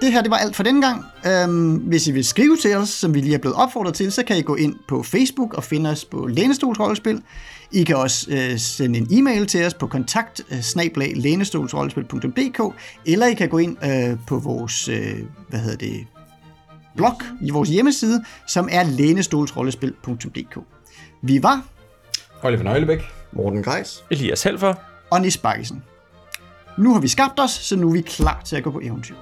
Det 0.00 0.12
her 0.12 0.22
det 0.22 0.30
var 0.30 0.36
alt 0.36 0.56
for 0.56 0.62
den 0.62 0.80
gang. 0.80 1.04
Øhm, 1.26 1.74
hvis 1.76 2.06
I 2.08 2.12
vil 2.12 2.24
skrive 2.24 2.56
til 2.56 2.76
os, 2.76 2.88
som 2.88 3.14
vi 3.14 3.20
lige 3.20 3.34
er 3.34 3.38
blevet 3.38 3.56
opfordret 3.56 3.94
til, 3.94 4.12
så 4.12 4.24
kan 4.24 4.36
I 4.36 4.42
gå 4.42 4.54
ind 4.54 4.74
på 4.88 5.02
Facebook 5.02 5.54
og 5.54 5.64
finde 5.64 5.90
os 5.90 6.04
på 6.04 6.26
Lænestolsrollespil. 6.26 7.22
I 7.72 7.84
kan 7.84 7.96
også 7.96 8.26
øh, 8.30 8.58
sende 8.58 8.98
en 8.98 9.06
e-mail 9.10 9.46
til 9.46 9.66
os 9.66 9.74
på 9.74 9.86
kontakt 9.86 10.40
øh, 10.50 10.58
eller 13.06 13.26
I 13.26 13.34
kan 13.34 13.48
gå 13.48 13.58
ind 13.58 13.76
øh, 13.84 14.18
på 14.26 14.38
vores 14.38 14.88
øh, 14.88 15.18
hvad 15.48 15.60
hedder 15.60 15.76
det, 15.76 16.06
blog 16.96 17.22
i 17.40 17.50
vores 17.50 17.68
hjemmeside, 17.68 18.24
som 18.46 18.68
er 18.72 18.82
lænestolsrollespil.dk. 18.84 20.58
Vi 21.22 21.42
var 21.42 21.62
Oliver 22.42 22.62
Nøglebæk, 22.62 23.02
Morten 23.32 23.62
Greis, 23.62 24.04
Elias 24.10 24.42
Helfer 24.42 24.74
og 25.10 25.20
Nis 25.20 25.36
Bakkesen. 25.36 25.82
Nu 26.78 26.92
har 26.92 27.00
vi 27.00 27.08
skabt 27.08 27.40
os, 27.40 27.50
så 27.50 27.76
nu 27.76 27.88
er 27.88 27.92
vi 27.92 28.00
klar 28.00 28.42
til 28.44 28.56
at 28.56 28.62
gå 28.62 28.70
på 28.70 28.80
eventyr. 28.82 29.14